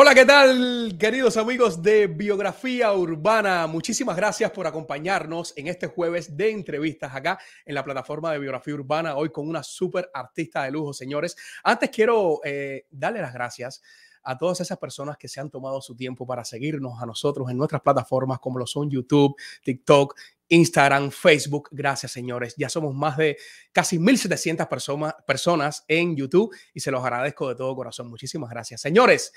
Hola, 0.00 0.14
¿qué 0.14 0.24
tal, 0.24 0.96
queridos 0.96 1.36
amigos 1.36 1.82
de 1.82 2.06
Biografía 2.06 2.92
Urbana? 2.92 3.66
Muchísimas 3.66 4.14
gracias 4.14 4.48
por 4.52 4.64
acompañarnos 4.64 5.52
en 5.56 5.66
este 5.66 5.88
jueves 5.88 6.36
de 6.36 6.52
entrevistas 6.52 7.12
acá 7.12 7.36
en 7.66 7.74
la 7.74 7.82
plataforma 7.82 8.30
de 8.30 8.38
Biografía 8.38 8.74
Urbana, 8.74 9.16
hoy 9.16 9.30
con 9.30 9.48
una 9.48 9.64
súper 9.64 10.08
artista 10.14 10.62
de 10.62 10.70
lujo, 10.70 10.92
señores. 10.92 11.34
Antes 11.64 11.90
quiero 11.90 12.38
eh, 12.44 12.86
darle 12.92 13.20
las 13.20 13.34
gracias 13.34 13.82
a 14.22 14.38
todas 14.38 14.60
esas 14.60 14.78
personas 14.78 15.16
que 15.16 15.26
se 15.26 15.40
han 15.40 15.50
tomado 15.50 15.80
su 15.80 15.96
tiempo 15.96 16.24
para 16.24 16.44
seguirnos 16.44 17.02
a 17.02 17.06
nosotros 17.06 17.50
en 17.50 17.56
nuestras 17.56 17.82
plataformas 17.82 18.38
como 18.38 18.60
lo 18.60 18.68
son 18.68 18.88
YouTube, 18.88 19.34
TikTok, 19.64 20.14
Instagram, 20.46 21.10
Facebook. 21.10 21.70
Gracias, 21.72 22.12
señores. 22.12 22.54
Ya 22.56 22.68
somos 22.68 22.94
más 22.94 23.16
de 23.16 23.36
casi 23.72 23.98
1.700 23.98 24.68
personas, 24.68 25.14
personas 25.26 25.84
en 25.88 26.14
YouTube 26.14 26.54
y 26.72 26.78
se 26.78 26.92
los 26.92 27.02
agradezco 27.02 27.48
de 27.48 27.56
todo 27.56 27.74
corazón. 27.74 28.08
Muchísimas 28.08 28.48
gracias. 28.48 28.80
Señores, 28.80 29.32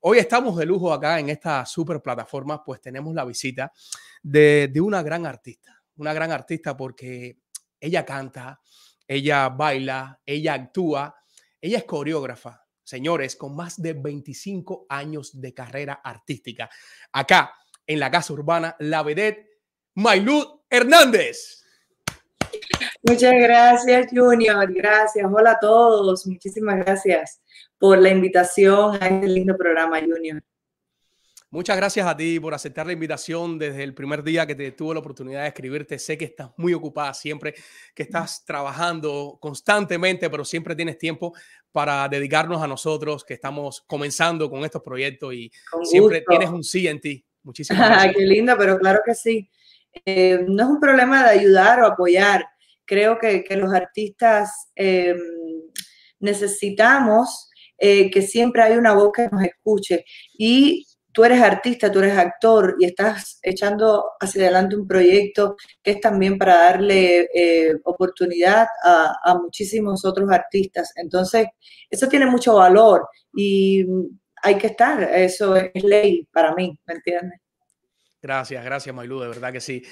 Hoy 0.00 0.18
estamos 0.18 0.56
de 0.56 0.64
lujo 0.64 0.92
acá 0.92 1.18
en 1.18 1.28
esta 1.28 1.66
super 1.66 2.00
plataforma, 2.00 2.62
pues 2.62 2.80
tenemos 2.80 3.12
la 3.14 3.24
visita 3.24 3.72
de, 4.22 4.72
una 4.80 5.02
gran 5.02 5.26
artista, 5.26 5.82
una 5.96 6.12
gran 6.12 6.30
artista 6.30 6.76
porque 6.76 7.38
ella 7.80 8.04
canta, 8.04 8.60
ella 9.08 9.48
baila, 9.48 10.20
ella 10.24 10.54
actúa, 10.54 11.16
ella 11.60 11.78
es 11.78 11.84
coreógrafa, 11.84 12.64
señores, 12.84 13.34
con 13.34 13.56
más 13.56 13.82
de 13.82 13.94
25 13.94 14.86
años 14.88 15.40
de 15.40 15.52
carrera 15.52 16.00
artística. 16.04 16.70
Acá 17.10 17.52
en 17.84 17.98
la 17.98 18.08
Casa 18.08 18.32
Urbana, 18.32 18.76
la 18.78 19.02
vedette 19.02 19.62
Maylud 19.96 20.60
Hernández. 20.70 21.64
Muchas 23.02 23.34
gracias, 23.34 24.12
Junior. 24.12 24.72
Gracias. 24.72 25.26
Hola 25.28 25.52
a 25.52 25.58
todos. 25.58 26.24
Muchísimas 26.24 26.76
gracias 26.76 27.40
por 27.78 27.98
la 27.98 28.10
invitación 28.10 28.98
a 29.00 29.08
este 29.08 29.28
lindo 29.28 29.56
programa, 29.56 30.00
Junior. 30.00 30.42
Muchas 31.50 31.78
gracias 31.78 32.06
a 32.06 32.14
ti 32.14 32.38
por 32.38 32.52
aceptar 32.52 32.86
la 32.86 32.92
invitación 32.92 33.58
desde 33.58 33.82
el 33.82 33.94
primer 33.94 34.22
día 34.22 34.46
que 34.46 34.54
te 34.54 34.70
tuve 34.72 34.92
la 34.92 35.00
oportunidad 35.00 35.42
de 35.42 35.48
escribirte. 35.48 35.98
Sé 35.98 36.18
que 36.18 36.26
estás 36.26 36.50
muy 36.58 36.74
ocupada 36.74 37.14
siempre, 37.14 37.54
que 37.94 38.02
estás 38.02 38.44
trabajando 38.44 39.38
constantemente, 39.40 40.28
pero 40.28 40.44
siempre 40.44 40.76
tienes 40.76 40.98
tiempo 40.98 41.32
para 41.72 42.06
dedicarnos 42.06 42.62
a 42.62 42.66
nosotros, 42.66 43.24
que 43.24 43.32
estamos 43.32 43.82
comenzando 43.86 44.50
con 44.50 44.62
estos 44.62 44.82
proyectos 44.82 45.32
y 45.32 45.50
siempre 45.84 46.22
tienes 46.28 46.50
un 46.50 46.62
sí 46.62 46.86
en 46.86 47.00
ti. 47.00 47.24
Muchísimas 47.42 47.88
gracias. 47.88 48.14
Qué 48.14 48.26
lindo, 48.26 48.54
pero 48.58 48.78
claro 48.78 49.00
que 49.02 49.14
sí. 49.14 49.48
Eh, 50.04 50.44
no 50.46 50.64
es 50.64 50.68
un 50.68 50.80
problema 50.80 51.24
de 51.24 51.30
ayudar 51.30 51.80
o 51.80 51.86
apoyar. 51.86 52.46
Creo 52.84 53.18
que, 53.18 53.42
que 53.42 53.56
los 53.56 53.72
artistas 53.72 54.70
eh, 54.76 55.16
necesitamos 56.20 57.47
eh, 57.78 58.10
que 58.10 58.22
siempre 58.22 58.62
hay 58.62 58.76
una 58.76 58.92
voz 58.92 59.12
que 59.14 59.28
nos 59.30 59.42
escuche. 59.44 60.04
Y 60.36 60.84
tú 61.12 61.24
eres 61.24 61.40
artista, 61.40 61.90
tú 61.92 62.00
eres 62.00 62.18
actor 62.18 62.76
y 62.78 62.86
estás 62.86 63.38
echando 63.42 64.12
hacia 64.20 64.42
adelante 64.42 64.76
un 64.76 64.86
proyecto 64.86 65.56
que 65.82 65.92
es 65.92 66.00
también 66.00 66.38
para 66.38 66.56
darle 66.56 67.28
eh, 67.32 67.74
oportunidad 67.84 68.66
a, 68.84 69.34
muchísimos 69.40 70.04
otros 70.04 70.30
artistas. 70.30 70.92
Entonces, 70.96 71.46
eso 71.88 72.08
tiene 72.08 72.26
mucho 72.26 72.56
valor 72.56 73.08
y 73.32 73.86
hay 74.42 74.58
que 74.58 74.68
estar, 74.68 75.02
eso 75.02 75.56
es 75.56 75.82
ley 75.82 76.26
para 76.32 76.54
mí, 76.54 76.78
¿me 76.86 76.94
entiendes? 76.94 77.40
Gracias, 78.20 78.64
gracias 78.64 78.94
Mailu, 78.94 79.20
de 79.20 79.28
verdad 79.28 79.52
que 79.52 79.60
sí. 79.60 79.82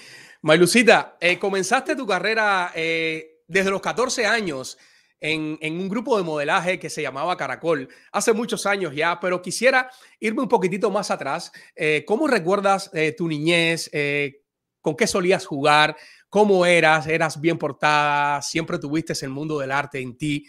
Mailucita, 0.42 1.16
eh, 1.20 1.38
comenzaste 1.38 1.94
tu 1.94 2.06
carrera 2.06 2.72
desde 2.74 3.70
los 3.70 3.80
14 3.80 4.26
años 4.26 4.76
en, 5.20 5.80
un 5.80 5.88
grupo 5.88 6.16
de 6.16 6.24
modelaje 6.24 6.78
que 6.78 6.90
se 6.90 7.02
llamaba 7.02 7.36
Caracol 7.36 7.88
hace 8.12 8.32
muchos 8.32 8.66
años 8.66 8.94
ya, 8.94 9.18
pero 9.20 9.42
quisiera 9.42 9.90
irme 10.20 10.42
un 10.42 10.48
poquitito 10.48 10.90
más 10.90 11.10
atrás. 11.10 11.52
Eh, 11.74 12.04
¿Cómo 12.06 12.26
recuerdas 12.26 12.90
eh, 12.92 13.12
tu 13.16 13.28
niñez? 13.28 13.88
Eh, 13.92 14.42
¿Con 14.80 14.96
qué 14.96 15.06
solías 15.06 15.46
jugar? 15.46 15.96
¿Cómo 16.28 16.66
eras? 16.66 17.06
¿Eras 17.06 17.40
bien 17.40 17.58
portada? 17.58 18.42
¿Siempre 18.42 18.78
tuviste 18.78 19.14
el 19.22 19.30
mundo 19.30 19.58
del 19.58 19.72
arte 19.72 20.00
en 20.00 20.16
ti? 20.16 20.46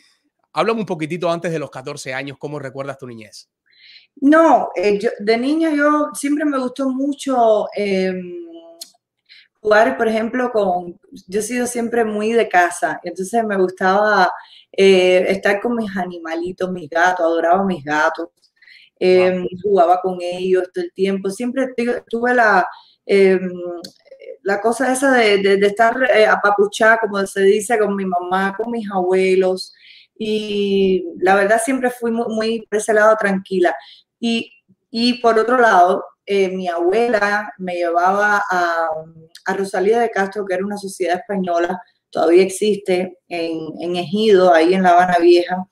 Háblame 0.54 0.82
un 0.82 0.86
poquitito 0.86 1.30
antes 1.30 1.52
de 1.52 1.60
los 1.60 1.70
14 1.70 2.14
años, 2.14 2.38
¿cómo 2.40 2.60
recuerdas 2.60 2.98
tu 2.98 3.08
niñez? 3.08 3.50
No, 4.20 4.70
de 4.76 5.38
niña 5.38 5.72
yo 5.76 6.10
siempre 6.14 6.44
me 6.44 6.58
gustó 6.58 6.90
mucho 6.90 7.68
em, 7.76 8.48
jugar, 9.62 9.98
por 9.98 10.08
ejemplo, 10.08 10.52
con, 10.52 11.00
yo 11.28 11.40
he 11.40 11.44
sido 11.44 11.68
siempre 11.68 12.04
muy 12.04 12.32
de 12.32 12.50
casa, 12.50 13.00
entonces 13.04 13.44
me 13.44 13.58
gustaba 13.58 14.32
eh, 14.72 15.26
estar 15.30 15.60
con 15.62 15.76
mis 15.76 15.96
animalitos, 15.98 16.72
mis 16.72 16.90
gatos, 16.90 17.26
adoraba 17.26 17.62
a 17.62 17.66
mis 17.66 17.84
gatos, 17.84 18.30
em, 19.00 19.48
jugaba 19.64 20.02
con 20.02 20.18
ellos 20.22 20.70
todo 20.74 20.84
el 20.84 20.94
tiempo, 20.94 21.30
siempre 21.30 21.74
tuve 22.10 22.34
la, 22.34 22.68
em, 23.06 23.50
la 24.44 24.62
cosa 24.62 24.92
esa 24.94 25.12
de, 25.14 25.38
de, 25.58 25.68
estar 25.68 25.96
eh, 26.16 26.26
apapuchada, 26.26 26.98
como 27.00 27.26
se 27.28 27.42
dice, 27.44 27.78
con 27.80 27.96
mi 27.96 28.06
mamá, 28.06 28.56
con 28.58 28.72
mis 28.72 28.90
abuelos, 28.92 29.74
y 30.18 31.06
la 31.20 31.36
verdad 31.36 31.62
siempre 31.64 31.90
fui 31.92 32.12
muy, 32.12 32.28
muy 32.34 32.68
por 32.68 32.80
ese 32.80 32.94
lado 32.94 33.16
tranquila. 33.18 33.76
Y, 34.20 34.52
y 34.90 35.22
por 35.22 35.38
otro 35.40 35.60
lado, 35.60 36.04
eh, 36.26 36.50
mi 36.50 36.68
abuela 36.68 37.54
me 37.58 37.76
llevaba 37.76 38.44
a, 38.50 38.90
a 39.46 39.54
Rosalía 39.54 40.00
de 40.00 40.10
Castro, 40.10 40.46
que 40.46 40.56
era 40.56 40.66
una 40.66 40.78
sociedad 40.78 41.18
española, 41.18 41.82
todavía 42.12 42.44
existe 42.44 43.18
en, 43.28 43.96
Ejido, 43.96 44.54
ahí 44.54 44.74
en 44.74 44.84
La 44.84 44.92
Habana 44.92 45.18
Vieja. 45.20 45.68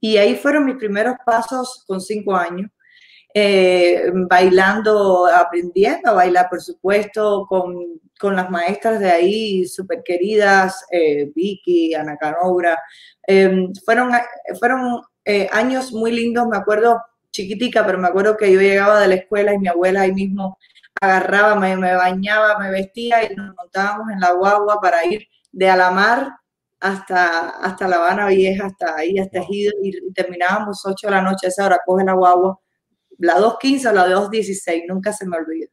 Y 0.00 0.16
ahí 0.16 0.36
fueron 0.36 0.64
mis 0.64 0.76
primeros 0.76 1.16
pasos 1.26 1.84
con 1.86 2.00
cinco 2.00 2.36
años, 2.36 2.70
eh, 3.34 4.10
bailando, 4.28 5.26
aprendiendo 5.26 6.10
a 6.10 6.14
bailar, 6.14 6.48
por 6.48 6.60
supuesto, 6.60 7.46
con, 7.48 7.98
las 8.34 8.50
maestras 8.50 8.98
de 9.00 9.10
ahí, 9.10 9.64
súper 9.66 10.02
queridas, 10.04 10.84
eh, 10.90 11.30
Vicky, 11.34 11.94
Ana 11.94 12.16
Canobra. 12.16 12.78
Em, 13.26 13.72
fueron 13.84 14.10
fueron 14.58 15.02
eh, 15.24 15.48
años 15.52 15.92
muy 15.92 16.10
lindos, 16.12 16.48
me 16.48 16.56
acuerdo 16.56 17.00
chiquitica, 17.30 17.84
pero 17.86 17.98
me 17.98 18.08
acuerdo 18.08 18.36
que 18.36 18.52
yo 18.52 18.60
llegaba 18.60 19.00
de 19.00 19.08
la 19.08 19.14
escuela 19.16 19.54
y 19.54 19.58
mi 19.58 19.68
abuela 19.68 20.02
ahí 20.02 20.12
mismo 20.12 20.58
agarraba, 21.00 21.54
me, 21.54 21.76
me 21.76 21.94
bañaba, 21.94 22.58
me 22.58 22.70
vestía 22.70 23.30
y 23.30 23.36
nos 23.36 23.54
montábamos 23.54 24.10
en 24.12 24.20
la 24.20 24.32
guagua 24.32 24.80
para 24.80 25.04
ir 25.04 25.28
de 25.52 25.68
Alamar 25.68 26.30
hasta, 26.80 27.50
hasta 27.50 27.88
La 27.88 27.96
Habana 27.96 28.28
Vieja, 28.28 28.66
hasta 28.66 28.96
ahí, 28.96 29.18
hasta 29.18 29.40
Ejido, 29.40 29.72
y, 29.82 30.12
terminábamos 30.12 30.82
8 30.84 31.06
de 31.06 31.10
la 31.10 31.22
noche, 31.22 31.48
esa 31.48 31.66
hora 31.66 31.80
coge 31.84 32.04
la 32.04 32.14
guagua, 32.14 32.58
la 33.18 33.36
2.15 33.38 33.90
o 33.90 33.92
la 33.92 34.06
2.16, 34.06 34.84
nunca 34.88 35.12
se 35.12 35.26
me 35.26 35.36
olvida. 35.36 35.66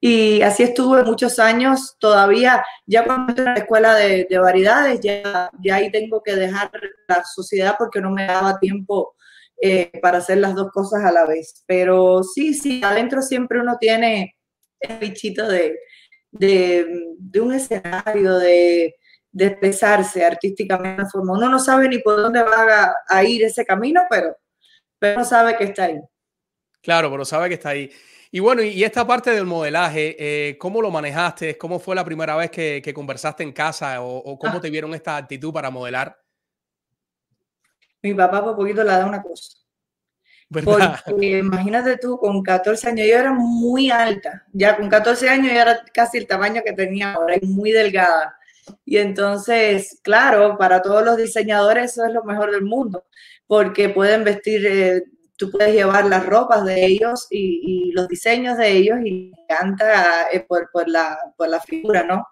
Y 0.00 0.42
así 0.42 0.62
estuve 0.62 1.02
muchos 1.02 1.38
años, 1.38 1.96
todavía, 1.98 2.64
ya 2.86 3.04
cuando 3.04 3.30
entré 3.30 3.46
a 3.46 3.54
la 3.54 3.60
escuela 3.60 3.94
de, 3.94 4.26
de, 4.28 4.38
variedades, 4.38 5.00
ya, 5.00 5.50
ya 5.62 5.76
ahí 5.76 5.90
tengo 5.90 6.22
que 6.22 6.34
dejar 6.34 6.70
la 7.08 7.24
sociedad 7.24 7.76
porque 7.78 8.00
no 8.00 8.10
me 8.10 8.26
daba 8.26 8.58
tiempo 8.58 9.14
eh, 9.62 9.90
para 10.02 10.18
hacer 10.18 10.38
las 10.38 10.54
dos 10.54 10.70
cosas 10.72 11.04
a 11.04 11.12
la 11.12 11.24
vez. 11.24 11.64
Pero 11.66 12.22
sí, 12.22 12.52
sí, 12.52 12.82
adentro 12.84 13.22
siempre 13.22 13.60
uno 13.60 13.76
tiene 13.80 14.36
el 14.80 14.98
bichito 14.98 15.48
de, 15.48 15.78
de, 16.34 17.40
un 17.40 17.52
escenario, 17.52 18.38
de, 18.38 18.96
de, 19.32 19.46
expresarse 19.46 20.24
artísticamente. 20.24 21.06
Forma. 21.06 21.32
Uno 21.34 21.48
no 21.48 21.58
sabe 21.58 21.88
ni 21.88 21.98
por 21.98 22.16
dónde 22.16 22.42
va 22.42 22.94
a, 23.08 23.24
ir 23.24 23.44
ese 23.44 23.64
camino, 23.64 24.02
pero, 24.10 24.36
pero 24.98 25.16
uno 25.16 25.24
sabe 25.24 25.56
que 25.56 25.64
está 25.64 25.84
ahí. 25.84 26.00
Claro, 26.82 27.10
pero 27.10 27.24
sabe 27.24 27.48
que 27.48 27.54
está 27.54 27.70
ahí. 27.70 27.90
Y 28.30 28.40
bueno, 28.40 28.62
y 28.62 28.82
esta 28.82 29.06
parte 29.06 29.30
del 29.30 29.46
modelaje, 29.46 30.16
eh, 30.18 30.58
¿cómo 30.58 30.82
lo 30.82 30.90
manejaste? 30.90 31.56
¿Cómo 31.56 31.78
fue 31.78 31.94
la 31.94 32.04
primera 32.04 32.34
vez 32.34 32.50
que, 32.50 32.92
conversaste 32.92 33.44
en 33.44 33.52
casa 33.52 34.02
o, 34.02 34.36
cómo 34.38 34.58
ah. 34.58 34.60
te 34.60 34.70
vieron 34.70 34.92
esta 34.92 35.16
actitud 35.16 35.52
para 35.52 35.70
modelar? 35.70 36.20
Mi 38.02 38.12
papá 38.12 38.42
por 38.42 38.56
poquito 38.56 38.82
le 38.82 38.90
da 38.90 39.06
una 39.06 39.22
cosa. 39.22 39.63
Porque 40.50 41.38
imagínate 41.38 41.96
tú, 41.98 42.18
con 42.18 42.42
14 42.42 42.88
años 42.88 43.06
yo 43.08 43.16
era 43.16 43.32
muy 43.32 43.90
alta, 43.90 44.44
ya 44.52 44.76
con 44.76 44.88
14 44.88 45.28
años 45.28 45.52
yo 45.52 45.60
era 45.60 45.82
casi 45.92 46.18
el 46.18 46.26
tamaño 46.26 46.62
que 46.64 46.72
tenía 46.72 47.14
ahora, 47.14 47.36
muy 47.42 47.72
delgada. 47.72 48.36
Y 48.84 48.98
entonces, 48.98 50.00
claro, 50.02 50.56
para 50.58 50.80
todos 50.82 51.04
los 51.04 51.16
diseñadores 51.16 51.92
eso 51.92 52.06
es 52.06 52.12
lo 52.12 52.24
mejor 52.24 52.50
del 52.50 52.62
mundo, 52.62 53.04
porque 53.46 53.88
pueden 53.88 54.24
vestir, 54.24 54.66
eh, 54.66 55.04
tú 55.36 55.50
puedes 55.50 55.74
llevar 55.74 56.06
las 56.06 56.24
ropas 56.24 56.64
de 56.64 56.84
ellos 56.84 57.26
y, 57.30 57.92
los 57.92 58.08
diseños 58.08 58.58
de 58.58 58.70
ellos 58.70 58.98
y 59.04 59.32
canta 59.48 60.28
eh, 60.32 60.40
por, 60.40 60.70
por, 60.72 60.88
la, 60.88 61.18
por 61.36 61.48
la 61.48 61.60
figura, 61.60 62.02
¿no? 62.02 62.26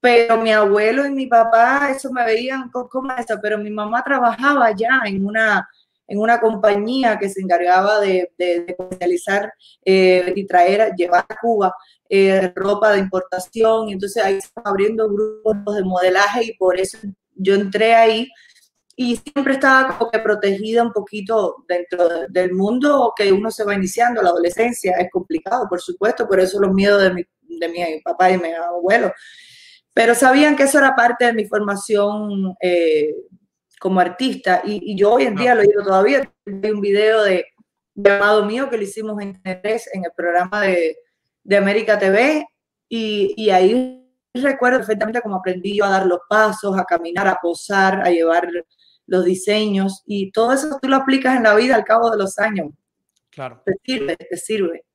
Pero 0.00 0.36
mi 0.36 0.52
abuelo 0.52 1.06
y 1.06 1.10
mi 1.10 1.26
papá, 1.26 1.90
eso 1.90 2.12
me 2.12 2.24
veían 2.24 2.70
como 2.70 3.12
eso, 3.14 3.38
pero 3.40 3.56
mi 3.58 3.70
mamá 3.70 4.02
trabajaba 4.04 4.70
ya 4.72 5.00
en 5.06 5.24
una, 5.24 5.66
en 6.06 6.18
una 6.18 6.40
compañía 6.40 7.18
que 7.18 7.28
se 7.28 7.40
encargaba 7.40 8.00
de, 8.00 8.30
de, 8.38 8.74
comercializar 8.76 9.52
eh, 9.84 10.32
y 10.36 10.46
traer, 10.46 10.92
llevar 10.96 11.24
a 11.28 11.36
Cuba 11.40 11.74
eh, 12.08 12.52
ropa 12.54 12.92
de 12.92 12.98
importación. 12.98 13.88
Entonces 13.88 14.22
ahí 14.22 14.40
se 14.40 14.50
abriendo 14.62 15.08
grupos 15.08 15.76
de 15.76 15.84
modelaje 15.84 16.44
y 16.44 16.56
por 16.56 16.78
eso 16.78 16.98
yo 17.34 17.54
entré 17.54 17.94
ahí 17.94 18.28
y 18.96 19.16
siempre 19.16 19.54
estaba 19.54 19.96
como 19.96 20.10
que 20.10 20.20
protegida 20.20 20.82
un 20.82 20.92
poquito 20.92 21.64
dentro 21.66 22.28
del 22.28 22.52
mundo 22.52 23.12
que 23.16 23.32
uno 23.32 23.50
se 23.50 23.64
va 23.64 23.74
iniciando. 23.74 24.22
La 24.22 24.30
adolescencia 24.30 24.92
es 24.98 25.10
complicado, 25.10 25.66
por 25.68 25.80
supuesto, 25.80 26.28
por 26.28 26.38
eso 26.38 26.60
los 26.60 26.72
miedos 26.72 27.02
de 27.02 27.12
mi, 27.12 27.24
de 27.58 27.68
mi 27.68 28.00
papá 28.02 28.30
y 28.30 28.38
mi 28.38 28.52
abuelo. 28.52 29.12
Pero 29.92 30.14
sabían 30.14 30.56
que 30.56 30.64
eso 30.64 30.78
era 30.78 30.94
parte 30.94 31.24
de 31.26 31.32
mi 31.32 31.44
formación 31.46 32.54
eh, 32.60 33.14
como 33.84 34.00
artista 34.00 34.62
y, 34.64 34.96
yo 34.96 35.12
hoy 35.12 35.24
en 35.24 35.36
día 35.36 35.54
lo 35.54 35.60
digo 35.60 35.82
todavía. 35.82 36.32
Hay 36.46 36.70
un 36.70 36.80
video 36.80 37.22
de, 37.22 37.44
llamado 37.94 38.46
mío 38.46 38.70
que 38.70 38.78
lo 38.78 38.82
hicimos 38.82 39.20
en 39.20 39.38
en 39.44 40.04
el 40.04 40.10
programa 40.16 40.62
de, 40.62 40.96
de 41.42 41.56
América 41.58 41.98
TV 41.98 42.46
y, 42.88 43.34
y, 43.36 43.50
ahí 43.50 44.02
recuerdo 44.32 44.78
perfectamente 44.78 45.20
cómo 45.20 45.36
aprendí 45.36 45.76
yo 45.76 45.84
a 45.84 45.90
dar 45.90 46.06
los 46.06 46.20
pasos, 46.26 46.78
a 46.78 46.84
caminar, 46.84 47.28
a 47.28 47.38
posar, 47.42 48.00
a 48.06 48.10
llevar 48.10 48.48
los 49.06 49.24
diseños 49.26 50.02
y 50.06 50.32
todo 50.32 50.54
eso 50.54 50.78
tú 50.80 50.88
lo 50.88 50.96
aplicas 50.96 51.36
en 51.36 51.42
la 51.42 51.54
vida 51.54 51.74
al 51.74 51.84
cabo 51.84 52.10
de 52.10 52.16
los 52.16 52.38
años. 52.38 52.70
Claro. 53.28 53.60
Te 53.66 53.74
sirve, 53.84 54.16
te 54.16 54.36
sirve. 54.38 54.86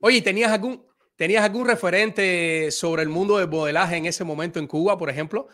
Oye, 0.00 0.20
¿tenías 0.20 0.50
algún, 0.50 0.84
¿tenías 1.14 1.44
algún 1.44 1.64
referente 1.64 2.72
sobre 2.72 3.04
el 3.04 3.08
mundo 3.08 3.38
del 3.38 3.46
modelaje 3.46 3.98
en 3.98 4.06
ese 4.06 4.24
momento 4.24 4.58
en 4.58 4.66
Cuba, 4.66 4.98
por 4.98 5.10
ejemplo? 5.10 5.46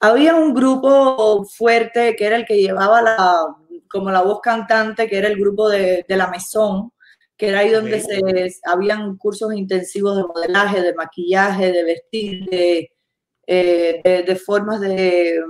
Había 0.00 0.34
un 0.36 0.54
grupo 0.54 1.44
fuerte 1.44 2.14
que 2.16 2.26
era 2.26 2.36
el 2.36 2.44
que 2.44 2.60
llevaba 2.60 3.02
la, 3.02 3.46
como 3.90 4.10
la 4.10 4.22
voz 4.22 4.40
cantante, 4.40 5.08
que 5.08 5.18
era 5.18 5.28
el 5.28 5.38
grupo 5.38 5.68
de, 5.68 6.04
de 6.08 6.16
la 6.16 6.28
Mesón, 6.28 6.92
que 7.38 7.48
era 7.48 7.60
ahí 7.60 7.70
donde 7.70 8.00
se, 8.00 8.20
habían 8.64 9.16
cursos 9.16 9.54
intensivos 9.54 10.16
de 10.16 10.24
modelaje, 10.24 10.82
de 10.82 10.94
maquillaje, 10.94 11.72
de 11.72 11.84
vestir, 11.84 12.44
de, 12.50 12.90
eh, 13.46 14.24
de, 14.26 14.36
formas 14.36 14.80
de 14.80 15.40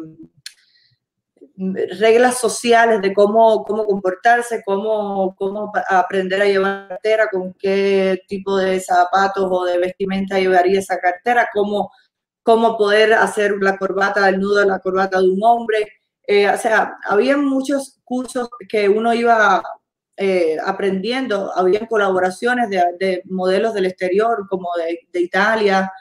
mm, 1.56 1.74
reglas 1.98 2.38
sociales 2.38 3.00
de 3.00 3.14
cómo, 3.14 3.64
cómo 3.64 3.86
comportarse, 3.86 4.62
cómo, 4.66 5.34
cómo 5.36 5.72
aprender 5.88 6.42
a 6.42 6.44
llevar 6.44 6.88
cartera, 6.88 7.28
con 7.32 7.54
qué 7.54 8.20
tipo 8.28 8.58
de 8.58 8.80
zapatos 8.80 9.48
o 9.50 9.64
de 9.64 9.78
vestimenta 9.78 10.38
llevaría 10.38 10.80
esa 10.80 10.98
cartera, 10.98 11.48
cómo 11.54 11.90
cómo 12.48 12.78
poder 12.78 13.12
hacer 13.12 13.56
la 13.60 13.76
corbata, 13.76 14.26
el 14.26 14.40
nudo 14.40 14.60
de 14.60 14.64
la 14.64 14.78
corbata 14.78 15.20
de 15.20 15.28
un 15.28 15.38
hombre. 15.42 15.86
Eh, 16.26 16.48
o 16.48 16.56
sea, 16.56 16.96
había 17.04 17.36
muchos 17.36 18.00
cursos 18.04 18.48
que 18.66 18.88
uno 18.88 19.12
iba 19.12 19.62
eh, 20.16 20.56
aprendiendo, 20.64 21.52
había 21.54 21.86
colaboraciones 21.86 22.70
de, 22.70 23.20
modelos 23.26 23.74
del 23.74 23.84
exterior, 23.84 24.46
como 24.48 24.70
de, 24.78 25.20
Italia, 25.20 25.92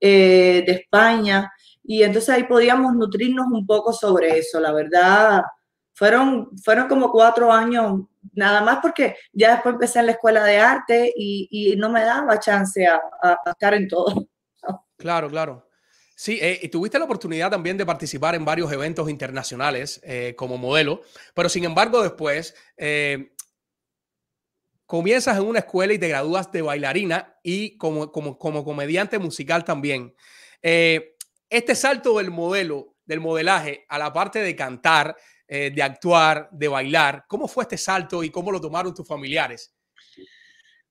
eh, 0.00 0.64
de 0.66 0.72
España, 0.72 1.52
y 1.84 2.02
entonces 2.02 2.30
ahí 2.30 2.44
podíamos 2.44 2.94
nutrirnos 2.94 3.48
un 3.52 3.66
poco 3.66 3.92
sobre 3.92 4.38
eso, 4.38 4.60
la 4.60 4.72
verdad. 4.72 5.42
Fueron, 5.92 6.56
fueron 6.64 6.88
como 6.88 7.12
cuatro 7.12 7.52
años, 7.52 8.00
nada 8.32 8.62
más 8.62 8.78
porque 8.80 9.16
ya 9.30 9.50
después 9.56 9.74
empecé 9.74 9.98
en 9.98 10.06
la 10.06 10.12
escuela 10.12 10.42
de 10.42 10.56
arte 10.56 11.12
y, 11.14 11.74
no 11.76 11.90
me 11.90 12.02
daba 12.02 12.40
chance 12.40 12.86
a, 12.86 12.98
a 13.22 13.50
estar 13.50 13.74
en 13.74 13.88
todo. 13.88 14.26
Claro, 14.96 15.28
claro. 15.28 15.66
Sí, 16.22 16.38
eh, 16.40 16.60
y 16.62 16.68
tuviste 16.68 17.00
la 17.00 17.04
oportunidad 17.04 17.50
también 17.50 17.76
de 17.76 17.84
participar 17.84 18.36
en 18.36 18.44
varios 18.44 18.70
eventos 18.70 19.10
internacionales 19.10 20.00
eh, 20.04 20.34
como 20.36 20.56
modelo, 20.56 21.02
pero 21.34 21.48
sin 21.48 21.64
embargo 21.64 22.00
después 22.00 22.54
eh, 22.76 23.32
comienzas 24.86 25.36
en 25.36 25.42
una 25.42 25.58
escuela 25.58 25.92
y 25.92 25.98
te 25.98 26.06
gradúas 26.06 26.52
de 26.52 26.62
bailarina 26.62 27.40
y 27.42 27.76
como, 27.76 28.12
como, 28.12 28.38
como 28.38 28.64
comediante 28.64 29.18
musical 29.18 29.64
también. 29.64 30.14
este 30.62 31.74
salto 31.74 32.18
del 32.18 32.30
modelo, 32.30 32.94
del 33.04 33.18
modelaje 33.18 33.84
a 33.88 33.98
la 33.98 34.12
parte 34.12 34.38
de 34.38 34.54
cantar, 34.54 35.16
de 35.48 35.82
actuar, 35.82 36.48
de 36.52 36.68
bailar, 36.68 37.24
¿cómo 37.26 37.48
fue 37.48 37.64
este 37.64 37.76
salto 37.76 38.22
y 38.22 38.30
cómo 38.30 38.52
lo 38.52 38.60
tomaron 38.60 38.94
tus 38.94 39.08
familiares? 39.08 39.74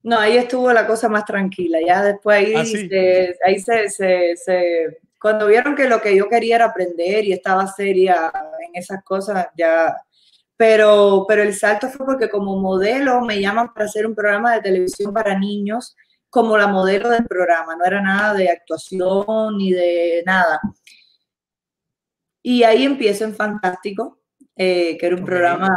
No, 0.03 0.19
ahí 0.19 0.35
estuvo 0.35 0.73
la 0.73 0.85
cosa 0.85 1.07
más 1.07 1.23
tranquila. 1.23 1.79
Ya 1.87 2.03
después 2.03 2.37
ahí, 2.37 2.53
¿Ah, 2.53 2.63
ahí 3.45 3.59
se, 3.61 4.35
se, 4.35 4.99
cuando 5.21 5.47
vieron 5.47 5.75
que 5.75 5.87
lo 5.87 6.01
que 6.01 6.15
yo 6.15 6.27
quería 6.27 6.55
era 6.55 6.65
aprender 6.65 7.25
y 7.25 7.33
estaba 7.33 7.67
seria 7.67 8.31
en 8.67 8.71
esas 8.73 9.03
cosas, 9.03 9.47
ya, 9.55 9.95
pero, 10.57 11.25
pero 11.27 11.43
el 11.43 11.53
salto 11.53 11.89
fue 11.89 12.05
porque 12.05 12.29
como 12.29 12.59
modelo 12.59 13.21
me 13.21 13.39
llaman 13.39 13.71
para 13.71 13.85
hacer 13.85 14.07
un 14.07 14.15
programa 14.15 14.55
de 14.55 14.61
televisión 14.61 15.13
para 15.13 15.37
niños 15.37 15.95
como 16.29 16.57
la 16.57 16.67
modelo 16.67 17.09
del 17.09 17.25
programa, 17.27 17.75
no 17.75 17.85
era 17.85 18.01
nada 18.01 18.33
de 18.33 18.49
actuación 18.49 19.57
ni 19.57 19.71
de 19.71 20.23
nada. 20.25 20.59
Y 22.41 22.63
ahí 22.63 22.83
empiezo 22.83 23.25
en 23.25 23.35
Fantástico, 23.35 24.21
eh, 24.55 24.97
que 24.97 25.05
era 25.05 25.15
un 25.15 25.25
programa 25.25 25.69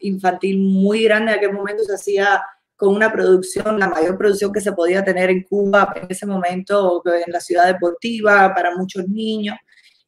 infantil 0.00 0.58
muy 0.58 1.04
grande, 1.04 1.32
en 1.32 1.38
aquel 1.38 1.52
momento 1.54 1.82
se 1.84 1.94
hacía 1.94 2.42
con 2.82 2.96
una 2.96 3.12
producción, 3.12 3.78
la 3.78 3.88
mayor 3.88 4.18
producción 4.18 4.52
que 4.52 4.60
se 4.60 4.72
podía 4.72 5.04
tener 5.04 5.30
en 5.30 5.44
Cuba 5.44 5.92
en 5.94 6.08
ese 6.08 6.26
momento, 6.26 7.00
en 7.06 7.32
la 7.32 7.38
ciudad 7.38 7.66
deportiva, 7.68 8.52
para 8.52 8.74
muchos 8.76 9.06
niños. 9.06 9.56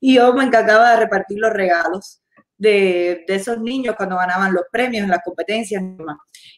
Y 0.00 0.16
yo 0.16 0.34
me 0.34 0.42
encargaba 0.42 0.90
de 0.90 0.96
repartir 0.96 1.38
los 1.38 1.52
regalos 1.52 2.20
de, 2.58 3.24
de 3.28 3.34
esos 3.36 3.60
niños 3.60 3.94
cuando 3.96 4.16
ganaban 4.16 4.52
los 4.52 4.64
premios 4.72 5.04
en 5.04 5.10
las 5.10 5.20
competencias. 5.24 5.84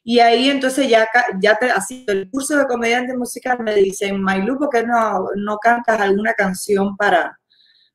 Y 0.03 0.21
ahí 0.21 0.49
entonces 0.49 0.89
ya, 0.89 1.07
ya 1.39 1.55
te, 1.57 1.71
así, 1.71 2.07
el 2.09 2.31
curso 2.31 2.57
de 2.57 2.67
comediante 2.67 3.15
musical 3.15 3.59
me 3.61 3.75
dicen, 3.75 4.19
Maylu, 4.23 4.59
¿por 4.59 4.71
qué 4.71 4.87
no, 4.87 5.27
no 5.37 5.59
cantas 5.59 6.01
alguna 6.01 6.33
canción 6.33 6.97
para, 6.97 7.39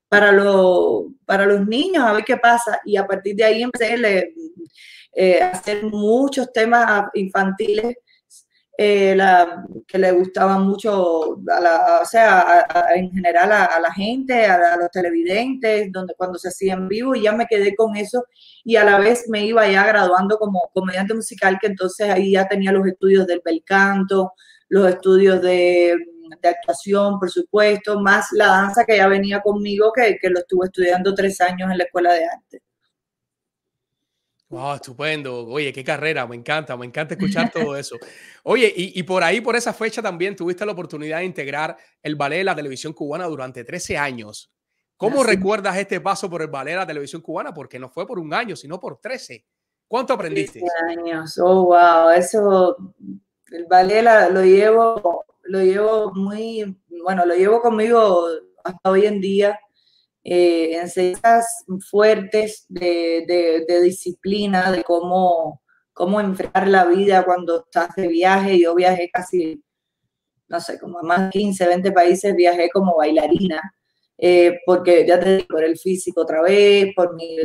para, 0.07 0.31
lo, 0.31 1.07
para 1.25 1.47
los 1.47 1.65
niños? 1.65 2.03
A 2.03 2.13
ver 2.13 2.23
qué 2.23 2.37
pasa. 2.37 2.81
Y 2.85 2.97
a 2.97 3.07
partir 3.07 3.35
de 3.35 3.45
ahí 3.45 3.63
empecé 3.63 3.95
a 3.95 4.23
eh, 5.15 5.41
hacer 5.41 5.85
muchos 5.85 6.53
temas 6.53 7.05
infantiles 7.15 7.95
eh, 8.77 9.15
la, 9.15 9.65
que 9.87 9.97
le 9.97 10.11
gustaba 10.11 10.57
mucho, 10.57 11.37
a 11.49 11.59
la, 11.59 11.99
o 12.01 12.05
sea, 12.05 12.65
en 12.95 13.11
general 13.11 13.51
a, 13.51 13.79
la 13.79 13.93
gente, 13.93 14.45
a, 14.45 14.77
los 14.77 14.89
televidentes, 14.91 15.91
donde 15.91 16.15
cuando 16.15 16.39
se 16.39 16.47
hacía 16.47 16.73
en 16.73 16.87
vivo, 16.87 17.15
y 17.15 17.23
ya 17.23 17.33
me 17.33 17.47
quedé 17.47 17.75
con 17.75 17.95
eso 17.95 18.25
y 18.63 18.75
a 18.77 18.83
la 18.83 18.99
vez 18.99 19.25
me 19.29 19.45
iba 19.45 19.67
ya 19.67 19.85
graduando 19.85 20.37
como 20.37 20.69
comediante 20.73 21.13
musical, 21.13 21.57
que 21.59 21.67
entonces 21.67 22.09
ahí 22.09 22.31
ya 22.31 22.47
tenía 22.47 22.71
los 22.71 22.87
estudios 22.87 23.27
del 23.27 23.41
bel 23.43 23.63
canto, 23.65 24.33
los 24.69 24.87
estudios 24.89 25.41
de, 25.41 25.95
de, 26.41 26.49
actuación, 26.49 27.19
por 27.19 27.29
supuesto, 27.29 27.99
más 27.99 28.27
la 28.31 28.47
danza 28.47 28.85
que 28.85 28.97
ya 28.97 29.07
venía 29.07 29.41
conmigo, 29.41 29.91
que, 29.93 30.17
que 30.21 30.29
lo 30.29 30.39
estuve 30.39 30.67
estudiando 30.67 31.13
tres 31.13 31.41
años 31.41 31.69
en 31.71 31.77
la 31.77 31.83
escuela 31.83 32.13
de 32.13 32.25
arte. 32.25 32.61
Wow, 34.51 34.75
estupendo. 34.75 35.48
Oye, 35.48 35.72
qué 35.72 35.81
carrera, 35.81 36.27
me 36.27 36.36
encanta, 36.36 36.75
me 36.75 36.86
encanta 36.86 37.13
escuchar 37.13 37.50
todo 37.53 37.77
eso. 37.77 37.96
Oye, 38.43 38.72
y, 38.75 39.01
por 39.03 39.24
ahí, 39.24 39.39
por 39.39 39.55
esa 39.55 39.74
fecha 39.74 40.01
también 40.01 40.36
tuviste 40.36 40.65
la 40.65 40.74
oportunidad 40.74 41.20
de 41.20 41.25
integrar 41.25 41.77
el 42.03 42.15
ballet 42.17 42.39
de 42.39 42.43
la 42.43 42.55
televisión 42.55 42.91
cubana 42.91 43.25
durante 43.27 43.63
13 43.63 43.98
años. 43.98 44.51
¿Cómo 44.98 45.24
recuerdas 45.24 45.77
este 45.77 46.01
paso 46.01 46.29
por 46.29 46.41
el 46.41 46.50
ballet 46.50 46.74
de 46.74 46.79
la 46.79 46.86
televisión 46.86 47.22
cubana? 47.22 47.53
Porque 47.53 47.79
no 47.79 47.89
fue 47.89 48.05
por 48.05 48.20
un 48.20 48.34
año, 48.34 48.58
sino 48.58 48.77
por 48.77 49.00
13. 49.00 49.46
¿Cuánto 49.88 50.13
aprendiste? 50.13 50.60
13 50.60 51.00
años, 51.00 51.38
oh, 51.39 51.65
wow, 51.67 52.10
eso, 52.10 52.75
el 53.51 53.65
ballet 53.67 54.03
lo 54.31 54.43
llevo, 54.43 55.25
lo 55.43 55.63
llevo 55.63 56.13
muy, 56.13 56.77
bueno, 57.03 57.25
lo 57.25 57.36
llevo 57.36 57.62
conmigo 57.62 58.27
hasta 58.63 58.91
hoy 58.91 59.05
en 59.05 59.22
día 59.22 59.58
eh, 60.23 60.75
enseñanzas 60.75 61.65
fuertes 61.89 62.65
de, 62.69 63.25
de, 63.67 63.81
disciplina, 63.81 64.71
de 64.71 64.83
cómo, 64.83 65.61
cómo 65.93 66.19
enfrentar 66.21 66.67
la 66.67 66.85
vida 66.85 67.23
cuando 67.23 67.63
estás 67.65 67.95
de 67.95 68.07
viaje. 68.07 68.59
Yo 68.59 68.75
viajé 68.75 69.09
casi, 69.11 69.63
no 70.47 70.59
sé, 70.59 70.79
como 70.79 71.01
más 71.01 71.25
de 71.25 71.29
15, 71.31 71.67
20 71.67 71.91
países, 71.91 72.35
viajé 72.35 72.69
como 72.69 72.97
bailarina. 72.97 73.61
Eh, 74.23 74.59
porque 74.67 75.03
ya 75.07 75.19
te 75.19 75.37
digo, 75.37 75.47
por 75.49 75.63
el 75.63 75.79
físico 75.79 76.21
otra 76.21 76.43
vez, 76.43 76.93
por 76.95 77.15
mi, 77.15 77.37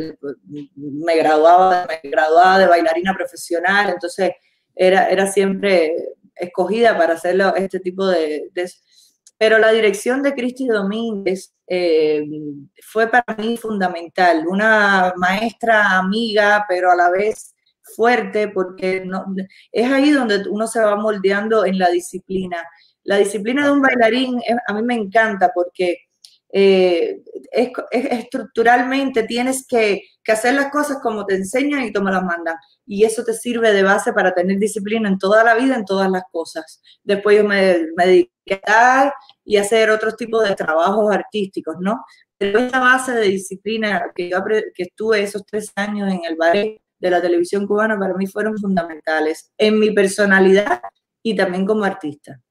me 0.75 1.15
graduaba, 1.17 1.87
me 1.87 2.07
graduaba 2.07 2.59
de 2.59 2.67
bailarina 2.67 3.15
profesional, 3.15 3.89
entonces 3.89 4.33
era, 4.75 5.09
era 5.09 5.25
siempre 5.25 5.91
escogida 6.35 6.95
para 6.95 7.13
hacer 7.13 7.35
este 7.55 7.79
tipo 7.79 8.05
de, 8.05 8.51
pero 9.37 9.59
la 9.59 9.71
dirección 9.71 10.23
de 10.23 10.33
Cristi 10.33 10.67
Domínguez 10.67 11.53
eh, 11.67 12.25
fue 12.83 13.07
para 13.07 13.35
mí 13.37 13.57
fundamental. 13.57 14.45
Una 14.47 15.13
maestra 15.17 15.97
amiga, 15.97 16.65
pero 16.67 16.91
a 16.91 16.95
la 16.95 17.09
vez 17.11 17.53
fuerte, 17.95 18.49
porque 18.49 19.07
es 19.71 19.91
ahí 19.91 20.11
donde 20.11 20.47
uno 20.49 20.67
se 20.67 20.79
va 20.81 20.95
moldeando 20.95 21.65
en 21.65 21.77
la 21.77 21.89
disciplina. 21.89 22.63
La 23.03 23.17
disciplina 23.17 23.65
de 23.65 23.71
un 23.71 23.81
bailarín 23.81 24.39
a 24.67 24.73
mí 24.73 24.81
me 24.81 24.95
encanta 24.95 25.51
porque 25.53 25.97
eh, 26.49 27.21
es, 27.51 27.71
estructuralmente 27.91 29.23
tienes 29.23 29.65
que, 29.67 30.01
hacer 30.31 30.53
las 30.55 30.71
cosas 30.71 30.99
como 31.01 31.25
te 31.25 31.35
enseñan 31.35 31.83
y 31.83 31.93
como 31.93 32.09
las 32.09 32.23
mandan. 32.23 32.55
Y 32.85 33.03
eso 33.03 33.23
te 33.23 33.33
sirve 33.33 33.73
de 33.73 33.83
base 33.83 34.13
para 34.13 34.33
tener 34.33 34.57
disciplina 34.57 35.09
en 35.09 35.17
toda 35.17 35.43
la 35.43 35.55
vida, 35.55 35.75
en 35.75 35.85
todas 35.85 36.09
las 36.09 36.23
cosas. 36.31 36.81
Después 37.03 37.37
yo 37.37 37.43
me, 37.43 37.87
me 37.95 38.05
dediqué 38.05 38.61
a 38.67 39.13
y 39.43 39.57
hacer 39.57 39.89
otros 39.89 40.17
tipos 40.17 40.47
de 40.47 40.55
trabajos 40.55 41.13
artísticos, 41.13 41.77
¿no? 41.79 42.03
Pero 42.37 42.59
esa 42.59 42.79
base 42.79 43.13
de 43.13 43.27
disciplina 43.27 44.11
que 44.15 44.29
yo 44.29 44.43
que 44.45 44.83
estuve 44.83 45.21
esos 45.21 45.45
tres 45.45 45.71
años 45.75 46.11
en 46.11 46.21
el 46.25 46.35
ballet 46.35 46.81
de 46.99 47.09
la 47.09 47.21
televisión 47.21 47.65
cubana 47.65 47.97
para 47.97 48.13
mí 48.13 48.27
fueron 48.27 48.57
fundamentales 48.57 49.51
en 49.57 49.79
mi 49.79 49.91
personalidad 49.91 50.81
y 51.23 51.35
también 51.35 51.65
como 51.65 51.83
artista. 51.83 52.41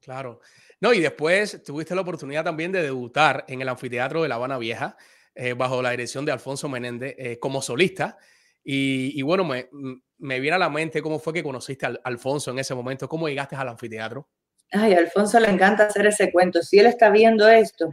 Claro. 0.00 0.40
No, 0.80 0.92
y 0.92 1.00
después 1.00 1.62
tuviste 1.64 1.94
la 1.94 2.02
oportunidad 2.02 2.44
también 2.44 2.72
de 2.72 2.82
debutar 2.82 3.44
en 3.48 3.60
el 3.60 3.68
anfiteatro 3.68 4.22
de 4.22 4.28
La 4.28 4.36
Habana 4.36 4.58
Vieja, 4.58 4.96
eh, 5.40 5.54
bajo 5.54 5.80
la 5.80 5.92
dirección 5.92 6.24
de 6.24 6.32
Alfonso 6.32 6.68
Menéndez, 6.68 7.14
eh, 7.16 7.38
como 7.38 7.62
solista. 7.62 8.18
Y, 8.64 9.22
bueno, 9.22 9.44
me, 9.44 9.70
me, 10.18 10.40
viene 10.40 10.56
a 10.56 10.58
la 10.58 10.68
mente 10.68 11.00
cómo 11.00 11.18
fue 11.18 11.32
que 11.32 11.42
conociste 11.42 11.86
a 11.86 11.94
Alfonso 12.04 12.50
en 12.50 12.58
ese 12.58 12.74
momento, 12.74 13.08
cómo 13.08 13.28
llegaste 13.28 13.56
al 13.56 13.68
anfiteatro. 13.68 14.28
Ay, 14.72 14.92
Alfonso 14.92 15.40
le 15.40 15.48
encanta 15.48 15.86
hacer 15.86 16.06
ese 16.06 16.30
cuento. 16.30 16.60
Si 16.60 16.78
él 16.78 16.86
está 16.86 17.08
viendo 17.08 17.48
esto, 17.48 17.88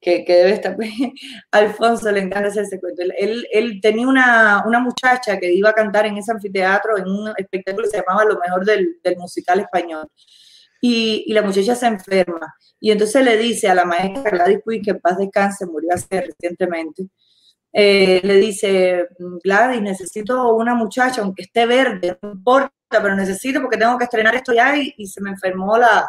que, 0.00 0.24
que 0.24 0.34
debe 0.34 0.52
estar. 0.52 0.76
Alfonso 1.52 2.10
le 2.10 2.20
encanta 2.20 2.48
hacer 2.48 2.64
ese 2.64 2.80
cuento. 2.80 3.02
Él, 3.16 3.46
él, 3.52 3.80
tenía 3.80 4.08
una, 4.08 4.64
una, 4.66 4.80
muchacha 4.80 5.38
que 5.38 5.52
iba 5.52 5.70
a 5.70 5.74
cantar 5.74 6.06
en 6.06 6.16
ese 6.16 6.32
anfiteatro 6.32 6.96
en 6.96 7.06
un 7.06 7.32
espectáculo 7.36 7.84
que 7.84 7.90
se 7.90 8.02
llamaba 8.02 8.24
Lo 8.24 8.40
mejor 8.40 8.64
del, 8.64 8.98
del 9.04 9.16
musical 9.18 9.60
español. 9.60 10.08
Y, 10.80 11.24
y, 11.26 11.32
la 11.32 11.42
muchacha 11.42 11.74
se 11.74 11.86
enferma. 11.86 12.54
Y 12.80 12.92
entonces 12.92 13.24
le 13.24 13.36
dice 13.36 13.68
a 13.68 13.74
la 13.74 13.84
maestra 13.84 14.30
Gladys 14.30 14.60
Puig, 14.64 14.84
que 14.84 14.90
en 14.90 15.00
paz 15.00 15.18
descanse, 15.18 15.66
murió 15.66 15.90
hace 15.92 16.20
recientemente, 16.20 17.08
eh, 17.72 18.20
le 18.24 18.34
dice, 18.36 19.08
Gladys, 19.44 19.82
necesito 19.82 20.54
una 20.54 20.74
muchacha, 20.74 21.22
aunque 21.22 21.42
esté 21.42 21.66
verde, 21.66 22.18
no 22.22 22.32
importa, 22.32 22.72
pero 22.90 23.14
necesito 23.14 23.60
porque 23.60 23.76
tengo 23.76 23.98
que 23.98 24.04
estrenar 24.04 24.34
esto 24.34 24.52
ya 24.52 24.76
y, 24.76 25.06
se 25.06 25.20
me 25.20 25.30
enfermó 25.30 25.76
la, 25.76 26.08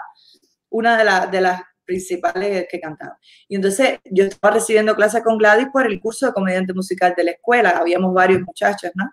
una 0.69 0.97
de, 0.97 1.31
de 1.31 1.41
las 1.41 1.61
principales 1.85 2.67
que 2.71 2.79
cantaba. 2.79 3.17
Y 3.47 3.55
entonces 3.55 3.99
yo 4.05 4.25
estaba 4.25 4.55
recibiendo 4.55 4.95
clases 4.95 5.23
con 5.23 5.38
Gladys 5.38 5.67
por 5.71 5.85
el 5.85 5.99
curso 5.99 6.27
de 6.27 6.33
comediante 6.33 6.73
musical 6.73 7.13
de 7.17 7.23
la 7.25 7.31
escuela, 7.31 7.71
habíamos 7.71 8.13
varios 8.13 8.41
muchachos, 8.41 8.91
¿no? 8.95 9.05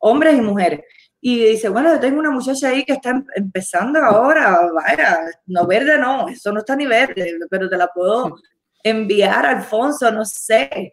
Hombres 0.00 0.36
y 0.36 0.40
mujeres. 0.40 0.80
Y 1.24 1.38
dice, 1.38 1.68
bueno, 1.68 1.94
yo 1.94 2.00
tengo 2.00 2.18
una 2.18 2.32
muchacha 2.32 2.70
ahí 2.70 2.84
que 2.84 2.94
está 2.94 3.10
em, 3.10 3.24
empezando 3.36 4.00
ahora, 4.00 4.58
vaya, 4.74 5.20
no 5.46 5.68
verde 5.68 5.96
no, 5.96 6.26
eso 6.26 6.50
no 6.50 6.58
está 6.58 6.74
ni 6.74 6.84
verde, 6.84 7.38
pero 7.48 7.70
te 7.70 7.76
la 7.76 7.86
puedo 7.86 8.34
enviar 8.82 9.46
a 9.46 9.50
Alfonso, 9.50 10.10
no 10.10 10.24
sé. 10.24 10.92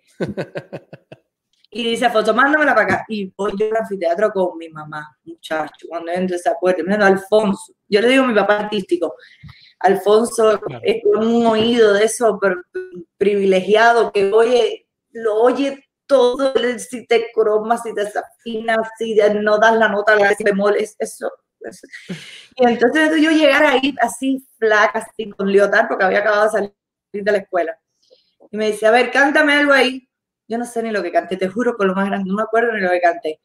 Y 1.71 1.83
dice, 1.83 2.05
Alfonso, 2.05 2.33
mándamela 2.35 2.75
para 2.75 2.85
acá. 2.85 3.05
Y 3.09 3.33
voy 3.35 3.53
yo 3.57 3.71
al 3.71 3.77
anfiteatro 3.77 4.31
con 4.31 4.55
mi 4.57 4.69
mamá, 4.69 5.17
muchacho, 5.23 5.87
cuando 5.89 6.11
entro 6.11 6.35
esa 6.35 6.53
puerta. 6.59 6.83
Mira, 6.83 7.07
Alfonso, 7.07 7.73
yo 7.87 7.99
le 7.99 8.09
digo 8.09 8.23
a 8.23 8.27
mi 8.27 8.35
papá 8.35 8.59
artístico, 8.59 9.15
Alfonso 9.79 10.59
es 10.83 11.03
con 11.03 11.25
un 11.25 11.47
oído 11.47 11.93
de 11.93 12.05
eso 12.05 12.39
privilegiado 13.17 14.11
que 14.11 14.31
oye, 14.31 14.87
lo 15.11 15.41
oye 15.41 15.88
todo, 16.09 16.53
si 16.79 17.05
te 17.05 17.27
cromas, 17.31 17.83
si 17.83 17.93
te 17.93 18.03
desafinas, 18.03 18.79
si 18.97 19.15
no 19.41 19.59
das 19.59 19.75
la 19.77 19.87
nota, 19.87 20.17
si 20.35 20.43
bemoles, 20.43 20.95
eso, 20.97 21.31
eso. 21.61 21.87
Y 22.55 22.65
entonces 22.65 23.11
yo 23.21 23.29
llegar 23.29 23.63
ahí 23.63 23.95
así 24.01 24.43
flaca, 24.57 24.99
así 24.99 25.29
con 25.29 25.51
leotar, 25.51 25.87
porque 25.87 26.03
había 26.03 26.19
acabado 26.19 26.45
de 26.45 26.49
salir 26.49 26.73
de 27.13 27.31
la 27.31 27.37
escuela. 27.37 27.79
Y 28.51 28.57
me 28.57 28.71
dice, 28.71 28.87
a 28.87 28.91
ver, 28.91 29.11
cántame 29.11 29.53
algo 29.53 29.71
ahí. 29.71 30.09
Yo 30.47 30.57
no 30.57 30.65
sé 30.65 30.81
ni 30.81 30.89
lo 30.89 31.03
que 31.03 31.11
canté, 31.11 31.37
te 31.37 31.47
juro 31.47 31.77
con 31.77 31.87
lo 31.87 31.93
más 31.93 32.07
grande, 32.07 32.27
no 32.27 32.35
me 32.35 32.41
acuerdo 32.41 32.73
ni 32.73 32.81
lo 32.81 32.89
que 32.89 33.01
canté. 33.01 33.39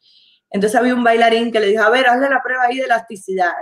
Entonces 0.51 0.81
había 0.81 0.95
un 0.95 1.05
bailarín 1.05 1.53
que 1.53 1.61
le 1.61 1.67
dijo, 1.67 1.83
a 1.83 1.91
ver, 1.91 2.07
hazle 2.09 2.31
la 2.31 2.43
prueba 2.43 2.65
ahí 2.65 2.79
de 2.79 2.85
elasticidad. 2.85 3.53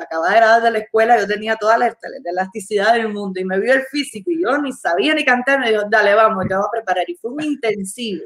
Acababa 0.00 0.30
de 0.30 0.36
graduar 0.36 0.62
de 0.62 0.70
la 0.70 0.78
escuela, 0.78 1.20
yo 1.20 1.26
tenía 1.26 1.56
toda 1.56 1.76
la 1.76 1.94
elasticidad 2.24 2.94
del 2.94 3.08
mundo 3.10 3.38
y 3.38 3.44
me 3.44 3.60
vio 3.60 3.74
el 3.74 3.82
físico 3.82 4.30
y 4.30 4.42
yo 4.42 4.56
ni 4.56 4.72
sabía 4.72 5.12
ni 5.14 5.26
cantar, 5.26 5.60
me 5.60 5.72
dijo, 5.72 5.82
dale, 5.90 6.14
vamos, 6.14 6.46
te 6.48 6.54
vamos 6.54 6.68
a 6.68 6.70
preparar. 6.70 7.04
Y 7.10 7.16
fue 7.16 7.32
un 7.32 7.42
intensivo 7.42 8.24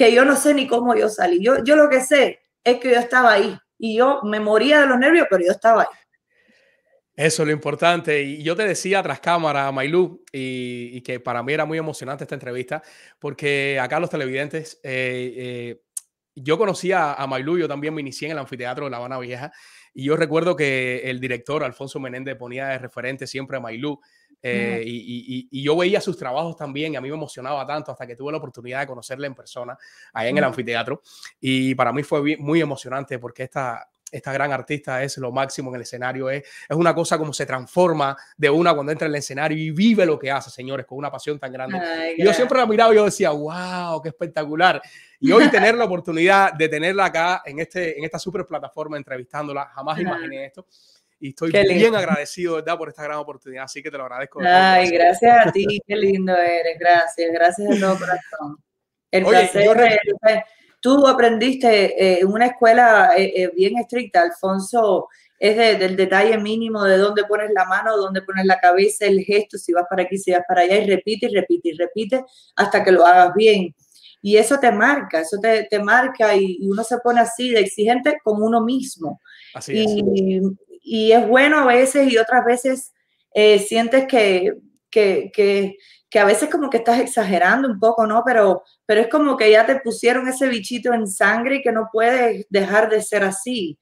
que 0.00 0.14
yo 0.14 0.24
no 0.24 0.34
sé 0.34 0.54
ni 0.54 0.66
cómo 0.66 0.94
yo 0.94 1.10
salí. 1.10 1.44
Yo, 1.44 1.62
yo 1.62 1.76
lo 1.76 1.90
que 1.90 2.00
sé 2.00 2.40
es 2.64 2.78
que 2.78 2.90
yo 2.90 2.98
estaba 2.98 3.34
ahí 3.34 3.54
y 3.76 3.98
yo 3.98 4.22
me 4.22 4.40
moría 4.40 4.80
de 4.80 4.86
los 4.86 4.98
nervios, 4.98 5.26
pero 5.28 5.44
yo 5.44 5.52
estaba 5.52 5.82
ahí. 5.82 5.88
Eso 7.14 7.42
es 7.42 7.46
lo 7.46 7.52
importante. 7.52 8.22
Y 8.22 8.42
yo 8.42 8.56
te 8.56 8.66
decía 8.66 9.02
tras 9.02 9.20
cámara, 9.20 9.70
Mailú, 9.70 10.24
y, 10.32 10.88
y, 10.94 11.02
que 11.02 11.20
para 11.20 11.42
mí 11.42 11.52
era 11.52 11.66
muy 11.66 11.76
emocionante 11.76 12.24
esta 12.24 12.34
entrevista, 12.34 12.82
porque 13.18 13.78
acá 13.78 14.00
los 14.00 14.08
televidentes, 14.08 14.80
eh, 14.82 15.34
eh, 15.36 15.82
yo 16.34 16.56
conocía 16.56 17.12
a 17.12 17.26
Mailú, 17.26 17.58
yo 17.58 17.68
también 17.68 17.92
me 17.92 18.00
inicié 18.00 18.28
en 18.28 18.32
el 18.32 18.38
anfiteatro 18.38 18.86
de 18.86 18.90
La 18.90 18.96
Habana 18.96 19.18
Vieja, 19.18 19.52
y 19.92 20.04
yo 20.04 20.16
recuerdo 20.16 20.56
que 20.56 21.02
el 21.10 21.20
director 21.20 21.62
Alfonso 21.62 22.00
Menéndez 22.00 22.36
ponía 22.36 22.68
de 22.68 22.78
referente 22.78 23.26
siempre 23.26 23.58
a 23.58 23.60
Mailú. 23.60 24.00
Eh, 24.42 24.82
y, 24.86 25.48
y, 25.50 25.62
yo 25.62 25.76
veía 25.76 26.00
sus 26.00 26.16
trabajos 26.16 26.56
también 26.56 26.94
y 26.94 26.96
a 26.96 27.00
mí 27.00 27.08
me 27.08 27.14
emocionaba 27.14 27.66
tanto 27.66 27.92
hasta 27.92 28.06
que 28.06 28.16
tuve 28.16 28.32
la 28.32 28.38
oportunidad 28.38 28.80
de 28.80 28.86
conocerle 28.86 29.26
en 29.26 29.34
persona 29.34 29.76
ahí 30.12 30.30
en 30.30 30.38
el 30.38 30.44
anfiteatro. 30.44 31.02
Y 31.40 31.74
para 31.74 31.92
mí 31.92 32.02
fue 32.02 32.36
muy 32.38 32.60
emocionante 32.60 33.18
porque 33.18 33.42
esta, 33.44 33.90
esta 34.10 34.32
gran 34.32 34.52
artista 34.52 35.02
es 35.02 35.18
lo 35.18 35.30
máximo 35.30 35.70
en 35.70 35.76
el 35.76 35.82
escenario, 35.82 36.30
es, 36.30 36.42
es 36.68 36.76
una 36.76 36.94
cosa 36.94 37.18
como 37.18 37.32
se 37.32 37.46
transforma 37.46 38.16
de 38.36 38.50
una 38.50 38.74
cuando 38.74 38.92
entra 38.92 39.06
en 39.06 39.14
el 39.14 39.18
escenario 39.18 39.58
y 39.58 39.70
vive 39.70 40.04
lo 40.06 40.18
que 40.18 40.30
hace, 40.30 40.50
señores, 40.50 40.86
con 40.86 40.98
una 40.98 41.10
pasión 41.10 41.38
tan 41.38 41.52
grande. 41.52 41.78
yo 42.18 42.32
siempre 42.32 42.58
la 42.58 42.66
miraba 42.66 42.92
y 42.92 42.96
yo 42.96 43.04
decía, 43.04 43.30
wow, 43.30 44.00
qué 44.02 44.08
espectacular. 44.08 44.80
Y 45.20 45.32
hoy 45.32 45.48
tener 45.50 45.74
la 45.74 45.84
oportunidad 45.90 46.52
de 46.54 46.68
tenerla 46.68 47.06
acá 47.06 47.42
en, 47.44 47.60
este, 47.60 47.98
en 47.98 48.04
esta 48.04 48.18
super 48.18 48.46
plataforma 48.46 48.96
entrevistándola, 48.96 49.66
jamás 49.66 50.00
imaginé 50.00 50.46
esto. 50.46 50.66
Y 51.20 51.28
estoy 51.28 51.52
bien 51.52 51.94
agradecido, 51.94 52.56
¿verdad?, 52.56 52.78
por 52.78 52.88
esta 52.88 53.02
gran 53.02 53.18
oportunidad. 53.18 53.64
Así 53.64 53.82
que 53.82 53.90
te 53.90 53.98
lo 53.98 54.04
agradezco. 54.04 54.40
Ay, 54.42 54.88
gracias 54.90 55.46
a 55.46 55.52
ti, 55.52 55.80
qué 55.86 55.96
lindo 55.96 56.34
eres. 56.34 56.78
Gracias, 56.78 57.30
gracias 57.32 57.68
de 57.68 57.78
todo 57.78 57.98
corazón. 57.98 58.56
El 59.10 59.24
placer 59.24 60.02
Tú 60.80 61.06
aprendiste 61.06 62.02
eh, 62.02 62.20
en 62.20 62.28
una 62.28 62.46
escuela 62.46 63.10
eh, 63.14 63.32
eh, 63.36 63.52
bien 63.54 63.76
estricta, 63.76 64.22
Alfonso, 64.22 65.08
es 65.38 65.78
del 65.78 65.94
detalle 65.94 66.38
mínimo 66.38 66.84
de 66.84 66.96
dónde 66.96 67.24
pones 67.24 67.50
la 67.54 67.66
mano, 67.66 67.96
dónde 67.96 68.22
pones 68.22 68.46
la 68.46 68.58
cabeza, 68.58 69.04
el 69.06 69.20
gesto, 69.20 69.58
si 69.58 69.72
vas 69.72 69.84
para 69.88 70.04
aquí, 70.04 70.16
si 70.16 70.32
vas 70.32 70.42
para 70.48 70.62
allá, 70.62 70.78
y 70.78 70.86
repite 70.86 71.26
y 71.26 71.34
repite 71.34 71.68
y 71.68 71.72
repite 71.72 72.24
hasta 72.56 72.82
que 72.82 72.92
lo 72.92 73.06
hagas 73.06 73.34
bien. 73.34 73.74
Y 74.22 74.36
eso 74.36 74.58
te 74.58 74.70
marca, 74.72 75.20
eso 75.20 75.38
te, 75.38 75.64
te 75.64 75.78
marca 75.80 76.34
y, 76.34 76.58
uno 76.62 76.82
se 76.82 76.98
pone 76.98 77.20
así 77.20 77.50
de 77.50 77.60
exigente 77.60 78.18
con 78.22 78.42
uno 78.42 78.62
mismo. 78.62 79.20
Así 79.54 79.72
y, 79.76 80.36
es. 80.38 80.42
Y 80.92 81.12
es 81.12 81.24
bueno 81.28 81.60
a 81.60 81.66
veces 81.66 82.12
y 82.12 82.18
otras 82.18 82.44
veces 82.44 82.92
sientes 83.64 84.08
que, 84.08 84.54
que, 84.90 85.30
que, 85.32 85.76
que 86.10 86.18
a 86.18 86.24
veces 86.24 86.50
como 86.50 86.68
que 86.68 86.78
estás 86.78 86.98
exagerando 86.98 87.68
un 87.68 87.78
poco, 87.78 88.08
¿no? 88.08 88.24
Pero, 88.26 88.64
pero 88.86 89.02
es 89.02 89.06
como 89.06 89.36
que 89.36 89.52
ya 89.52 89.64
te 89.64 89.76
pusieron 89.76 90.26
ese 90.26 90.48
bichito 90.48 90.92
en 90.92 91.06
sangre 91.06 91.56
y 91.56 91.62
que 91.62 91.70
no 91.70 91.88
puedes 91.92 92.44
dejar 92.50 92.90
de 92.90 93.00
ser 93.02 93.22
así. 93.22 93.78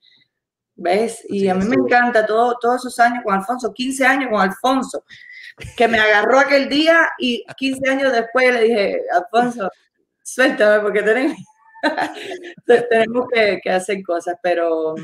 ¿Ves? 0.74 1.24
Y 1.30 1.48
a 1.48 1.54
mí 1.54 1.64
me 1.64 1.76
encanta 1.76 2.26
todo, 2.26 2.58
todos 2.60 2.82
esos 2.82 2.98
años 2.98 3.24
con 3.24 3.34
Alfonso, 3.34 3.72
15 3.72 4.04
años 4.04 4.28
con 4.30 4.42
Alfonso, 4.42 5.02
que 5.78 5.88
me 5.88 5.98
agarró 5.98 6.38
aquel 6.38 6.68
día 6.68 7.08
y 7.18 7.42
15 7.56 7.90
años 7.90 8.12
después 8.12 8.52
le 8.52 8.64
dije, 8.64 9.00
Alfonso, 9.14 9.70
suéltame 10.22 10.80
porque 10.80 11.02
tenemos, 11.02 11.38
tenemos 12.90 13.26
que, 13.32 13.60
que 13.62 13.70
hacer 13.70 14.02
cosas, 14.02 14.36
pero 14.42 14.94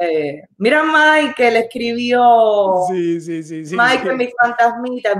eh, 0.00 0.42
mira 0.58 0.82
Mike 0.82 1.34
que 1.36 1.50
le 1.50 1.58
escribió 1.60 2.84
sí, 2.88 3.20
sí, 3.20 3.42
sí, 3.42 3.64
sí 3.64 3.76
Mike 3.76 4.12
mi 4.14 4.30
fantasmita 4.40 5.12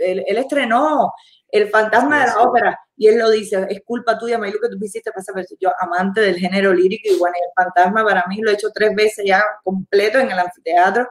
él, 0.00 0.24
estrenó 0.26 1.12
el 1.48 1.68
fantasma 1.68 2.20
de 2.20 2.26
la 2.26 2.38
ópera 2.40 2.78
y 2.96 3.08
él 3.08 3.18
lo 3.18 3.30
dice 3.30 3.66
es 3.68 3.80
culpa 3.84 4.18
tuya 4.18 4.38
Maylu 4.38 4.58
que 4.60 4.68
tú 4.68 4.76
hiciste 4.84 5.10
pasar 5.12 5.34
yo 5.58 5.70
amante 5.80 6.20
del 6.20 6.36
género 6.36 6.72
lírico 6.72 7.08
y 7.12 7.18
bueno 7.18 7.34
el 7.42 7.64
fantasma 7.64 8.04
para 8.04 8.24
mí 8.28 8.40
lo 8.40 8.50
he 8.50 8.54
hecho 8.54 8.70
tres 8.72 8.94
veces 8.94 9.24
ya 9.26 9.42
completo 9.64 10.18
en 10.18 10.30
el 10.30 10.38
anfiteatro 10.38 11.08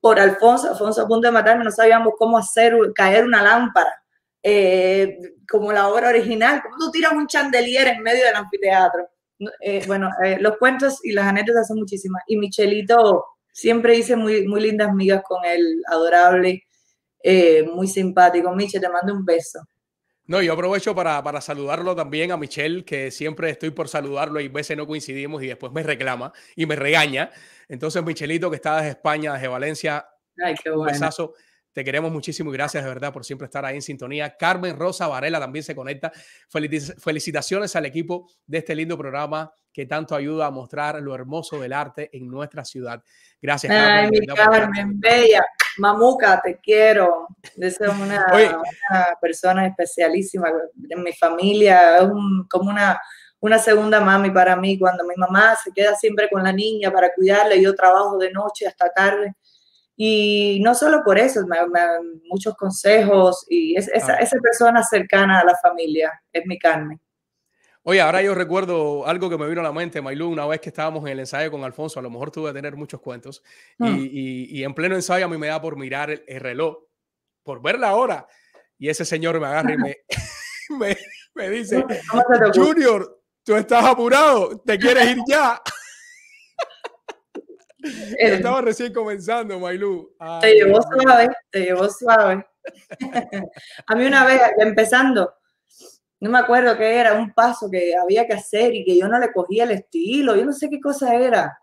por 0.00 0.18
Alfonso 0.18 0.70
Alfonso 0.70 1.02
a 1.02 1.08
punto 1.08 1.28
de 1.28 1.32
matarme 1.32 1.64
no 1.64 1.70
sabíamos 1.70 2.14
cómo 2.18 2.38
hacer 2.38 2.74
caer 2.94 3.24
una 3.24 3.42
lámpara 3.42 4.00
eh, 4.42 5.18
como 5.48 5.72
la 5.72 5.88
obra 5.88 6.08
original. 6.08 6.62
Cómo 6.62 6.76
tú 6.78 6.90
tiras 6.90 7.12
un 7.12 7.26
chandelier 7.26 7.88
en 7.88 8.02
medio 8.02 8.24
del 8.24 8.36
anfiteatro 8.36 9.08
eh, 9.60 9.84
bueno, 9.86 10.10
eh, 10.24 10.38
los 10.40 10.56
cuentos 10.58 11.00
y 11.04 11.12
las 11.12 11.26
anécdotas 11.26 11.68
son 11.68 11.78
muchísimas. 11.78 12.22
Y 12.26 12.36
Michelito 12.36 13.24
siempre 13.52 13.96
hice 13.96 14.16
muy, 14.16 14.46
muy 14.46 14.60
lindas 14.60 14.88
amigas 14.88 15.22
con 15.26 15.44
él, 15.44 15.82
adorable, 15.88 16.64
eh, 17.22 17.62
muy 17.72 17.86
simpático. 17.86 18.54
Miche, 18.54 18.80
te 18.80 18.88
mando 18.88 19.14
un 19.14 19.24
beso. 19.24 19.60
No, 20.26 20.40
yo 20.40 20.52
aprovecho 20.52 20.94
para, 20.94 21.22
para, 21.24 21.40
saludarlo 21.40 21.96
también 21.96 22.30
a 22.30 22.36
Michelle, 22.36 22.84
que 22.84 23.10
siempre 23.10 23.50
estoy 23.50 23.70
por 23.70 23.88
saludarlo 23.88 24.40
y 24.40 24.46
veces 24.46 24.76
no 24.76 24.86
coincidimos 24.86 25.42
y 25.42 25.48
después 25.48 25.72
me 25.72 25.82
reclama 25.82 26.32
y 26.54 26.66
me 26.66 26.76
regaña. 26.76 27.30
Entonces, 27.68 28.04
Michelito, 28.04 28.48
que 28.48 28.56
está 28.56 28.76
desde 28.76 28.90
España, 28.90 29.32
desde 29.32 29.48
Valencia, 29.48 30.06
Ay, 30.44 30.54
qué 30.62 30.70
bueno. 30.70 30.82
un 30.82 30.86
besazo. 30.88 31.34
Te 31.72 31.84
queremos 31.84 32.10
muchísimo 32.10 32.50
y 32.50 32.54
gracias 32.54 32.82
de 32.82 32.88
verdad 32.88 33.12
por 33.12 33.24
siempre 33.24 33.44
estar 33.44 33.64
ahí 33.64 33.76
en 33.76 33.82
sintonía. 33.82 34.36
Carmen 34.36 34.76
Rosa 34.76 35.06
Varela 35.06 35.38
también 35.38 35.62
se 35.62 35.74
conecta. 35.76 36.10
Felicitaciones 36.48 37.76
al 37.76 37.86
equipo 37.86 38.28
de 38.46 38.58
este 38.58 38.74
lindo 38.74 38.98
programa 38.98 39.52
que 39.72 39.86
tanto 39.86 40.16
ayuda 40.16 40.46
a 40.46 40.50
mostrar 40.50 41.00
lo 41.00 41.14
hermoso 41.14 41.60
del 41.60 41.72
arte 41.72 42.10
en 42.12 42.28
nuestra 42.28 42.64
ciudad. 42.64 43.02
Gracias, 43.40 43.72
Carmen. 43.72 44.10
Ay, 44.12 44.20
mi 44.20 44.26
Carmen, 44.26 45.00
bella. 45.00 45.44
Mamuca, 45.78 46.40
te 46.42 46.58
quiero. 46.58 47.28
Es 47.56 47.78
una, 47.80 48.26
una, 48.32 49.06
persona 49.20 49.66
especialísima 49.68 50.50
en 50.88 51.02
mi 51.02 51.12
familia. 51.12 51.98
Es 51.98 52.08
como 52.50 52.70
una, 52.70 53.00
una 53.38 53.60
segunda 53.60 54.00
mami 54.00 54.32
para 54.32 54.56
mí. 54.56 54.76
Cuando 54.76 55.04
mi 55.04 55.14
mamá 55.16 55.54
se 55.62 55.70
queda 55.72 55.94
siempre 55.94 56.28
con 56.28 56.42
la 56.42 56.52
niña 56.52 56.90
para 56.90 57.14
cuidarla, 57.14 57.54
yo 57.54 57.76
trabajo 57.76 58.18
de 58.18 58.32
noche 58.32 58.66
hasta 58.66 58.92
tarde 58.92 59.36
y 60.02 60.60
no 60.60 60.74
solo 60.74 61.02
por 61.04 61.18
eso, 61.18 61.46
me, 61.46 61.58
dan 61.58 62.22
muchos 62.24 62.54
consejos 62.56 63.44
y 63.50 63.76
es, 63.76 63.86
esa, 63.88 64.14
esa, 64.14 64.38
persona 64.38 64.82
cercana 64.82 65.40
a 65.40 65.44
la 65.44 65.54
familia 65.58 66.10
es 66.32 66.46
mi 66.46 66.58
carne. 66.58 66.98
Oye, 67.82 68.00
ahora 68.00 68.22
yo 68.22 68.34
recuerdo 68.34 69.06
algo 69.06 69.28
que 69.28 69.36
me 69.36 69.46
vino 69.46 69.60
a 69.60 69.64
la 69.64 69.72
mente, 69.72 70.00
Maylú, 70.00 70.30
una 70.30 70.46
vez 70.46 70.62
que 70.62 70.70
estábamos 70.70 71.02
en 71.02 71.08
el 71.08 71.20
ensayo 71.20 71.50
con 71.50 71.64
Alfonso, 71.64 72.00
a 72.00 72.02
lo 72.02 72.08
mejor 72.08 72.30
tuve 72.30 72.48
que 72.48 72.54
tener 72.54 72.76
muchos 72.76 72.98
cuentos, 72.98 73.42
y, 73.78 73.84
mm. 73.84 74.08
y, 74.10 74.58
y, 74.58 74.64
en 74.64 74.72
pleno 74.72 74.94
ensayo 74.94 75.26
a 75.26 75.28
mí 75.28 75.36
me 75.36 75.48
da 75.48 75.60
por 75.60 75.76
mirar 75.76 76.08
el, 76.26 76.40
reloj, 76.40 76.78
por 77.42 77.60
ver 77.60 77.78
la 77.78 77.94
hora, 77.94 78.26
y 78.78 78.88
ese 78.88 79.04
señor 79.04 79.38
me 79.38 79.48
agarra 79.48 79.74
y 79.74 79.76
me, 79.76 79.96
me, 80.78 80.96
me 81.34 81.50
dice, 81.50 81.84
Junior, 82.54 83.20
tú 83.44 83.54
estás 83.54 83.84
apurado, 83.84 84.62
te 84.64 84.78
quieres 84.78 85.10
ir 85.10 85.18
ya. 85.28 85.60
Estaba 88.18 88.60
recién 88.60 88.92
comenzando, 88.92 89.58
Mailú. 89.58 90.14
te 90.40 90.54
llevó 90.54 90.80
suave, 90.82 91.28
te 91.50 91.60
llevó 91.60 91.88
suave. 91.88 92.46
a 93.86 93.94
mí 93.94 94.04
una 94.04 94.24
vez, 94.24 94.40
empezando, 94.58 95.34
no 96.20 96.30
me 96.30 96.38
acuerdo 96.38 96.76
qué 96.76 96.96
era, 96.96 97.14
un 97.14 97.32
paso 97.32 97.70
que 97.70 97.96
había 97.96 98.26
que 98.26 98.34
hacer 98.34 98.74
y 98.74 98.84
que 98.84 98.98
yo 98.98 99.08
no 99.08 99.18
le 99.18 99.32
cogía 99.32 99.64
el 99.64 99.72
estilo, 99.72 100.36
yo 100.36 100.44
no 100.44 100.52
sé 100.52 100.68
qué 100.68 100.80
cosa 100.80 101.14
era. 101.14 101.56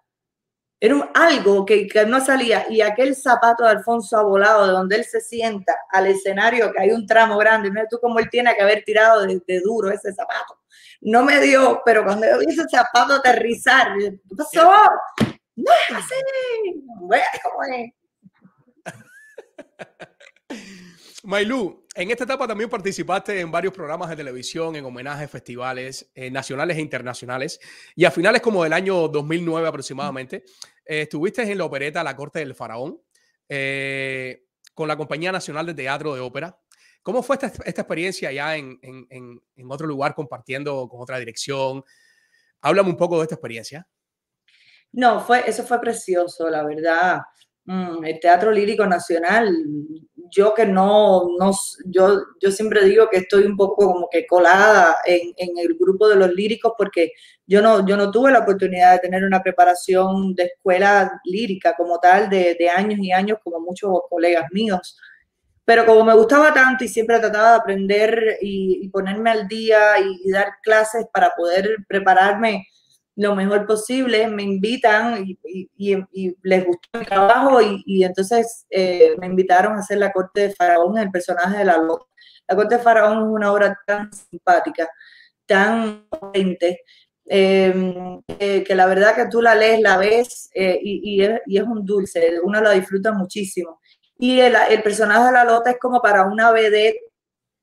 Era 0.80 0.96
un, 0.96 1.10
algo 1.16 1.66
que, 1.66 1.88
que, 1.88 2.06
no 2.06 2.24
salía 2.24 2.68
y 2.70 2.82
aquel 2.82 3.16
zapato 3.16 3.64
de 3.64 3.72
Alfonso 3.72 4.16
ha 4.16 4.24
volado 4.24 4.68
de 4.68 4.74
donde 4.74 4.96
él 4.98 5.06
se 5.06 5.22
sienta 5.22 5.76
al 5.90 6.06
escenario, 6.06 6.72
que 6.72 6.82
hay 6.82 6.92
un 6.92 7.08
tramo 7.08 7.36
grande, 7.38 7.72
mira 7.72 7.88
tú 7.90 7.98
cómo 8.00 8.20
él 8.20 8.30
tiene 8.30 8.56
que 8.56 8.62
haber 8.62 8.84
tirado 8.84 9.26
de, 9.26 9.42
de 9.48 9.60
duro 9.62 9.90
ese 9.90 10.14
zapato. 10.14 10.60
No 11.02 11.24
me 11.24 11.40
dio, 11.40 11.82
pero 11.86 12.04
cuando 12.04 12.28
yo 12.28 12.40
vi 12.40 12.46
ese 12.48 12.66
zapato 12.70 13.14
aterrizar, 13.14 13.98
¿qué 13.98 14.20
pasó? 14.36 14.70
¡No 15.58 15.72
es 15.72 15.96
así! 15.96 16.16
Mailú, 21.24 21.86
en 21.96 22.12
esta 22.12 22.26
etapa 22.26 22.48
también 22.48 22.70
participaste 22.70 23.40
en 23.40 23.52
varios 23.52 23.74
programas 23.74 24.10
de 24.10 24.16
televisión, 24.16 24.76
en 24.76 24.86
homenajes, 24.86 25.30
festivales 25.32 26.12
eh, 26.14 26.30
nacionales 26.30 26.78
e 26.78 26.82
internacionales. 26.82 27.60
Y 27.96 28.06
a 28.06 28.12
finales 28.12 28.42
como 28.42 28.64
del 28.64 28.72
año 28.72 29.08
2009 29.08 29.68
aproximadamente, 29.68 30.46
eh, 30.86 31.02
estuviste 31.02 31.42
en 31.42 31.58
la 31.58 31.66
opereta 31.66 32.04
La 32.04 32.16
Corte 32.16 32.40
del 32.40 32.54
Faraón 32.54 33.02
eh, 33.50 34.46
con 34.76 34.88
la 34.88 34.96
Compañía 34.96 35.32
Nacional 35.32 35.66
de 35.66 35.74
Teatro 35.74 36.14
de 36.14 36.22
Ópera. 36.22 36.58
¿Cómo 37.02 37.24
fue 37.24 37.36
esta, 37.36 37.48
experiencia 37.48 38.32
ya 38.32 38.56
en, 38.56 38.78
en, 38.84 39.08
en 39.10 39.72
otro 39.72 39.88
lugar 39.88 40.14
compartiendo 40.14 40.88
con 40.88 41.02
otra 41.02 41.18
dirección? 41.18 41.84
Háblame 42.62 42.92
un 42.92 42.98
poco 42.98 43.18
de 43.18 43.24
esta 43.24 43.36
experiencia. 43.36 43.88
No, 44.94 45.20
fue, 45.20 45.44
eso 45.48 45.64
fue 45.64 45.80
precioso, 45.80 46.50
la 46.50 46.64
verdad. 46.64 47.22
Mm, 47.66 48.06
el 48.06 48.20
Teatro 48.20 48.52
Lírico 48.52 48.86
Nacional, 48.86 49.54
yo 50.32 50.54
que 50.54 50.66
no, 50.66 51.28
no 51.38 51.52
yo, 51.86 52.22
yo 52.42 52.52
siempre 52.52 52.86
digo 52.86 53.10
que 53.10 53.18
estoy 53.18 53.44
un 53.44 53.58
poco 53.58 53.94
como 53.94 54.08
que 54.10 54.26
colada 54.26 54.98
en, 55.06 55.34
en, 55.38 55.58
el 55.58 55.78
grupo 55.78 56.08
de 56.08 56.16
los 56.16 56.34
líricos 56.34 56.74
porque 56.78 57.12
yo 57.46 57.62
no, 57.62 57.86
yo 57.86 57.98
no 57.98 58.10
tuve 58.12 58.32
la 58.32 58.40
oportunidad 58.40 58.94
de 58.94 59.00
tener 59.00 59.24
una 59.24 59.44
preparación 59.44 60.34
de 60.36 60.44
escuela 60.44 61.20
lírica 61.26 61.76
como 61.76 62.00
tal 62.00 62.30
de, 62.30 62.56
de 62.58 62.70
años 62.70 63.00
y 63.00 63.12
años 63.12 63.40
como 63.44 63.60
muchos 63.60 63.92
colegas 64.10 64.46
míos. 64.52 64.98
Pero 65.66 65.86
como 65.86 66.06
me 66.06 66.16
gustaba 66.16 66.54
tanto 66.54 66.86
y 66.86 66.88
siempre 66.88 67.20
trataba 67.20 67.52
de 67.52 67.58
aprender 67.58 68.38
y, 68.42 68.88
ponerme 68.88 69.32
al 69.32 69.50
día 69.50 70.00
y 70.00 70.32
dar 70.32 70.54
clases 70.64 71.06
para 71.12 71.32
poder 71.36 71.80
prepararme 71.90 72.66
lo 73.18 73.36
mejor 73.36 73.66
posible, 73.66 74.28
me 74.28 74.44
invitan 74.44 75.26
y, 75.26 75.38
les 76.44 76.66
gustó 76.66 77.00
mi 77.00 77.06
trabajo 77.06 77.60
y, 77.62 78.04
entonces 78.04 78.68
eh, 78.70 79.16
me 79.20 79.26
invitaron 79.26 79.76
a 79.76 79.80
hacer 79.80 79.98
La 79.98 80.12
Corte 80.12 80.42
de 80.42 80.54
Faraón, 80.54 80.98
el 81.00 81.10
personaje 81.10 81.58
de 81.58 81.66
la 81.66 81.78
Lota. 81.80 82.06
La 82.48 82.56
Corte 82.56 82.76
de 82.78 82.82
Faraón 82.82 83.18
es 83.18 83.34
una 83.34 83.52
obra 83.52 83.76
tan 83.88 84.12
simpática, 84.14 84.88
tan 85.48 86.08
potente, 86.08 86.82
em, 87.26 88.22
que 88.28 88.76
la 88.76 88.86
verdad 88.86 89.16
que 89.16 89.28
tú 89.30 89.42
la 89.42 89.56
lees, 89.56 89.82
la 89.82 89.98
ves 89.98 90.52
eh, 90.54 90.80
y, 90.82 91.24
es, 91.24 91.64
un 91.64 91.84
dulce, 91.84 92.40
uno 92.44 92.62
la 92.62 92.72
disfruta 92.72 93.12
muchísimo. 93.14 93.82
Y 94.20 94.40
el, 94.40 94.56
el 94.70 94.84
personaje 94.84 95.26
de 95.26 95.32
la 95.32 95.44
Lota 95.44 95.72
es 95.72 95.80
como 95.80 96.02
para 96.02 96.26
una 96.26 96.52
vedette 96.52 97.00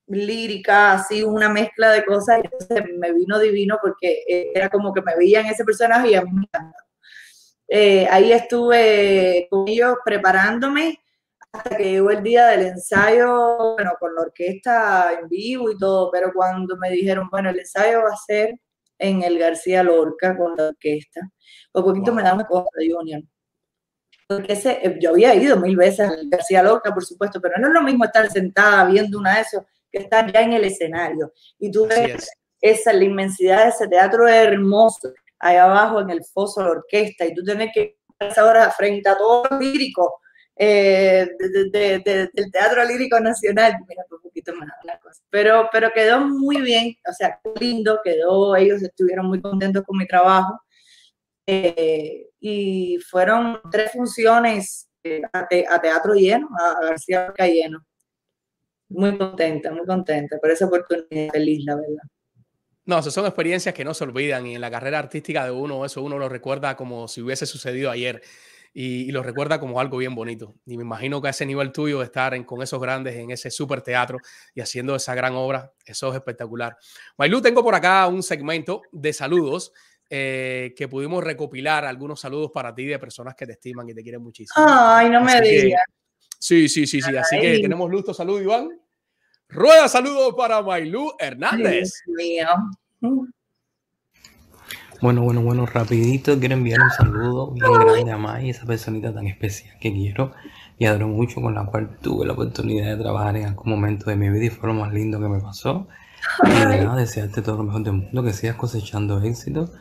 lírica, 0.07 0.93
así 0.93 1.23
una 1.23 1.49
mezcla 1.49 1.91
de 1.93 2.05
cosas, 2.05 2.39
y 2.39 2.47
entonces 2.47 2.85
me 2.99 3.13
vino 3.13 3.39
divino 3.39 3.79
porque 3.83 4.23
era 4.55 4.69
como 4.69 4.93
que 4.93 5.03
me 5.03 5.17
veía 5.17 5.41
en 5.41 5.47
ese 5.47 5.65
personaje 5.65 6.11
y 6.11 6.15
a 6.15 6.23
mí 6.23 6.31
me 6.33 6.43
encantaba. 6.43 6.85
Eh, 7.69 8.07
ahí 8.11 8.33
estuve 8.33 9.49
con 9.51 9.67
ellos 9.67 9.97
preparándome 10.05 10.99
hasta 11.53 11.77
que 11.77 11.93
llegó 11.93 12.11
el 12.11 12.23
día 12.23 12.49
del 12.49 12.67
ensayo, 12.67 13.75
bueno, 13.75 13.93
con 13.99 14.15
la 14.15 14.23
orquesta 14.23 15.13
en 15.19 15.29
vivo 15.29 15.71
y 15.71 15.79
todo, 15.79 16.11
pero 16.11 16.33
cuando 16.35 16.77
me 16.77 16.91
dijeron, 16.91 17.29
bueno, 17.31 17.51
el 17.51 17.59
ensayo 17.61 18.03
va 18.03 18.13
a 18.13 18.17
ser 18.17 18.55
en 18.99 19.23
el 19.23 19.39
García 19.39 19.83
Lorca 19.83 20.37
con 20.37 20.57
la 20.57 20.69
orquesta, 20.69 21.21
por 21.73 21.85
poquito 21.85 22.13
me 22.13 22.23
da 22.23 22.35
una 22.35 22.47
cosa, 22.47 22.69
Junior. 22.77 23.23
Porque 24.27 24.55
ese, 24.55 24.79
eh, 24.83 24.99
yo 25.01 25.11
había 25.11 25.35
ido 25.35 25.57
mil 25.59 25.77
veces 25.77 26.09
al 26.09 26.29
García 26.29 26.63
Lorca, 26.63 26.93
por 26.93 27.05
supuesto, 27.05 27.41
pero 27.41 27.55
no 27.59 27.69
es 27.69 27.75
lo 27.75 27.83
mismo 27.83 28.05
estar 28.05 28.31
sentada 28.31 28.85
viendo 28.87 29.19
una 29.19 29.37
de 29.37 29.43
esos 29.43 29.63
que 29.95 30.03
están 30.03 30.33
ya 30.33 30.43
en 30.43 30.53
el 30.53 30.65
escenario. 30.65 31.33
Y 31.59 31.71
tú 31.71 31.87
ves 31.87 32.29
esa, 32.61 32.93
la 32.93 33.05
inmensidad 33.05 33.65
de 33.65 33.71
ese 33.71 33.89
teatro 33.89 34.27
hermoso, 34.27 35.13
ahí 35.39 35.57
abajo 35.57 36.01
en 36.01 36.11
el 36.11 36.25
foso 36.25 36.61
de 36.61 36.67
la 36.67 36.73
orquesta, 36.73 37.25
y 37.25 37.35
tú 37.35 37.45
tienes 37.45 37.71
que 37.73 37.97
estar 38.19 38.45
ahora 38.45 38.71
frente 38.71 39.09
a 39.09 39.17
todo 39.17 39.45
los 39.51 39.61
líricos 39.61 40.09
eh, 40.57 41.29
del 41.39 42.51
Teatro 42.53 42.85
Lírico 42.85 43.21
Nacional. 43.21 43.77
Mira, 43.89 44.05
un 44.11 44.21
poquito 44.21 44.55
más 44.55 44.69
la 44.85 44.99
cosa. 44.99 45.21
Pero, 45.31 45.69
pero 45.73 45.93
quedó 45.93 46.21
muy 46.21 46.61
bien, 46.61 46.97
o 47.09 47.13
sea, 47.13 47.41
lindo, 47.61 48.01
quedó, 48.03 48.57
ellos 48.57 48.83
estuvieron 48.83 49.27
muy 49.27 49.41
contentos 49.41 49.85
con 49.85 49.99
mi 49.99 50.07
trabajo. 50.07 50.61
Eh, 51.47 52.31
y 52.41 52.99
fueron 53.11 53.61
tres 53.71 53.93
funciones 53.93 54.89
eh, 55.03 55.21
a, 55.33 55.47
teatro 55.81 56.15
lleno, 56.15 56.49
a 56.59 56.87
García 56.87 57.27
Lorca 57.27 57.47
lleno. 57.47 57.85
Muy 58.89 59.17
contenta, 59.17 59.71
muy 59.71 59.87
contenta 59.87 60.39
por 60.39 60.51
esa 60.51 60.67
oportunidad, 60.67 61.33
feliz, 61.33 61.65
la 61.65 61.77
verdad. 61.77 62.03
No, 62.87 62.99
esas 62.99 63.15
son 63.15 63.25
experiencias 63.25 63.75
que 63.75 63.85
no 63.85 63.95
se 63.95 64.05
olvidan 64.05 64.47
y 64.47 64.55
en 64.57 64.61
la 64.61 64.71
carrera 64.71 64.99
artística 64.99 65.45
de 65.45 65.51
uno, 65.51 65.85
eso 65.85 66.03
uno 66.03 66.19
lo 66.19 66.29
recuerda 66.29 66.77
como 66.77 67.09
si 67.09 67.23
hubiese 67.23 67.47
sucedido 67.47 67.91
ayer 67.91 68.21
y, 68.75 69.11
lo 69.13 69.23
recuerda 69.23 69.61
como 69.61 69.81
algo 69.81 69.99
bien 69.99 70.15
bonito. 70.15 70.57
Y 70.67 70.77
me 70.77 70.83
imagino 70.83 71.23
que 71.23 71.29
a 71.29 71.31
ese 71.31 71.47
nivel 71.47 71.73
tuyo, 71.73 72.03
estar 72.03 72.35
en, 72.35 72.45
con 72.45 72.61
esos 72.61 72.81
grandes 72.81 73.15
en 73.15 73.31
ese 73.31 73.51
super 73.51 73.81
teatro 73.81 74.19
y 74.53 74.61
haciendo 74.61 74.97
esa 74.97 75.15
gran 75.15 75.35
obra, 75.35 75.73
eso 75.87 76.11
es 76.11 76.17
espectacular. 76.17 76.77
Mailu, 77.17 77.41
tengo 77.41 77.63
por 77.63 77.75
acá 77.75 78.07
un 78.09 78.23
segmento 78.23 78.83
de 78.93 79.13
saludos 79.13 79.73
eh, 80.11 80.75
que 80.77 80.89
pudimos 80.89 81.25
recopilar 81.25 81.85
algunos 81.85 82.21
saludos 82.21 82.51
para 82.53 82.75
ti 82.75 82.85
de 82.85 82.99
personas 82.99 83.35
que 83.35 83.47
te 83.47 83.53
estiman 83.53 83.89
y 83.89 83.95
te 83.95 84.03
quieren 84.03 84.23
muchísimo. 84.23 84.67
Ay, 84.69 85.09
no 85.09 85.23
me 85.23 85.41
digas. 85.41 85.85
Sí, 86.45 86.69
sí, 86.69 86.87
sí, 86.87 87.01
sí. 87.01 87.17
Así 87.17 87.41
que 87.41 87.59
tenemos 87.59 87.91
luto. 87.91 88.13
Salud, 88.13 88.39
Iván. 88.39 88.69
Rueda 89.49 89.89
saludos 89.89 90.35
para 90.37 90.61
Mailú 90.61 91.13
Hernández. 91.19 92.03
Bueno, 95.01 95.23
bueno, 95.23 95.41
bueno, 95.41 95.65
rapidito 95.65 96.39
quiero 96.39 96.55
enviar 96.55 96.83
un 96.83 96.91
saludo 96.91 97.51
bien 97.53 97.73
grande 97.73 98.13
a 98.13 98.19
Mai, 98.19 98.51
esa 98.51 98.67
personita 98.67 99.15
tan 99.15 99.27
especial 99.27 99.75
que 99.81 99.91
quiero 99.91 100.33
y 100.79 100.85
adoro 100.85 101.09
mucho, 101.09 101.41
con 101.41 101.55
la 101.55 101.65
cual 101.65 101.97
tuve 102.03 102.27
la 102.27 102.35
oportunidad 102.35 102.95
de 102.95 103.03
trabajar 103.03 103.39
en 103.39 103.47
algún 103.47 103.71
momento 103.71 104.11
de 104.11 104.17
mi 104.17 104.29
vida 104.29 104.45
y 104.45 104.51
fue 104.51 104.69
lo 104.69 104.75
más 104.75 104.93
lindo 104.93 105.19
que 105.19 105.29
me 105.29 105.41
pasó. 105.41 105.89
Y 106.45 106.49
nada, 106.51 106.97
desearte 106.97 107.41
todo 107.41 107.57
lo 107.57 107.65
mejor 107.65 107.85
del 107.85 107.95
mundo, 107.95 108.23
que 108.23 108.35
sigas 108.35 108.57
cosechando 108.57 109.23
éxito 109.23 109.73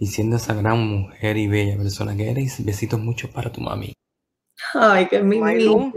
y 0.00 0.06
siendo 0.06 0.36
esa 0.36 0.54
gran 0.54 0.78
mujer 0.78 1.36
y 1.36 1.46
bella 1.46 1.76
persona 1.76 2.16
que 2.16 2.30
eres. 2.30 2.64
Besitos 2.64 2.98
muchos 2.98 3.28
para 3.28 3.52
tu 3.52 3.60
mami. 3.60 3.92
Ay, 4.78 5.06
qué 5.06 5.22
Maylú, 5.22 5.92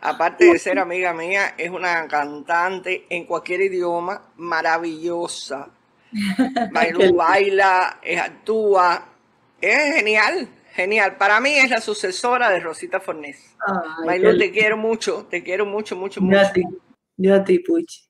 aparte 0.00 0.46
de 0.46 0.58
ser 0.58 0.78
amiga 0.78 1.12
mía, 1.12 1.54
es 1.56 1.70
una 1.70 2.06
cantante 2.08 3.06
en 3.08 3.24
cualquier 3.24 3.62
idioma 3.62 4.32
maravillosa. 4.36 5.68
Maylú 6.72 7.14
baila, 7.14 8.00
actúa, 8.22 9.06
es 9.60 9.96
genial, 9.96 10.48
genial. 10.72 11.16
Para 11.16 11.40
mí 11.40 11.56
es 11.56 11.70
la 11.70 11.80
sucesora 11.80 12.50
de 12.50 12.60
Rosita 12.60 13.00
Fornés. 13.00 13.56
Maylú, 14.04 14.36
te 14.38 14.50
quiero 14.50 14.76
mucho, 14.76 15.26
te 15.30 15.42
quiero 15.42 15.64
mucho, 15.66 15.96
mucho, 15.96 16.20
mucho. 16.20 16.36
Yo 16.36 16.46
a 16.46 16.52
ti, 16.52 16.62
yo 17.16 17.34
a 17.34 17.44
ti, 17.44 17.58
Puchi. 17.60 18.02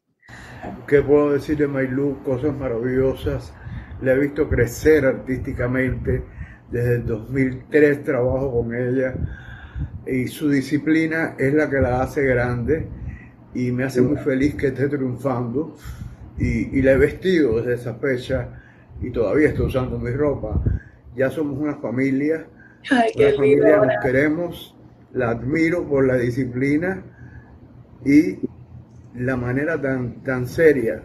¿Qué 0.89 1.03
puedo 1.03 1.33
decir 1.33 1.59
de 1.59 1.69
Maylú? 1.69 2.23
Cosas 2.25 2.55
maravillosas. 2.55 3.53
Le 4.01 4.13
he 4.13 4.19
visto 4.19 4.49
crecer 4.49 5.05
artísticamente. 5.05 6.25
Desde 6.71 6.97
el 6.97 7.07
2003 7.07 8.03
trabajo 8.03 8.53
con 8.53 8.75
ella 8.75 9.15
y 10.07 10.29
su 10.29 10.49
disciplina 10.49 11.35
es 11.39 11.53
la 11.53 11.69
que 11.69 11.81
la 11.81 12.03
hace 12.03 12.23
grande 12.25 12.87
y 13.55 13.73
me 13.73 13.85
hace 13.85 14.01
muy 14.01 14.17
feliz 14.19 14.55
que 14.55 14.69
esté 14.69 14.89
triunfando 14.89 15.77
y, 16.39 16.83
la 16.83 16.93
he 16.93 16.99
vestido 16.99 17.57
desde 17.57 17.75
esa 17.75 17.95
fecha 17.95 18.49
y 19.01 19.11
todavía 19.11 19.49
estoy 19.49 19.67
usando 19.67 19.99
mi 19.99 20.11
ropa. 20.11 20.63
Ya 21.17 21.31
somos 21.31 21.59
una 21.59 21.77
familia, 21.77 22.47
Ay, 22.91 23.11
una 23.17 23.37
familia, 23.37 23.77
nos 23.79 24.05
queremos, 24.05 24.77
la 25.13 25.31
admiro 25.31 25.89
por 25.89 26.07
la 26.07 26.17
disciplina 26.17 27.03
y 28.05 28.39
la 29.15 29.37
manera 29.37 29.81
tan, 29.81 30.23
tan 30.23 30.47
seria 30.47 31.03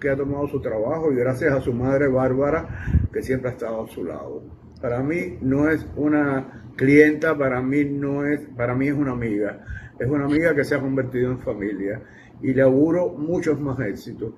que 0.00 0.10
ha 0.10 0.16
tomado 0.16 0.48
su 0.48 0.60
trabajo 0.60 1.12
y 1.12 1.16
gracias 1.16 1.52
a 1.52 1.60
su 1.60 1.72
madre 1.72 2.08
Bárbara 2.08 2.68
que 3.12 3.22
siempre 3.22 3.50
ha 3.50 3.52
estado 3.52 3.84
a 3.84 3.88
su 3.88 4.04
lado. 4.04 4.57
Para 4.80 5.00
mí 5.00 5.38
no 5.40 5.68
es 5.68 5.86
una 5.96 6.62
clienta, 6.76 7.36
para 7.36 7.60
mí 7.60 7.84
no 7.84 8.24
es, 8.24 8.40
para 8.56 8.74
mí 8.74 8.88
es 8.88 8.94
una 8.94 9.12
amiga. 9.12 9.64
Es 9.98 10.08
una 10.08 10.24
amiga 10.24 10.54
que 10.54 10.64
se 10.64 10.76
ha 10.76 10.80
convertido 10.80 11.32
en 11.32 11.40
familia 11.40 12.00
y 12.40 12.54
le 12.54 12.62
auguro 12.62 13.08
muchos 13.08 13.60
más 13.60 13.78
éxitos. 13.80 14.32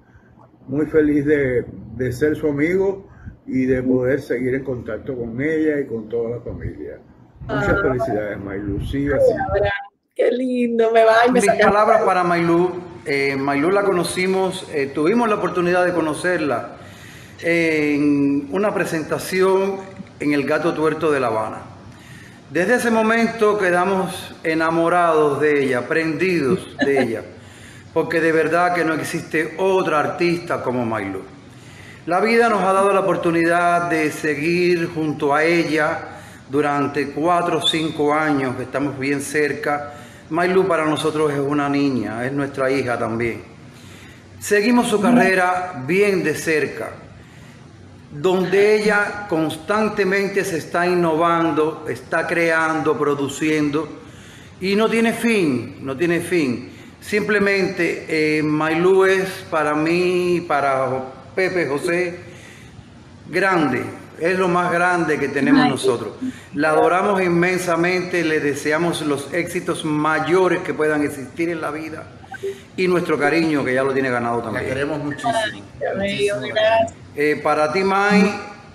Muy 0.67 0.87
feliz 0.87 1.27
de, 1.27 2.13
ser 2.13 2.37
su 2.37 2.49
amigo 2.49 3.07
y 3.47 3.67
de 3.67 3.83
poder 3.83 4.21
seguir 4.21 4.55
en 4.55 4.65
contacto 4.65 5.17
con 5.17 5.41
ella 5.41 5.81
y 5.81 5.87
con 5.87 6.09
toda 6.09 6.37
la 6.37 6.41
familia. 6.41 6.99
Muchas 7.43 7.69
ah. 7.69 7.83
felicidades, 7.83 8.41
Maylu. 8.41 8.81
Sigue 8.87 9.15
así. 9.15 9.33
Qué 10.15 10.31
lindo, 10.33 10.91
me 10.93 11.05
va 11.05 11.27
y 11.27 11.33
me 11.33 11.41
Mis 11.41 11.51
palabras 11.51 12.03
para 12.03 12.25
Maylu. 12.25 12.71
Eh, 13.05 13.37
Maylu 13.37 13.71
la 13.71 13.83
conocimos, 13.83 14.69
eh, 14.73 14.91
tuvimos 14.95 15.29
la 15.29 15.37
oportunidad 15.37 15.85
de 15.85 15.93
conocerla 15.93 16.77
en 17.43 18.49
una 18.53 18.75
presentación 18.75 19.77
en 20.21 20.35
el 20.35 20.47
Gato 20.47 20.75
Tuerto 20.75 21.11
de 21.11 21.19
La 21.19 21.29
Habana. 21.29 21.63
Desde 22.51 22.75
ese 22.75 22.91
momento 22.91 23.59
quedamos 23.59 24.35
enamorados 24.45 25.41
de 25.41 25.65
ella, 25.65 25.89
prendidos 25.89 26.77
de 26.85 27.03
ella, 27.03 27.23
porque 27.95 28.21
de 28.21 28.31
verdad 28.31 28.75
que 28.75 28.85
no 28.85 28.95
existe 28.95 29.55
otra 29.59 30.01
artista 30.01 30.63
como 30.63 30.85
Maylou. 30.85 31.23
La 32.07 32.21
vida 32.21 32.49
nos 32.49 32.63
ha 32.63 32.73
dado 32.73 32.93
la 32.93 33.01
oportunidad 33.01 33.89
de 33.89 34.11
seguir 34.11 34.91
junto 34.93 35.35
a 35.35 35.45
ella 35.45 35.99
durante 36.49 37.11
cuatro 37.13 37.59
o 37.59 37.67
cinco 37.67 38.13
años 38.13 38.57
que 38.57 38.65
estamos 38.65 38.99
bien 38.99 39.21
cerca. 39.21 39.95
Maylou 40.29 40.67
para 40.67 40.85
nosotros 40.85 41.33
es 41.33 41.41
una 41.41 41.69
niña, 41.69 42.25
es 42.27 42.33
nuestra 42.33 42.71
hija 42.71 42.99
también. 42.99 43.43
Seguimos 44.39 44.89
su 44.89 45.01
carrera 45.01 45.83
bien 45.87 46.23
de 46.25 46.35
cerca 46.35 46.91
donde 48.11 48.77
ella 48.77 49.27
constantemente 49.29 50.45
se 50.45 50.59
está 50.59 50.87
innovando, 50.87 51.87
está 51.89 52.27
creando, 52.27 52.99
produciendo 52.99 53.89
y 54.61 54.75
no 54.75 54.89
tiene 54.89 55.13
fin, 55.13 55.77
no 55.81 55.97
tiene 55.97 56.21
fin. 56.21 56.71
Simplemente 57.01 58.39
eh, 58.39 58.43
Mailú 58.43 59.05
es 59.05 59.29
para 59.51 59.75
mí, 59.75 60.45
para 60.47 61.05
Pepe 61.35 61.67
José, 61.67 62.19
grande, 63.29 63.85
es 64.19 64.39
lo 64.39 64.49
más 64.49 64.71
grande 64.71 65.19
que 65.19 65.29
tenemos 65.29 65.69
nosotros. 65.69 66.11
La 66.55 66.71
adoramos 66.71 67.23
inmensamente, 67.23 68.25
le 68.25 68.41
deseamos 68.41 69.03
los 69.03 69.33
éxitos 69.33 69.85
mayores 69.85 70.61
que 70.61 70.75
puedan 70.75 71.03
existir 71.05 71.49
en 71.49 71.61
la 71.61 71.71
vida 71.71 72.07
y 72.77 72.87
nuestro 72.89 73.19
cariño 73.19 73.65
que 73.65 73.73
ya 73.73 73.83
lo 73.83 73.95
tiene 73.95 74.11
ganado 74.11 74.43
también. 74.43 74.65
La 74.65 74.75
queremos 74.75 74.99
muchísimo. 74.99 75.65
Eh, 77.17 77.41
para 77.43 77.73
ti, 77.73 77.83
Mai, 77.83 78.23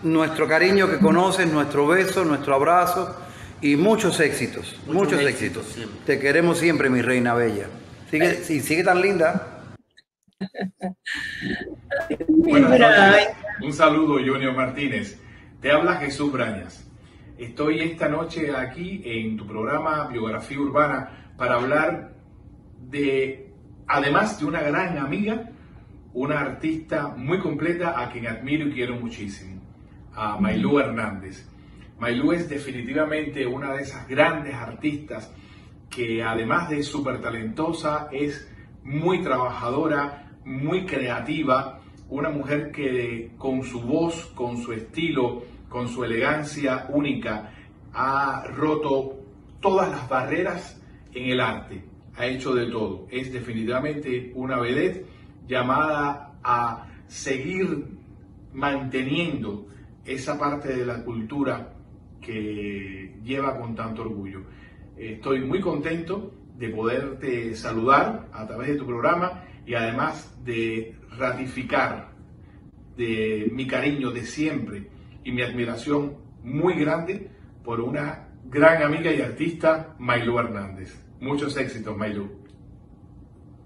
nuestro 0.03 0.47
cariño 0.47 0.89
que 0.89 0.97
conoces, 0.97 1.51
nuestro 1.51 1.87
beso, 1.87 2.25
nuestro 2.25 2.55
abrazo 2.55 3.15
y 3.61 3.77
muchos 3.77 4.19
éxitos, 4.19 4.75
muchos, 4.87 5.21
éxitos. 5.21 5.77
Te 6.05 6.19
queremos 6.19 6.57
siempre, 6.57 6.89
mi 6.89 7.01
reina 7.01 7.33
bella. 7.33 7.67
Sigue, 8.11 8.35
sí, 8.35 8.59
sigue 8.59 8.83
tan 8.83 9.01
linda. 9.01 9.63
Un 13.61 13.73
saludo, 13.73 14.15
Junior 14.15 14.53
Martínez. 14.53 15.17
Te 15.61 15.71
habla 15.71 15.95
Jesús 15.95 16.31
Brañas. 16.31 16.85
Estoy 17.37 17.79
esta 17.79 18.07
noche 18.09 18.55
aquí 18.55 19.01
en 19.05 19.37
tu 19.37 19.47
programa 19.47 20.07
Biografía 20.07 20.59
Urbana 20.59 21.31
para 21.37 21.55
hablar 21.55 22.13
de, 22.89 23.49
además 23.87 24.39
de 24.39 24.45
una 24.45 24.61
gran 24.61 24.97
amiga, 24.97 25.49
una 26.15 26.39
artista 26.39 27.09
muy 27.09 27.39
completa 27.39 28.01
a 28.01 28.09
quien 28.09 28.27
admiro 28.27 28.67
y 28.69 28.71
quiero 28.71 28.95
muchísimo, 28.95 29.61
a 30.13 30.39
Mailú 30.39 30.79
Hernández. 30.79 31.45
Mailú 31.99 32.31
es 32.31 32.47
definitivamente 32.47 33.45
una 33.45 33.73
de 33.73 33.83
esas 33.83 34.07
grandes 34.07 34.55
artistas 34.55 35.29
que 35.89 36.23
además 36.23 36.69
de 36.69 36.83
súper 36.83 37.21
talentosa 37.21 38.07
es 38.13 38.49
muy 38.83 39.21
trabajadora, 39.21 40.31
muy 40.45 40.85
creativa, 40.85 41.81
una 42.07 42.29
mujer 42.29 42.71
que 42.71 43.31
con 43.37 43.63
su 43.63 43.81
voz, 43.81 44.27
con 44.35 44.57
su 44.57 44.71
estilo, 44.71 45.43
con 45.67 45.89
su 45.89 46.05
elegancia 46.05 46.87
única, 46.89 47.51
ha 47.93 48.45
roto 48.55 49.17
todas 49.59 49.89
las 49.89 50.07
barreras 50.07 50.81
en 51.13 51.29
el 51.29 51.41
arte, 51.41 51.83
ha 52.15 52.25
hecho 52.25 52.55
de 52.55 52.67
todo. 52.67 53.05
Es 53.11 53.33
definitivamente 53.33 54.31
una 54.33 54.61
vedette 54.61 55.14
llamada 55.47 56.33
a 56.43 56.87
seguir 57.07 57.85
manteniendo 58.53 59.67
esa 60.05 60.37
parte 60.37 60.75
de 60.75 60.85
la 60.85 61.03
cultura 61.03 61.73
que 62.21 63.15
lleva 63.23 63.59
con 63.59 63.75
tanto 63.75 64.03
orgullo. 64.03 64.43
Estoy 64.97 65.41
muy 65.41 65.59
contento 65.59 66.33
de 66.57 66.69
poderte 66.69 67.55
saludar 67.55 68.27
a 68.31 68.47
través 68.47 68.69
de 68.69 68.75
tu 68.75 68.85
programa 68.85 69.43
y 69.65 69.73
además 69.73 70.33
de 70.43 70.95
ratificar 71.17 72.11
de 72.95 73.49
mi 73.51 73.67
cariño 73.67 74.11
de 74.11 74.25
siempre 74.25 74.89
y 75.23 75.31
mi 75.31 75.41
admiración 75.41 76.13
muy 76.43 76.75
grande 76.75 77.29
por 77.63 77.81
una 77.81 78.29
gran 78.45 78.83
amiga 78.83 79.11
y 79.11 79.21
artista, 79.21 79.95
Maylú 79.99 80.39
Hernández. 80.39 81.03
Muchos 81.19 81.57
éxitos, 81.57 81.97
Maylú. 81.97 82.44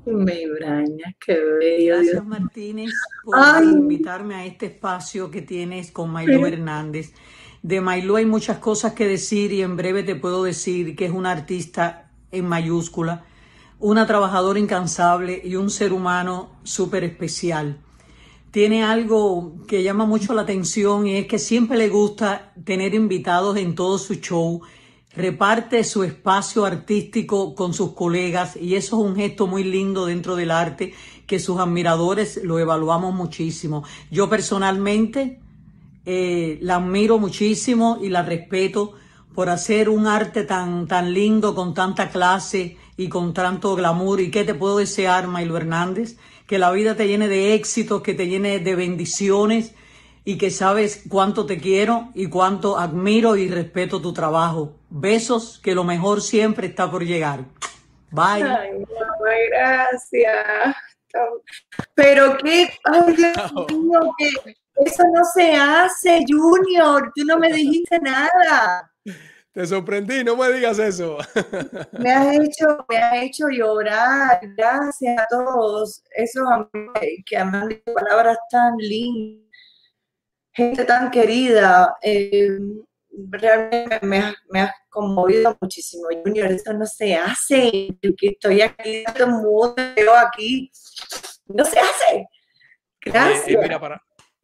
Me 0.05 0.47
braña, 0.47 1.15
qué 1.23 1.38
bello. 1.59 1.95
Gracias, 1.95 2.25
Martínez, 2.25 2.91
por 3.23 3.63
invitarme 3.63 4.35
a 4.35 4.45
este 4.45 4.67
espacio 4.67 5.29
que 5.29 5.41
tienes 5.41 5.91
con 5.91 6.09
Maylú 6.09 6.45
Hernández. 6.45 7.13
De 7.62 7.81
Maylú 7.81 8.15
hay 8.15 8.25
muchas 8.25 8.59
cosas 8.59 8.93
que 8.93 9.05
decir 9.05 9.51
y 9.51 9.62
en 9.62 9.75
breve 9.75 10.03
te 10.03 10.15
puedo 10.15 10.43
decir 10.43 10.95
que 10.95 11.05
es 11.05 11.12
una 11.12 11.31
artista 11.31 12.12
en 12.31 12.47
mayúscula, 12.47 13.25
una 13.79 14.07
trabajadora 14.07 14.59
incansable 14.59 15.41
y 15.43 15.55
un 15.55 15.69
ser 15.69 15.91
humano 15.91 16.59
súper 16.63 17.03
especial. 17.03 17.77
Tiene 18.51 18.83
algo 18.83 19.63
que 19.67 19.83
llama 19.83 20.05
mucho 20.05 20.33
la 20.33 20.41
atención 20.41 21.05
y 21.05 21.17
es 21.17 21.27
que 21.27 21.38
siempre 21.38 21.77
le 21.77 21.89
gusta 21.89 22.53
tener 22.63 22.95
invitados 22.95 23.57
en 23.57 23.75
todo 23.75 23.97
su 23.97 24.15
show 24.15 24.62
reparte 25.15 25.83
su 25.83 26.03
espacio 26.03 26.65
artístico 26.65 27.55
con 27.55 27.73
sus 27.73 27.93
colegas 27.93 28.55
y 28.55 28.75
eso 28.75 28.97
es 28.97 29.09
un 29.09 29.15
gesto 29.15 29.47
muy 29.47 29.63
lindo 29.63 30.05
dentro 30.05 30.35
del 30.35 30.51
arte 30.51 30.93
que 31.25 31.39
sus 31.39 31.59
admiradores 31.59 32.39
lo 32.43 32.59
evaluamos 32.59 33.13
muchísimo. 33.13 33.83
Yo 34.11 34.29
personalmente 34.29 35.39
eh, 36.05 36.57
la 36.61 36.77
admiro 36.77 37.19
muchísimo 37.19 37.99
y 38.01 38.09
la 38.09 38.23
respeto 38.23 38.93
por 39.35 39.49
hacer 39.49 39.89
un 39.89 40.07
arte 40.07 40.43
tan, 40.43 40.87
tan 40.87 41.13
lindo, 41.13 41.53
con 41.53 41.73
tanta 41.73 42.09
clase 42.09 42.77
y 42.97 43.09
con 43.09 43.33
tanto 43.33 43.75
glamour. 43.75 44.19
¿Y 44.21 44.31
qué 44.31 44.43
te 44.43 44.55
puedo 44.55 44.77
desear, 44.77 45.27
Mailo 45.27 45.55
Hernández? 45.55 46.17
Que 46.47 46.57
la 46.57 46.71
vida 46.71 46.95
te 46.95 47.07
llene 47.07 47.27
de 47.27 47.53
éxitos, 47.53 48.01
que 48.01 48.15
te 48.15 48.27
llene 48.27 48.59
de 48.59 48.75
bendiciones 48.75 49.75
y 50.25 50.37
que 50.37 50.49
sabes 50.49 51.03
cuánto 51.07 51.45
te 51.45 51.59
quiero 51.59 52.09
y 52.15 52.25
cuánto 52.25 52.79
admiro 52.79 53.35
y 53.35 53.47
respeto 53.47 54.01
tu 54.01 54.13
trabajo. 54.13 54.78
Besos, 54.89 55.60
que 55.63 55.75
lo 55.75 55.84
mejor 55.84 56.21
siempre 56.21 56.67
está 56.67 56.89
por 56.89 57.04
llegar. 57.04 57.45
Bye. 58.12 58.43
Ay, 58.43 58.86
gracias. 59.52 60.75
Pero 61.95 62.38
qué, 62.38 62.69
ay 62.84 63.15
Dios 63.15 63.54
mío, 63.71 64.15
eso 64.86 65.04
no 65.13 65.23
se 65.34 65.56
hace, 65.56 66.23
Junior. 66.28 67.12
Tú 67.15 67.23
no 67.25 67.38
me 67.38 67.52
dijiste 67.52 67.99
nada. 67.99 68.91
Te 69.52 69.65
sorprendí, 69.65 70.23
no 70.23 70.36
me 70.36 70.52
digas 70.52 70.80
eso. 70.80 71.17
Me 71.99 72.13
has 72.13 72.38
hecho, 72.38 72.86
me 72.88 72.97
has 72.97 73.23
hecho 73.23 73.49
llorar. 73.49 74.39
Gracias 74.56 75.19
a 75.19 75.25
todos 75.28 76.04
esos 76.15 76.47
que 77.25 77.43
me 77.43 77.58
han 77.58 77.67
dicho 77.67 77.93
palabras 77.93 78.38
tan 78.52 78.78
lindas, 78.78 79.49
gente 80.54 80.86
tan 80.86 81.10
querida. 81.10 81.95
Eh, 82.04 82.60
realmente 83.29 83.99
me, 84.01 84.19
has, 84.19 84.36
me 84.49 84.69
conmovido 84.89 85.58
muchísimo, 85.62 86.08
Junior. 86.23 86.51
Eso 86.51 86.73
no 86.73 86.86
se 86.86 87.15
hace. 87.15 87.97
Yo 88.01 88.12
que 88.15 88.27
estoy 88.29 88.62
aquí, 88.62 89.03
todo 89.15 90.15
aquí. 90.17 90.71
No 91.47 91.65
se 91.65 91.79
hace. 91.79 92.27
Gracias. 93.01 93.58
mira, 93.62 93.79
para, 93.79 94.01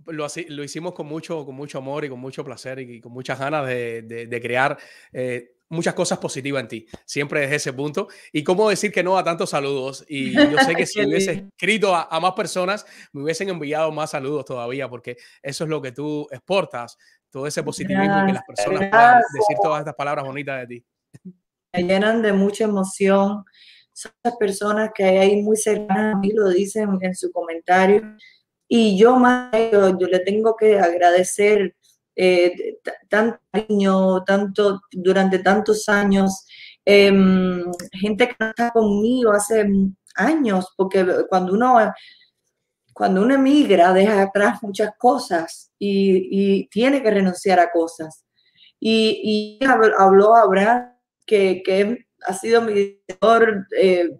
lo, 0.07 0.27
lo, 0.49 0.63
hicimos 0.63 0.93
con 0.93 1.07
mucho, 1.07 1.45
con 1.45 1.55
mucho 1.55 1.77
amor 1.77 2.05
y 2.05 2.09
con 2.09 2.19
mucho 2.19 2.43
placer 2.43 2.79
y, 2.79 3.01
con 3.01 3.11
muchas 3.11 3.39
ganas 3.39 3.67
de, 3.67 4.01
de, 4.01 4.41
crear 4.41 4.77
eh, 5.11 5.55
muchas 5.69 5.93
cosas 5.93 6.19
positivas 6.19 6.61
en 6.61 6.67
ti. 6.67 6.87
Siempre 7.05 7.41
desde 7.41 7.55
ese 7.55 7.73
punto. 7.73 8.07
Y 8.31 8.43
cómo 8.43 8.69
decir 8.69 8.91
que 8.91 9.03
no 9.03 9.17
a 9.17 9.23
tantos 9.23 9.49
saludos. 9.49 10.05
Y 10.07 10.33
yo 10.51 10.57
sé 10.59 10.75
que 10.75 10.85
si 10.85 11.03
hubiese 11.05 11.47
escrito 11.51 11.95
a, 11.95 12.19
más 12.19 12.33
personas, 12.33 12.85
me 13.13 13.23
hubiesen 13.23 13.49
enviado 13.49 13.91
más 13.91 14.11
saludos 14.11 14.45
todavía, 14.45 14.89
porque 14.89 15.17
eso 15.41 15.63
es 15.63 15.69
lo 15.69 15.81
que 15.81 15.91
tú 15.91 16.27
exportas, 16.31 16.97
todo 17.35 17.47
ese 17.47 17.61
positivismo 17.61 18.23
y 18.23 18.27
que 18.27 18.33
las 18.33 18.45
personas 18.45 18.89
puedan 18.89 19.21
decir 19.33 19.57
todas 19.61 19.79
estas 19.79 19.95
palabras 19.95 20.23
bonitas 20.23 20.61
de 20.61 20.67
ti. 20.67 20.85
Me 21.73 21.83
llenan 21.83 22.21
de 22.21 22.31
mucha 22.31 22.63
emoción. 22.63 23.43
Son 23.91 24.13
las 24.23 24.37
personas 24.37 24.91
que 24.95 25.03
hay 25.03 25.17
ahí 25.17 25.41
muy 25.41 25.57
cercanas 25.57 26.15
a 26.15 26.17
mí, 26.17 26.31
lo 26.31 26.47
dicen 26.47 26.97
en 27.01 27.13
su 27.13 27.33
comentario 27.33 28.15
y 28.69 28.97
yo 28.97 29.17
más, 29.17 29.51
yo, 29.69 29.99
yo 29.99 30.07
le 30.07 30.19
tengo 30.19 30.55
que 30.55 30.79
agradecer 30.79 31.75
eh, 32.15 32.77
tanto 33.09 33.37
cariño, 33.51 34.23
tanto, 34.23 34.79
durante 34.93 35.39
tantos 35.39 35.89
años, 35.89 36.45
em, 36.85 37.65
gente 37.91 38.29
que 38.29 38.45
está 38.45 38.71
conmigo 38.71 39.33
hace 39.33 39.69
años, 40.15 40.73
porque 40.77 41.05
cuando 41.27 41.51
uno, 41.51 41.79
cuando 42.95 43.21
uno 43.21 43.35
emigra, 43.35 43.91
deja 43.91 44.21
atrás 44.21 44.63
muchas 44.63 44.91
cosas 44.97 45.69
y, 45.77 46.65
tiene 46.69 47.03
que 47.03 47.11
renunciar 47.11 47.59
a 47.59 47.69
cosas. 47.69 48.23
Y, 48.79 49.59
y 49.59 49.65
habló 49.65 50.33
Abraham, 50.33 50.93
que, 51.25 51.61
que 51.61 52.05
ha 52.25 52.33
sido 52.33 52.61
mi 52.61 52.73
director 52.73 53.67
eh, 53.77 54.11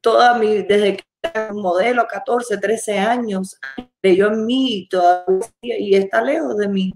toda 0.00 0.36
mi, 0.38 0.64
desde 0.64 0.96
que 0.96 1.04
modelo, 1.52 2.04
14, 2.08 2.58
13 2.58 2.98
años, 2.98 3.56
creyó 4.00 4.32
en 4.32 4.44
mí 4.44 4.88
todavía, 4.90 5.46
y 5.62 5.94
está 5.94 6.20
lejos 6.20 6.56
de 6.56 6.66
mí. 6.66 6.92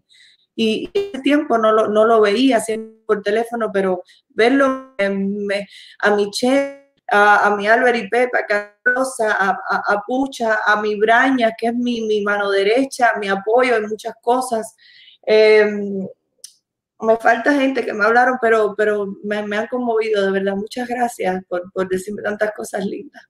Y 0.56 0.90
ese 0.92 1.22
tiempo 1.22 1.58
no 1.58 1.70
lo, 1.70 1.86
no 1.86 2.06
lo 2.06 2.20
veía 2.20 2.58
siempre 2.58 3.04
por 3.06 3.22
teléfono, 3.22 3.70
pero 3.72 4.02
verlo 4.30 4.96
a 4.98 6.10
Michelle, 6.10 6.85
a, 7.08 7.54
mi 7.56 7.66
Albert 7.66 7.96
y 7.96 8.08
Pepe, 8.08 8.38
a 8.38 8.46
Carlosa, 8.46 9.36
a, 9.38 10.02
Pucha, 10.06 10.60
a 10.64 10.80
mi 10.80 10.96
Braña, 10.96 11.52
que 11.56 11.68
es 11.68 11.74
mi, 11.74 12.22
mano 12.22 12.50
derecha, 12.50 13.12
mi 13.20 13.28
apoyo 13.28 13.76
en 13.76 13.88
muchas 13.88 14.14
cosas. 14.20 14.74
Em, 15.22 16.06
me 17.00 17.16
falta 17.18 17.52
gente 17.52 17.84
que 17.84 17.92
me 17.92 18.04
hablaron, 18.04 18.38
pero, 18.40 18.74
pero 18.76 19.06
me, 19.22 19.42
me, 19.42 19.56
han 19.56 19.66
conmovido, 19.68 20.24
de 20.24 20.32
verdad. 20.32 20.56
Muchas 20.56 20.88
gracias 20.88 21.44
por, 21.48 21.70
por 21.72 21.88
decirme 21.88 22.22
tantas 22.22 22.52
cosas 22.52 22.84
lindas. 22.84 23.22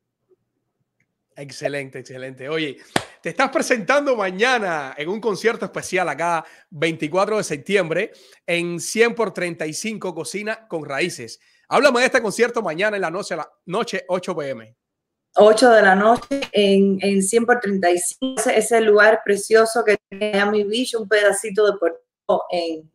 Excelente, 1.37 1.99
excelente. 1.99 2.49
Oye, 2.49 2.79
te 3.21 3.29
estás 3.29 3.51
presentando 3.51 4.17
mañana 4.17 4.95
en 4.97 5.09
un 5.09 5.21
concierto 5.21 5.67
especial 5.67 6.09
acá, 6.09 6.45
24 6.71 7.37
de 7.37 7.45
septiembre, 7.45 8.13
en 8.47 8.81
100 8.81 9.15
por 9.15 9.35
35 9.35 10.15
Cocina 10.15 10.67
con 10.67 10.85
Raíces. 10.85 11.39
Háblame 11.69 12.01
de 12.01 12.07
este 12.07 12.23
concierto 12.23 12.63
mañana 12.63 12.97
en 12.97 13.03
la 13.03 13.11
noche, 13.11 13.37
la 13.37 13.49
noche 13.67 14.05
8 14.09 14.37
pm. 14.37 14.77
8 15.37 15.71
de 15.71 15.83
la 15.83 15.95
noche 15.95 16.41
en, 16.53 16.99
en 17.03 17.23
100 17.23 17.47
por 17.47 17.61
35, 17.61 18.51
ese 18.51 18.81
lugar 18.81 19.21
precioso 19.25 19.85
que 19.85 19.97
tiene 20.09 20.41
a 20.41 20.47
mi 20.47 20.65
Beach, 20.65 20.95
un 20.95 21.09
pedacito 21.09 21.67
de 21.67 21.79
puerto 21.79 22.45
en, 22.51 22.91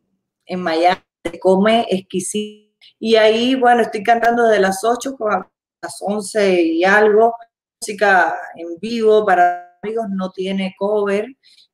en 0.46 0.62
Miami, 0.62 1.02
se 1.24 1.40
come 1.40 1.86
exquisito. 1.90 2.72
Y 2.98 3.16
ahí, 3.16 3.56
bueno, 3.56 3.82
estoy 3.82 4.04
cantando 4.04 4.48
desde 4.48 4.62
las 4.62 4.84
8 4.84 5.18
a 5.30 5.48
las 5.84 5.98
11 6.02 6.62
y 6.62 6.84
algo 6.84 7.36
música 7.82 8.36
en 8.56 8.78
vivo 8.80 9.26
para 9.26 9.78
amigos, 9.82 10.06
no 10.12 10.32
tiene 10.32 10.76
cover, 10.78 11.26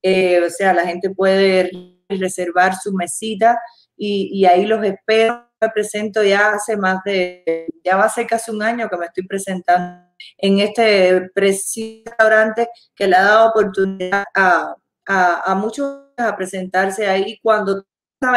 eh, 0.01 0.41
o 0.41 0.49
sea, 0.49 0.73
la 0.73 0.85
gente 0.85 1.09
puede 1.09 1.69
reservar 2.07 2.75
su 2.75 2.93
mesita 2.93 3.59
y, 3.97 4.45
ahí 4.45 4.65
los 4.65 4.83
espero. 4.85 5.46
Me 5.59 5.69
presento 5.69 6.23
ya 6.23 6.51
hace 6.51 6.77
más 6.77 7.03
de, 7.03 7.67
ya 7.83 7.97
va 7.97 8.05
a 8.05 8.09
ser 8.09 8.27
casi 8.27 8.51
un 8.51 8.61
año 8.61 8.87
que 8.89 8.97
me 8.97 9.07
estoy 9.07 9.25
presentando 9.25 10.07
en 10.37 10.59
este 10.59 11.29
preciso 11.33 12.03
restaurante 12.05 12.69
que 12.95 13.07
le 13.07 13.15
ha 13.15 13.23
dado 13.23 13.49
oportunidad 13.49 14.25
a, 14.35 14.75
a, 15.07 15.55
muchos 15.55 16.03
a 16.17 16.35
presentarse 16.35 17.07
ahí 17.07 17.39
cuando 17.41 17.83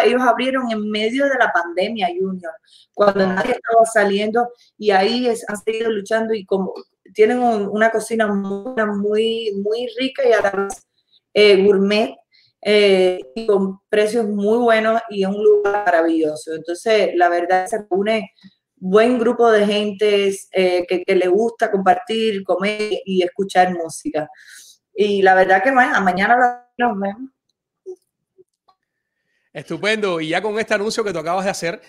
ellos 0.04 0.22
abrieron 0.22 0.70
en 0.70 0.90
medio 0.90 1.24
de 1.24 1.38
la 1.38 1.50
pandemia, 1.52 2.08
Junior, 2.08 2.52
cuando 2.94 3.26
nadie 3.26 3.52
estaba 3.52 3.84
saliendo 3.86 4.48
y 4.76 4.90
ahí 4.90 5.26
han 5.28 5.56
seguido 5.56 5.90
luchando 5.90 6.34
y 6.34 6.44
como 6.44 6.72
tienen 7.14 7.38
una 7.40 7.90
cocina 7.90 8.26
muy, 8.26 9.52
muy, 9.62 9.88
rica 9.98 10.22
y 10.28 10.32
a 10.32 10.42
la 10.42 10.50
vez 10.50 10.86
eh, 11.34 11.64
gourmet 11.64 12.19
eh, 12.62 13.20
y 13.34 13.46
con 13.46 13.80
precios 13.88 14.26
muy 14.26 14.58
buenos 14.58 15.00
y 15.08 15.24
en 15.24 15.30
un 15.30 15.42
lugar 15.42 15.84
maravilloso. 15.84 16.54
Entonces, 16.54 17.10
la 17.14 17.28
verdad 17.28 17.66
se 17.66 17.78
reúne 17.78 18.32
buen 18.76 19.18
grupo 19.18 19.50
de 19.50 19.66
gente 19.66 20.34
eh, 20.52 20.86
que, 20.86 21.14
le 21.14 21.28
gusta 21.28 21.70
compartir, 21.70 22.42
comer 22.44 23.00
y 23.04 23.22
escuchar 23.22 23.72
música. 23.72 24.28
Y 24.94 25.22
la 25.22 25.34
verdad 25.34 25.62
que 25.62 25.72
bueno, 25.72 26.00
mañana 26.00 26.66
nos 26.76 26.98
vemos. 26.98 27.30
Estupendo. 29.52 30.20
Y 30.20 30.28
ya 30.28 30.40
con 30.40 30.58
este 30.58 30.74
anuncio 30.74 31.02
que 31.02 31.12
tú 31.12 31.18
acabas 31.18 31.44
de 31.44 31.50
hacer, 31.50 31.80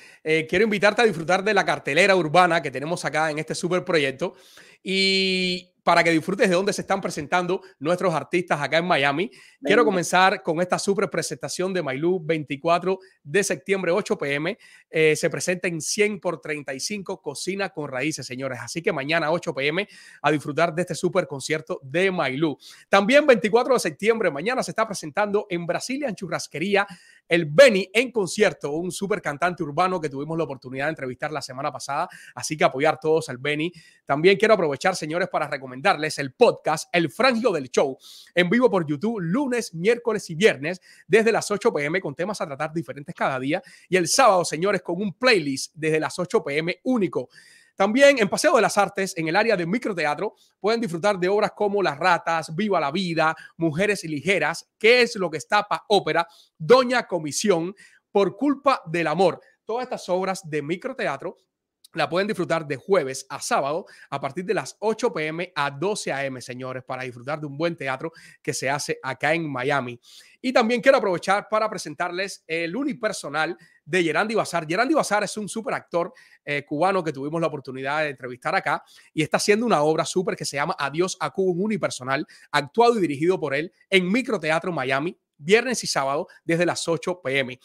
quiero 0.50 0.64
invitarte 0.64 1.04
a 1.04 1.06
disfrutar 1.06 1.44
de 1.44 1.54
la 1.54 1.64
cartelera 1.64 2.16
urbana 2.16 2.62
que 2.62 2.72
tenemos 2.72 3.06
acá 3.06 3.30
en 3.30 3.38
este 3.38 3.54
super 3.54 3.86
proyecto 3.86 4.36
y 4.84 5.72
para 5.84 6.04
que 6.04 6.12
disfrutes 6.12 6.50
de 6.50 6.56
dónde 6.56 6.74
se 6.74 6.82
están 6.82 7.02
presentando 7.02 7.62
nuestros 7.80 8.13
artistas 8.13 8.62
acá 8.62 8.78
en 8.78 8.86
Miami. 8.86 9.32
Quiero 9.63 9.84
comenzar 9.84 10.44
con 10.44 10.62
esta 10.62 10.78
super 10.78 11.10
presentación 11.10 11.74
de 11.74 11.82
Mailú 11.82 12.20
24 12.24 13.00
de 13.24 13.44
septiembre 13.44 13.91
8 13.91 14.17
pm. 14.17 14.58
Eh, 14.89 15.15
se 15.15 15.30
presenta 15.30 15.67
en 15.67 15.82
100 15.82 16.20
por 16.20 16.39
35 16.39 17.22
Cocina 17.22 17.70
con 17.70 17.89
Raíces, 17.89 18.26
señores. 18.26 18.60
Así 18.62 18.82
que 18.82 18.91
mañana 18.91 19.32
8 19.32 19.54
pm 19.54 19.88
a 20.22 20.32
disfrutar 20.32 20.74
de 20.74 20.82
este 20.82 20.96
super 20.96 21.28
concierto 21.28 21.80
de 21.84 22.12
Mailú. 22.12 22.58
También 22.89 23.26
24 23.26 23.74
de 23.74 23.80
septiembre, 23.80 24.30
mañana 24.30 24.63
se 24.63 24.72
está 24.72 24.88
presentando 24.88 25.48
en 25.50 25.65
Brasilia, 25.65 26.10
en 26.10 26.15
Churrasquería, 26.15 26.88
el 27.28 27.46
Benny 27.46 27.89
en 27.94 28.12
concierto, 28.12 28.72
un 28.72 28.91
super 28.91 29.22
cantante 29.22 29.63
urbano 29.63 30.02
que 30.02 30.10
tuvimos 30.10 30.38
la 30.38 30.44
oportunidad 30.44 30.86
de 30.86 30.89
entrevistar 30.91 31.32
la 31.32 31.41
semana 31.41 31.72
pasada. 31.72 32.10
Así 32.36 32.58
que 32.58 32.63
apoyar 32.63 33.00
todos 33.00 33.30
al 33.30 33.38
Benny. 33.38 33.72
También 34.06 34.38
quiero 34.38 34.54
aprovechar, 34.54 34.71
señores, 34.80 35.30
para 35.30 35.48
recomendarles 35.48 36.20
el 36.20 36.34
podcast 36.34 36.90
El 36.94 37.10
Frangio 37.10 37.52
del 37.52 37.70
Show 37.70 37.98
en 38.34 38.50
vivo 38.50 38.70
por 38.70 38.86
YouTube 38.88 39.20
lunes, 39.20 39.74
miércoles 39.74 40.30
y 40.30 40.36
viernes 40.36 40.82
desde 41.08 41.32
las 41.32 41.50
8 41.50 41.74
pm 41.74 42.00
con 42.02 42.16
temas 42.16 42.42
a 42.42 42.46
tratar 42.46 42.74
diferentes 42.74 43.14
cada 43.14 43.40
día. 43.40 43.62
Y 43.90 43.98
el 43.98 44.08
sábado, 44.08 44.46
señores, 44.46 44.82
con 44.82 45.02
un 45.02 45.14
playlist 45.14 45.74
desde 45.76 46.00
las 46.00 46.18
8 46.18 46.44
pm 46.44 46.80
único. 46.84 47.30
También 47.76 48.20
en 48.20 48.30
Paseo 48.30 48.56
de 48.56 48.62
las 48.62 48.78
Artes, 48.78 49.14
en 49.18 49.28
el 49.28 49.36
área 49.36 49.58
de 49.58 49.66
microteatro, 49.66 50.36
pueden 50.60 50.82
disfrutar 50.82 51.18
de 51.18 51.30
obras 51.30 51.52
como 51.56 51.82
Las 51.82 51.98
Ratas, 51.98 52.56
Viva 52.56 52.80
la 52.80 52.92
Vida, 52.92 53.36
Mujeres 53.58 54.04
Ligeras, 54.04 54.70
¿Qué 54.78 55.02
es 55.02 55.16
lo 55.16 55.32
que 55.32 55.38
está 55.38 55.64
para 55.64 55.84
ópera? 55.88 56.28
Doña 56.58 57.08
Comisión, 57.08 57.74
Por 58.12 58.36
culpa 58.36 58.82
del 58.86 59.08
amor. 59.08 59.42
Todas 59.66 59.84
estas 59.84 60.08
obras 60.10 60.48
de 60.50 60.62
microteatro 60.62 61.38
la 61.94 62.10
pueden 62.10 62.28
disfrutar 62.28 62.68
de 62.68 62.76
jueves 62.76 63.26
a 63.30 63.42
sábado 63.42 63.86
a 64.10 64.20
partir 64.20 64.46
de 64.46 64.54
las 64.54 64.76
8 64.80 65.14
pm 65.14 65.52
a 65.56 65.72
12 65.72 66.12
am, 66.12 66.42
señores, 66.42 66.84
para 66.84 67.04
disfrutar 67.04 67.40
de 67.40 67.48
un 67.48 67.58
buen 67.58 67.76
teatro 67.76 68.12
que 68.42 68.54
se 68.54 68.70
hace 68.70 69.00
acá 69.04 69.34
en 69.34 69.50
Miami. 69.50 70.00
Y 70.42 70.52
también 70.52 70.82
quiero 70.82 70.98
aprovechar 70.98 71.48
para 71.50 71.70
presentarles 71.70 72.44
el 72.48 72.76
unipersonal 72.76 73.58
de 73.86 74.04
Gerandi 74.04 74.34
Bazar. 74.34 74.66
Gerandi 74.68 74.94
Bazar 74.94 75.24
es 75.24 75.38
un 75.38 75.48
super 75.48 75.74
actor 75.74 76.14
eh, 76.44 76.66
cubano 76.66 77.04
que 77.04 77.14
tuvimos 77.14 77.40
la 77.40 77.48
oportunidad 77.48 78.04
de 78.04 78.10
entrevistar 78.10 78.56
acá 78.56 78.84
y 79.14 79.22
está 79.22 79.38
haciendo 79.38 79.66
una 79.66 79.82
obra 79.84 80.06
súper 80.06 80.36
que 80.36 80.46
se 80.46 80.58
llama 80.58 80.76
Adiós 80.80 81.18
a 81.20 81.30
Cuba, 81.30 81.52
un 81.52 81.62
unipersonal, 81.62 82.26
actuado 82.52 82.98
y 82.98 83.02
dirigido 83.02 83.40
por 83.40 83.54
él 83.54 83.72
en 83.90 84.12
Microteatro 84.12 84.72
Miami, 84.72 85.20
viernes 85.38 85.84
y 85.84 85.88
sábado 85.88 86.28
desde 86.44 86.66
las 86.66 86.88
8 86.88 87.22
pm. 87.24 87.60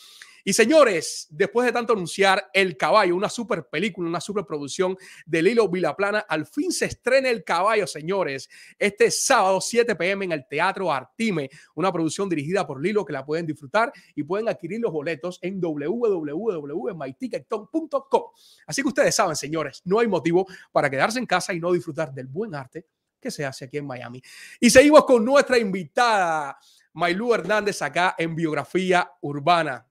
Y 0.48 0.52
señores, 0.52 1.26
después 1.28 1.66
de 1.66 1.72
tanto 1.72 1.92
anunciar 1.92 2.48
El 2.52 2.76
Caballo, 2.76 3.16
una 3.16 3.28
super 3.28 3.66
película, 3.66 4.08
una 4.08 4.20
super 4.20 4.46
producción 4.46 4.96
de 5.26 5.42
Lilo 5.42 5.68
Vilaplana, 5.68 6.20
al 6.20 6.46
fin 6.46 6.70
se 6.70 6.84
estrena 6.84 7.30
El 7.30 7.42
Caballo, 7.42 7.84
señores, 7.88 8.48
este 8.78 9.10
sábado 9.10 9.60
7 9.60 9.96
pm 9.96 10.26
en 10.26 10.30
el 10.30 10.46
Teatro 10.46 10.92
Artime, 10.92 11.50
una 11.74 11.92
producción 11.92 12.28
dirigida 12.28 12.64
por 12.64 12.80
Lilo 12.80 13.04
que 13.04 13.12
la 13.12 13.26
pueden 13.26 13.44
disfrutar 13.44 13.92
y 14.14 14.22
pueden 14.22 14.48
adquirir 14.48 14.80
los 14.80 14.92
boletos 14.92 15.40
en 15.42 15.60
www.myticketton.com. 15.60 18.22
Así 18.68 18.82
que 18.82 18.88
ustedes 18.88 19.16
saben, 19.16 19.34
señores, 19.34 19.82
no 19.84 19.98
hay 19.98 20.06
motivo 20.06 20.46
para 20.70 20.88
quedarse 20.88 21.18
en 21.18 21.26
casa 21.26 21.54
y 21.54 21.58
no 21.58 21.72
disfrutar 21.72 22.14
del 22.14 22.28
buen 22.28 22.54
arte 22.54 22.86
que 23.20 23.32
se 23.32 23.44
hace 23.44 23.64
aquí 23.64 23.78
en 23.78 23.86
Miami. 23.88 24.22
Y 24.60 24.70
seguimos 24.70 25.04
con 25.06 25.24
nuestra 25.24 25.58
invitada, 25.58 26.56
Maylú 26.92 27.34
Hernández, 27.34 27.82
acá 27.82 28.14
en 28.16 28.36
Biografía 28.36 29.10
Urbana. 29.22 29.84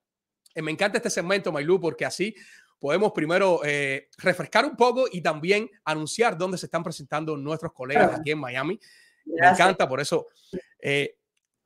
Eh, 0.55 0.61
me 0.61 0.71
encanta 0.71 0.97
este 0.97 1.09
segmento, 1.09 1.51
Maylú, 1.51 1.79
porque 1.79 2.05
así 2.05 2.33
podemos 2.79 3.11
primero 3.11 3.61
eh, 3.63 4.09
refrescar 4.17 4.65
un 4.65 4.75
poco 4.75 5.05
y 5.11 5.21
también 5.21 5.69
anunciar 5.83 6.37
dónde 6.37 6.57
se 6.57 6.67
están 6.67 6.83
presentando 6.83 7.35
nuestros 7.35 7.73
colegas 7.73 8.19
aquí 8.19 8.31
en 8.31 8.39
Miami. 8.39 8.79
Me 9.25 9.47
encanta, 9.47 9.87
por 9.87 9.99
eso 9.99 10.27
eh, 10.79 11.17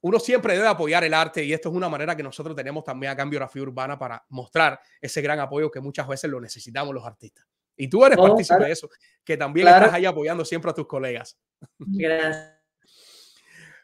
uno 0.02 0.19
siempre 0.19 0.56
debe 0.56 0.67
apoyar 0.67 1.04
el 1.04 1.13
arte 1.13 1.43
y 1.43 1.54
esto 1.54 1.69
es 1.69 1.75
una 1.75 1.89
manera 1.89 2.15
que 2.15 2.23
nosotros 2.23 2.56
tenemos 2.56 2.84
también 2.84 3.12
acá 3.12 3.23
en 3.23 3.30
Biografía 3.30 3.62
Urbana 3.62 3.99
para 3.99 4.25
mostrar 4.30 4.80
ese 4.99 5.21
gran 5.21 5.39
apoyo 5.39 5.69
que 5.69 5.82
muchas 5.82 6.08
veces 6.08 6.32
lo 6.32 6.39
necesitamos 6.39 6.93
los 6.93 7.06
artistas. 7.06 7.45
Y 7.75 7.88
tú 7.88 8.06
eres 8.06 8.17
oh, 8.17 8.28
partícipe 8.28 8.63
de 8.63 8.71
eso, 8.71 8.89
que 9.23 9.38
también 9.38 9.67
estás 9.67 9.93
ahí 9.93 10.06
apoyando 10.06 10.43
siempre 10.43 10.71
a 10.71 10.73
tus 10.73 10.88
colegas. 10.88 11.38
Gracias. 11.78 12.56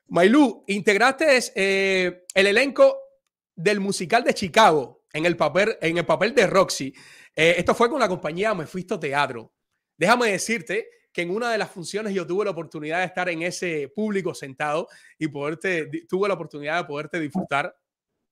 Maylú, 0.07 0.63
integraste 0.67 2.23
el 2.33 2.47
elenco 2.47 3.04
del 3.55 3.79
musical 3.79 4.23
de 4.23 4.33
Chicago 4.33 5.03
en 5.13 5.25
el 5.25 5.37
papel, 5.37 5.77
en 5.81 5.97
el 5.97 6.05
papel 6.05 6.35
de 6.35 6.47
Roxy. 6.47 6.93
Eh, 7.35 7.55
esto 7.57 7.73
fue 7.73 7.89
con 7.89 7.99
la 7.99 8.07
compañía 8.07 8.53
Mephisto 8.53 8.99
Teatro. 8.99 9.53
Déjame 9.97 10.31
decirte 10.31 10.89
que 11.11 11.21
en 11.21 11.29
una 11.29 11.49
de 11.49 11.57
las 11.57 11.71
funciones 11.71 12.13
yo 12.13 12.27
tuve 12.27 12.43
la 12.43 12.51
oportunidad 12.51 12.99
de 12.99 13.05
estar 13.05 13.29
en 13.29 13.41
ese 13.41 13.87
público 13.95 14.33
sentado 14.35 14.89
y 15.17 15.29
poderte, 15.29 15.89
tuve 16.09 16.27
la 16.27 16.33
oportunidad 16.33 16.81
de 16.81 16.83
poderte 16.83 17.19
disfrutar. 17.21 17.73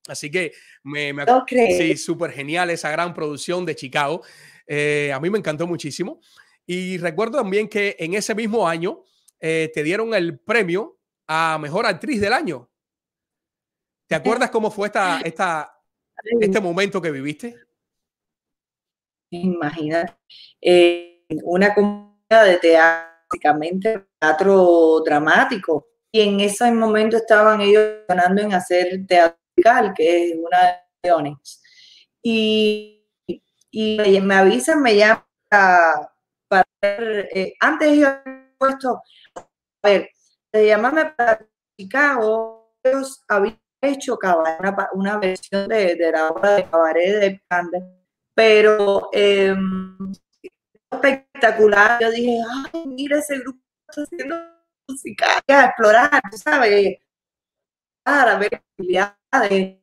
Así 0.09 0.29
que 0.29 0.51
me, 0.83 1.13
me 1.13 1.25
sí, 1.47 1.95
súper 1.95 2.31
genial 2.31 2.69
esa 2.69 2.91
gran 2.91 3.13
producción 3.13 3.65
de 3.65 3.75
Chicago. 3.75 4.21
Eh, 4.67 5.11
a 5.13 5.19
mí 5.21 5.29
me 5.29 5.37
encantó 5.37 5.65
muchísimo. 5.65 6.19
Y 6.65 6.97
recuerdo 6.97 7.37
también 7.37 7.69
que 7.69 7.95
en 7.99 8.13
ese 8.13 8.35
mismo 8.35 8.67
año 8.67 9.03
eh, 9.39 9.71
te 9.73 9.83
dieron 9.83 10.13
el 10.13 10.39
premio 10.39 10.99
a 11.27 11.57
Mejor 11.61 11.85
Actriz 11.85 12.19
del 12.19 12.33
Año. 12.33 12.69
¿Te 14.13 14.17
acuerdas 14.17 14.51
cómo 14.51 14.69
fue 14.69 14.89
esta, 14.89 15.21
esta, 15.21 15.75
este 16.39 16.61
momento 16.61 17.01
que 17.01 17.09
viviste? 17.09 17.55
Imagínate, 19.31 20.13
eh, 20.61 21.25
una 21.41 21.73
comunidad 21.73 22.45
de 22.45 22.57
teatro, 22.57 24.05
teatro 24.19 25.01
dramático, 25.03 25.87
y 26.11 26.21
en 26.21 26.41
ese 26.41 26.71
momento 26.71 27.17
estaban 27.17 27.59
ellos 27.61 28.03
ganando 28.07 28.43
en 28.43 28.53
hacer 28.53 29.03
teatro 29.07 29.39
que 29.95 30.29
es 30.29 30.37
una 30.37 30.61
de 31.01 31.09
las 31.09 31.59
y, 32.21 33.03
y 33.71 34.21
me 34.21 34.35
avisan, 34.35 34.79
me 34.79 34.95
llaman 34.95 35.25
para, 35.49 36.63
ver, 36.83 37.29
eh, 37.33 37.55
antes 37.59 37.97
yo 37.97 38.09
puesto, 38.59 39.01
a 39.35 39.89
ver, 39.89 40.11
de 40.51 40.67
llamarme 40.67 41.05
para 41.17 41.43
Chicago, 41.79 42.75
ellos 42.83 43.23
habían 43.27 43.62
hecho 43.83 44.17
cabaret, 44.17 44.59
una, 44.93 45.17
versión 45.17 45.67
de, 45.67 45.95
de, 45.95 46.11
la 46.11 46.29
obra 46.29 46.55
de 46.55 46.69
cabaret 46.69 47.19
de 47.19 47.41
Candes, 47.47 47.83
pero 48.33 49.09
eh, 49.13 49.55
espectacular. 50.91 51.99
Yo 52.01 52.11
dije, 52.11 52.37
ay, 52.73 52.87
mira 52.87 53.19
ese 53.19 53.39
grupo 53.39 53.59
está 53.89 54.03
haciendo 54.03 54.35
música, 54.87 55.25
a 55.47 55.65
explorar, 55.65 56.21
¿sabes? 56.31 56.97
A 58.05 58.37
ver 58.37 58.63
posibilidades. 58.77 59.77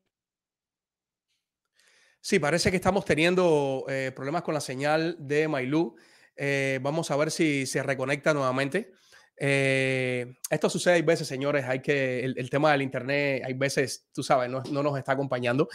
Sí, 2.23 2.39
parece 2.39 2.71
que 2.71 2.77
estamos 2.77 3.05
teniendo 3.05 3.87
eh, 3.89 4.13
problemas 4.15 4.43
con 4.43 4.53
la 4.53 4.61
señal 4.61 5.17
de 5.19 5.49
Mailú. 5.49 5.97
Eh, 6.37 6.79
vamos 6.83 7.11
a 7.11 7.17
ver 7.17 7.31
si 7.31 7.67
se 7.67 7.83
reconecta 7.83 8.35
nuevamente. 8.35 8.93
Eh, 9.43 10.35
esto 10.51 10.69
sucede 10.69 10.97
hay 10.97 11.03
veces, 11.03 11.27
señores, 11.27 11.65
hay 11.65 11.81
que 11.81 12.23
el, 12.23 12.51
tema 12.51 12.73
del 12.73 12.83
internet, 12.83 13.43
hay 13.47 13.55
veces, 13.55 14.07
tú 14.13 14.23
sabes, 14.23 14.51
no, 14.51 14.63
nos 14.63 14.99
está 14.99 15.13
acompañando. 15.13 15.67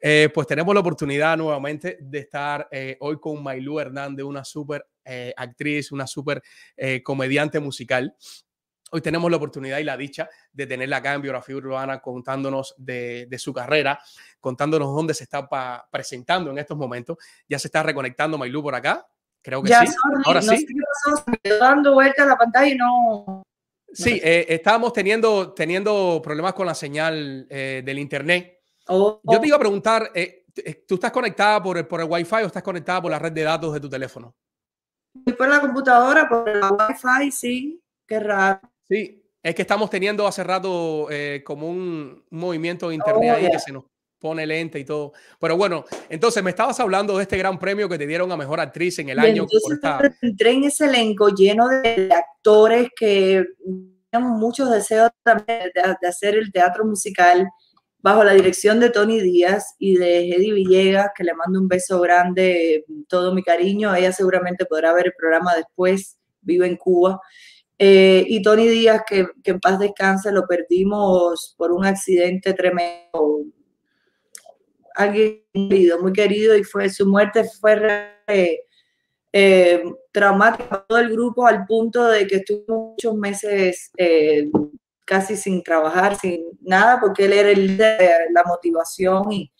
Eh, 0.00 0.28
pues 0.32 0.46
tenemos 0.46 0.72
la 0.72 0.80
oportunidad 0.80 1.36
nuevamente 1.36 1.98
de 2.00 2.20
estar 2.20 2.68
eh, 2.70 2.96
hoy 3.00 3.18
con 3.18 3.42
Mailú 3.42 3.80
Hernández, 3.80 4.24
una 4.24 4.44
súper 4.44 4.86
actriz, 5.36 5.90
una 5.90 6.06
súper 6.06 6.42
comediante 7.02 7.58
musical. 7.60 8.14
Hoy 8.90 9.00
tenemos 9.00 9.30
la 9.30 9.38
oportunidad 9.38 9.78
y 9.78 9.84
la 9.84 9.96
dicha 9.96 10.28
de 10.52 10.66
tenerla 10.66 10.98
acá 10.98 11.14
en 11.14 11.22
Biografía 11.22 11.56
Urbana 11.56 12.00
contándonos 12.00 12.74
de, 12.76 13.26
su 13.38 13.54
carrera, 13.54 13.98
contándonos 14.38 14.94
dónde 14.94 15.14
se 15.14 15.24
está 15.24 15.48
presentando 15.90 16.50
en 16.50 16.58
estos 16.58 16.76
momentos. 16.76 17.16
Ya 17.48 17.58
se 17.58 17.68
está 17.68 17.82
reconectando 17.82 18.36
Mailú 18.36 18.62
por 18.62 18.74
acá. 18.74 19.06
Creo 19.42 19.62
que 19.62 19.72
sí. 19.72 19.94
Ahora 20.24 20.42
sí. 20.42 20.66
dando 21.58 21.94
vuelta 21.94 22.24
a 22.24 22.26
la 22.26 22.36
pantalla 22.36 22.66
y 22.66 22.76
no. 22.76 23.42
Sí, 23.92 24.20
eh, 24.22 24.46
estábamos 24.48 24.92
teniendo, 24.92 25.52
teniendo 25.52 26.20
problemas 26.22 26.52
con 26.52 26.66
la 26.66 26.74
señal 26.74 27.46
eh, 27.48 27.82
del 27.84 27.98
internet. 27.98 28.60
Oh, 28.88 29.20
Yo 29.24 29.38
te 29.38 29.46
oh. 29.46 29.48
iba 29.48 29.56
a 29.56 29.60
preguntar, 29.60 30.10
eh, 30.14 30.44
¿tú 30.86 30.94
estás 30.94 31.10
conectada 31.10 31.62
por 31.62 31.78
el, 31.78 31.86
por 31.86 32.00
el 32.00 32.06
Wi-Fi 32.08 32.42
o 32.42 32.46
estás 32.46 32.62
conectada 32.62 33.02
por 33.02 33.10
la 33.10 33.18
red 33.18 33.32
de 33.32 33.42
datos 33.42 33.72
de 33.72 33.80
tu 33.80 33.88
teléfono? 33.88 34.34
Por 35.36 35.48
la 35.48 35.60
computadora, 35.60 36.28
por 36.28 36.48
el 36.48 36.60
Wi-Fi, 36.62 37.30
sí. 37.30 37.82
Qué 38.06 38.20
raro. 38.20 38.60
Sí, 38.88 39.22
es 39.42 39.54
que 39.54 39.62
estamos 39.62 39.90
teniendo 39.90 40.26
hace 40.26 40.44
rato 40.44 41.08
como 41.44 41.68
un, 41.68 42.24
movimiento 42.30 42.88
de 42.88 42.94
internet 42.94 43.32
oh, 43.34 43.36
ahí 43.36 43.50
que 43.50 43.58
se 43.58 43.72
nos 43.72 43.84
pone 44.18 44.46
lente 44.46 44.78
y 44.78 44.84
todo. 44.84 45.12
Pero 45.40 45.56
bueno, 45.56 45.84
entonces 46.08 46.42
me 46.42 46.50
estabas 46.50 46.78
hablando 46.80 47.16
de 47.16 47.22
este 47.22 47.38
gran 47.38 47.58
premio 47.58 47.88
que 47.88 47.98
te 47.98 48.06
dieron 48.06 48.30
a 48.32 48.36
mejor 48.36 48.60
actriz 48.60 48.98
en 48.98 49.08
el 49.08 49.18
año. 49.18 49.46
Por 49.46 50.14
entré 50.22 50.52
en 50.52 50.64
ese 50.64 50.86
elenco 50.86 51.28
lleno 51.28 51.68
de 51.68 52.10
actores 52.12 52.88
que 52.96 53.44
tenían 54.10 54.30
muchos 54.38 54.70
deseos 54.70 55.10
también 55.22 55.70
de, 55.74 56.06
hacer 56.06 56.34
el 56.34 56.50
teatro 56.52 56.84
musical 56.84 57.48
bajo 58.00 58.24
la 58.24 58.32
dirección 58.32 58.80
de 58.80 58.90
Tony 58.90 59.20
Díaz 59.20 59.74
y 59.78 59.96
de 59.96 60.30
Eddie 60.30 60.52
Villegas, 60.52 61.10
que 61.16 61.24
le 61.24 61.34
mando 61.34 61.60
un 61.60 61.68
beso 61.68 62.00
grande, 62.00 62.84
todo 63.08 63.34
mi 63.34 63.42
cariño. 63.42 63.94
Ella 63.94 64.12
seguramente 64.12 64.66
podrá 64.66 64.92
ver 64.92 65.06
el 65.06 65.14
programa 65.18 65.54
después, 65.56 66.16
vive 66.40 66.66
en 66.66 66.76
Cuba. 66.76 67.20
Eh, 67.76 68.24
y 68.26 68.42
Tony 68.42 68.68
Díaz, 68.68 69.02
que, 69.06 69.26
que 69.42 69.52
en 69.52 69.60
paz 69.60 69.78
descanse, 69.78 70.32
lo 70.32 70.46
perdimos 70.46 71.54
por 71.56 71.72
un 71.72 71.84
accidente 71.84 72.52
tremendo, 72.54 73.42
alguien 74.98 75.44
querido, 75.52 76.00
muy 76.02 76.12
querido, 76.12 76.56
y 76.56 76.64
fue 76.64 76.90
su 76.90 77.06
muerte 77.06 77.44
fue 77.60 78.16
eh, 79.32 79.84
traumática 80.10 80.68
para 80.68 80.86
todo 80.86 80.98
el 80.98 81.10
grupo 81.10 81.46
al 81.46 81.64
punto 81.66 82.04
de 82.08 82.26
que 82.26 82.36
estuvo 82.36 82.90
muchos 82.90 83.14
meses 83.14 83.90
eh, 83.96 84.50
casi 85.06 85.36
sin 85.36 85.62
trabajar, 85.62 86.16
sin 86.16 86.44
nada, 86.60 86.98
porque 87.00 87.26
él 87.26 87.32
era 87.32 87.50
el 87.50 87.76
de 87.76 88.10
la 88.32 88.42
motivación 88.44 89.32
y 89.32 89.52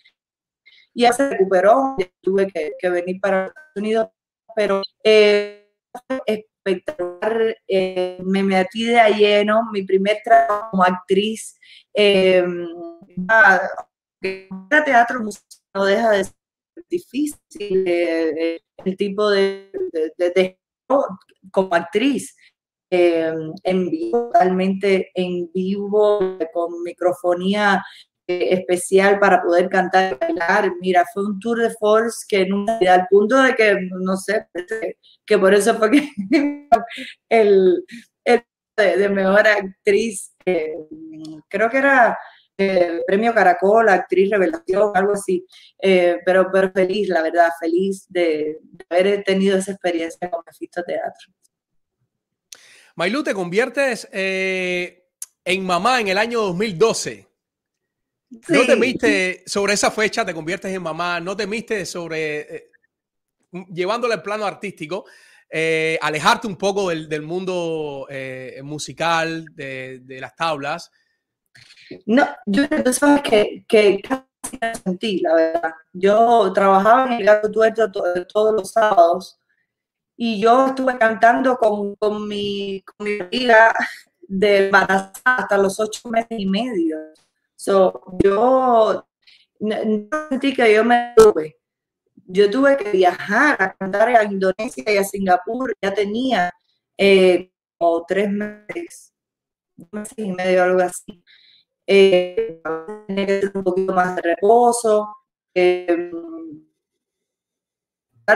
ya 0.94 1.12
se 1.12 1.30
recuperó, 1.30 1.96
tuve 2.20 2.48
que, 2.48 2.90
venir 2.90 3.20
para 3.20 3.46
Estados 3.46 3.76
Unidos, 3.76 4.08
pero 4.56 4.82
eh, 5.04 5.70
espectacular, 6.26 7.56
eh, 7.68 8.18
me 8.24 8.42
metí 8.42 8.84
de 8.84 9.00
lleno, 9.16 9.70
mi 9.72 9.82
primer 9.84 10.18
trabajo 10.24 10.70
como 10.72 10.82
actriz, 10.82 11.58
el 14.20 14.48
teatro 14.84 15.20
no 15.74 15.84
deja 15.84 16.10
de 16.10 16.24
ser 16.24 16.34
difícil, 16.88 17.86
el 17.86 18.96
tipo 18.96 19.30
de, 19.30 19.70
como 21.50 21.74
actriz. 21.74 22.34
Eh, 22.90 23.34
en 23.64 23.90
vivo, 23.90 24.30
totalmente 24.32 25.10
en 25.14 25.50
vivo, 25.52 26.38
con 26.54 26.82
microfonía 26.82 27.84
eh, 28.26 28.48
especial 28.50 29.18
para 29.18 29.42
poder 29.42 29.68
cantar 29.68 30.14
y 30.14 30.16
bailar. 30.16 30.72
Mira, 30.80 31.04
fue 31.12 31.24
un 31.26 31.38
tour 31.38 31.60
de 31.60 31.70
force 31.78 32.24
que 32.28 32.46
nunca, 32.46 32.78
al 32.90 33.06
punto 33.10 33.42
de 33.42 33.54
que, 33.54 33.76
no 33.90 34.16
sé, 34.16 34.46
que 35.26 35.38
por 35.38 35.54
eso 35.54 35.74
fue 35.76 35.90
que 35.90 36.08
el, 37.28 37.84
el 38.24 38.44
de, 38.76 39.08
mejor 39.08 39.46
actriz, 39.46 40.34
eh, 40.46 40.74
creo 41.48 41.68
que 41.70 41.78
era 41.78 42.18
premio 43.06 43.32
Caracol, 43.32 43.88
actriz 43.88 44.30
revelación, 44.30 44.90
algo 44.94 45.12
así. 45.12 45.46
Eh, 45.80 46.16
pero, 46.24 46.48
pero 46.52 46.72
feliz, 46.72 47.08
la 47.08 47.22
verdad, 47.22 47.50
feliz 47.60 48.06
de, 48.08 48.58
haber 48.90 49.22
tenido 49.22 49.56
esa 49.56 49.72
experiencia 49.72 50.28
con 50.28 50.42
Mephisto 50.44 50.82
Teatro. 50.82 51.32
Mailu, 52.96 53.22
te 53.22 53.32
conviertes 53.32 54.08
eh, 54.12 55.06
en 55.44 55.64
mamá 55.64 56.00
en 56.00 56.08
el 56.08 56.18
año 56.18 56.40
2012. 56.40 57.28
¿No 58.48 58.66
temiste 58.66 59.44
sobre 59.46 59.74
esa 59.74 59.90
fecha, 59.90 60.24
te 60.24 60.34
conviertes 60.34 60.74
en 60.74 60.82
mamá, 60.82 61.20
no 61.20 61.36
temiste 61.36 61.86
sobre, 61.86 62.40
eh, 62.40 62.70
llevándole 63.72 64.14
al 64.14 64.22
plano 64.22 64.44
artístico, 64.44 65.06
alejarte 66.02 66.46
un 66.46 66.56
poco 66.56 66.90
del, 66.90 67.22
mundo 67.22 68.06
musical, 68.64 69.46
de, 69.54 70.18
las 70.20 70.34
tablas? 70.34 70.90
No, 72.06 72.26
yo 72.46 72.64
sabes 72.92 73.22
que, 73.22 73.64
que 73.68 74.00
casi 74.02 74.58
no 74.60 74.74
sentí, 74.84 75.20
la 75.20 75.34
verdad. 75.34 75.74
Yo 75.92 76.52
trabajaba 76.52 77.06
en 77.06 77.12
el 77.20 77.24
Gato 77.24 77.50
Tuerto 77.50 77.90
todos 78.26 78.54
los 78.54 78.72
sábados 78.72 79.38
y 80.16 80.40
yo 80.40 80.66
estuve 80.66 80.98
cantando 80.98 81.56
con, 81.56 81.94
con, 81.96 82.26
mi, 82.26 82.82
mi 82.98 83.20
amiga 83.20 83.74
de 84.20 84.66
embarazada 84.66 85.12
hasta 85.24 85.56
los 85.58 85.78
ocho 85.80 86.08
meses 86.08 86.38
y 86.38 86.46
medio. 86.46 86.98
So, 87.56 88.02
yo 88.22 89.06
no, 89.60 89.76
sentí 90.28 90.54
que 90.54 90.74
yo 90.74 90.84
me 90.84 91.14
tuve. 91.16 91.56
Yo 92.26 92.50
tuve 92.50 92.76
que 92.76 92.90
viajar 92.90 93.60
a 93.60 93.72
cantar 93.74 94.08
a 94.08 94.24
Indonesia 94.24 94.84
y 94.86 94.96
a 94.96 95.04
Singapur. 95.04 95.74
Ya 95.80 95.94
tenía 95.94 96.52
eh, 96.96 97.50
como 97.78 98.04
tres 98.06 98.30
meses, 98.30 99.14
meses 99.90 100.18
y 100.18 100.32
medio, 100.32 100.64
algo 100.64 100.82
así. 100.82 101.22
Eh, 101.90 102.60
que 103.08 103.14
tener 103.14 103.50
un 103.54 103.64
poquito 103.64 103.94
más 103.94 104.14
de 104.16 104.22
reposo. 104.22 105.16
Eh, 105.54 106.10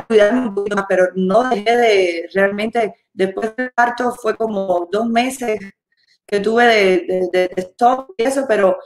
cuidarme 0.09 0.49
un 0.49 0.55
poquito 0.55 0.77
más, 0.77 0.87
pero 0.89 1.09
no 1.15 1.51
dejé 1.51 1.77
de 1.77 2.31
realmente, 2.33 2.95
después 3.13 3.55
del 3.57 3.71
parto 3.73 4.13
fue 4.13 4.35
como 4.37 4.89
dos 4.91 5.07
meses 5.07 5.61
que 6.27 6.41
tuve 6.41 6.65
de, 6.65 7.29
de, 7.31 7.51
stop 7.57 8.15
y 8.17 8.23
eso, 8.23 8.47
pero 8.49 8.79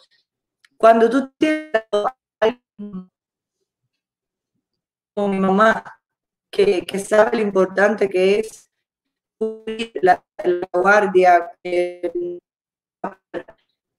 cuando 0.77 1.09
tú 1.09 1.31
tienes 1.39 1.71
con 5.15 5.31
mi 5.31 5.39
mamá, 5.39 5.85
que, 6.51 6.85
que, 6.85 6.99
sabe 6.99 7.37
lo 7.37 7.43
importante 7.45 8.09
que 8.09 8.41
es 8.41 8.69
la, 10.03 10.25
la 10.45 10.69
guardia 10.73 11.53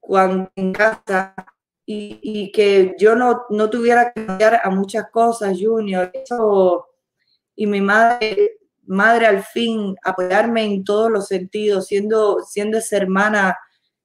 cuando 0.08 0.50
en 0.56 0.72
casa 0.72 1.34
y, 1.84 2.18
y, 2.22 2.50
que 2.50 2.96
yo 2.98 3.14
no, 3.14 3.42
no 3.50 3.68
tuviera 3.68 4.10
que 4.10 4.24
cambiar 4.24 4.58
a 4.64 4.70
muchas 4.70 5.10
cosas, 5.10 5.58
Junior, 5.60 6.10
eso, 6.14 6.86
y 7.54 7.66
mi 7.66 7.82
madre, 7.82 8.58
madre 8.86 9.26
al 9.26 9.42
fin, 9.42 9.94
apoyarme 10.02 10.64
en 10.64 10.82
todos 10.82 11.10
los 11.10 11.26
sentidos, 11.26 11.88
siendo, 11.88 12.40
siendo 12.40 12.78
esa 12.78 12.96
hermana 12.96 13.58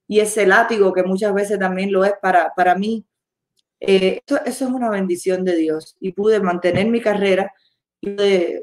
y 0.06 0.20
ese 0.20 0.46
látigo 0.46 0.92
que 0.92 1.04
muchas 1.04 1.32
veces 1.32 1.58
también 1.58 1.90
lo 1.90 2.04
es 2.04 2.12
para, 2.20 2.52
para 2.54 2.74
mí. 2.74 3.06
Eh, 3.80 4.20
eso, 4.26 4.44
es 4.44 4.60
una 4.60 4.90
bendición 4.90 5.42
de 5.42 5.56
Dios. 5.56 5.96
Y 6.00 6.12
pude 6.12 6.38
mantener 6.38 6.86
mi 6.88 7.00
carrera 7.00 7.50
y 8.02 8.10
pude 8.10 8.62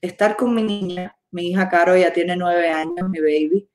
estar 0.00 0.36
con 0.36 0.56
mi 0.56 0.64
niña, 0.64 1.16
mi 1.30 1.50
hija 1.50 1.68
Caro 1.68 1.96
ya 1.96 2.12
tiene 2.12 2.34
nueve 2.36 2.68
años, 2.68 3.08
mi 3.08 3.20
baby, 3.20 3.68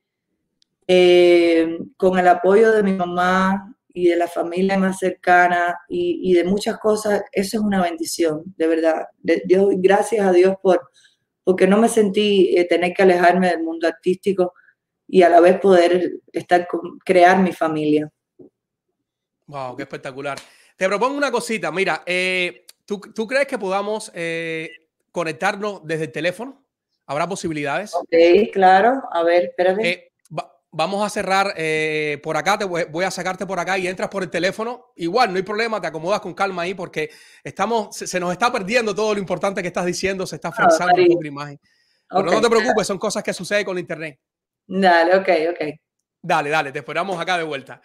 eh, 0.86 1.78
con 1.96 2.18
el 2.18 2.28
apoyo 2.28 2.72
de 2.72 2.82
mi 2.82 2.92
mamá 2.92 3.74
y 3.92 4.08
de 4.08 4.16
la 4.16 4.28
familia 4.28 4.78
más 4.78 4.98
cercana 4.98 5.78
y, 5.88 6.34
de 6.34 6.44
muchas 6.44 6.78
cosas, 6.78 7.22
eso 7.32 7.56
es 7.56 7.62
una 7.62 7.82
bendición, 7.82 8.42
de 8.56 8.66
verdad. 8.66 9.06
Dios, 9.46 9.68
gracias 9.78 10.26
a 10.26 10.32
Dios 10.32 10.54
por 10.62 10.90
porque 11.42 11.68
no 11.68 11.78
me 11.78 11.88
sentí 11.88 12.56
eh, 12.58 12.64
tener 12.64 12.92
que 12.92 13.04
alejarme 13.04 13.48
del 13.48 13.62
mundo 13.62 13.86
artístico 13.86 14.52
y 15.06 15.22
a 15.22 15.28
la 15.28 15.38
vez 15.38 15.60
poder 15.60 16.14
estar 16.32 16.66
con, 16.66 16.98
crear 16.98 17.40
mi 17.40 17.52
familia. 17.52 18.10
Wow, 19.46 19.76
qué 19.76 19.84
espectacular. 19.84 20.38
Te 20.76 20.88
propongo 20.88 21.16
una 21.16 21.30
cosita. 21.30 21.70
Mira, 21.70 22.02
eh, 22.04 22.66
¿tú, 22.84 23.00
¿tú, 23.14 23.28
crees 23.28 23.46
que 23.46 23.58
podamos 23.58 24.10
eh, 24.12 24.70
conectarnos 25.12 25.86
desde 25.86 26.06
el 26.06 26.12
teléfono? 26.12 26.66
¿Habrá 27.06 27.28
posibilidades? 27.28 27.94
Ok, 27.94 28.52
claro. 28.52 29.02
A 29.12 29.22
ver, 29.22 29.44
espérate. 29.44 29.88
Eh, 29.88 30.12
vamos 30.76 31.04
a 31.04 31.10
cerrar 31.10 31.54
por 32.22 32.36
acá. 32.36 32.58
Te 32.58 32.64
voy, 32.64 33.04
a 33.04 33.10
sacarte 33.10 33.46
por 33.46 33.58
acá 33.58 33.78
y 33.78 33.88
entras 33.88 34.08
por 34.08 34.22
el 34.22 34.30
teléfono. 34.30 34.92
Igual, 34.96 35.30
no 35.30 35.36
hay 35.36 35.42
problema. 35.42 35.80
Te 35.80 35.86
acomodas 35.86 36.20
con 36.20 36.34
calma 36.34 36.62
ahí 36.62 36.74
porque 36.74 37.10
estamos, 37.42 37.96
se, 37.96 38.20
nos 38.20 38.32
está 38.32 38.52
perdiendo 38.52 38.94
todo 38.94 39.14
lo 39.14 39.20
importante 39.20 39.62
que 39.62 39.68
estás 39.68 39.86
diciendo. 39.86 40.26
Se 40.26 40.36
está 40.36 40.52
fresando 40.52 40.94
ah, 40.96 41.16
la 41.20 41.28
imagen. 41.28 41.60
Pero 42.08 42.30
no 42.30 42.40
te 42.40 42.48
preocupes, 42.48 42.86
son 42.86 42.98
cosas 42.98 43.22
que 43.22 43.32
suceden 43.32 43.64
con 43.64 43.78
internet. 43.78 44.20
Dale, 44.66 45.16
ok, 45.16 45.28
ok. 45.50 45.80
Dale, 46.22 46.50
dale, 46.50 46.72
te 46.72 46.80
esperamos 46.80 47.20
acá 47.20 47.38
de 47.38 47.44
vuelta. 47.44 47.80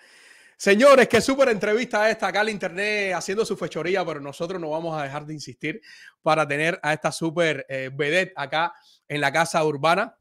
Señores, 0.57 1.07
qué 1.07 1.21
súper 1.21 1.49
entrevista 1.49 2.07
esta 2.09 2.27
acá 2.27 2.41
al 2.41 2.49
internet 2.49 3.13
haciendo 3.15 3.43
su 3.45 3.57
fechoría, 3.57 4.05
pero 4.05 4.19
nosotros 4.19 4.61
no 4.61 4.69
vamos 4.69 4.99
a 4.99 5.03
dejar 5.03 5.25
de 5.25 5.33
insistir 5.33 5.81
para 6.21 6.47
tener 6.47 6.79
a 6.83 6.93
esta 6.93 7.11
súper 7.11 7.65
eh, 7.67 7.89
vedette 7.91 8.33
acá 8.35 8.73
en 9.07 9.21
la 9.21 9.31
casa 9.31 9.63
urbana. 9.63 10.15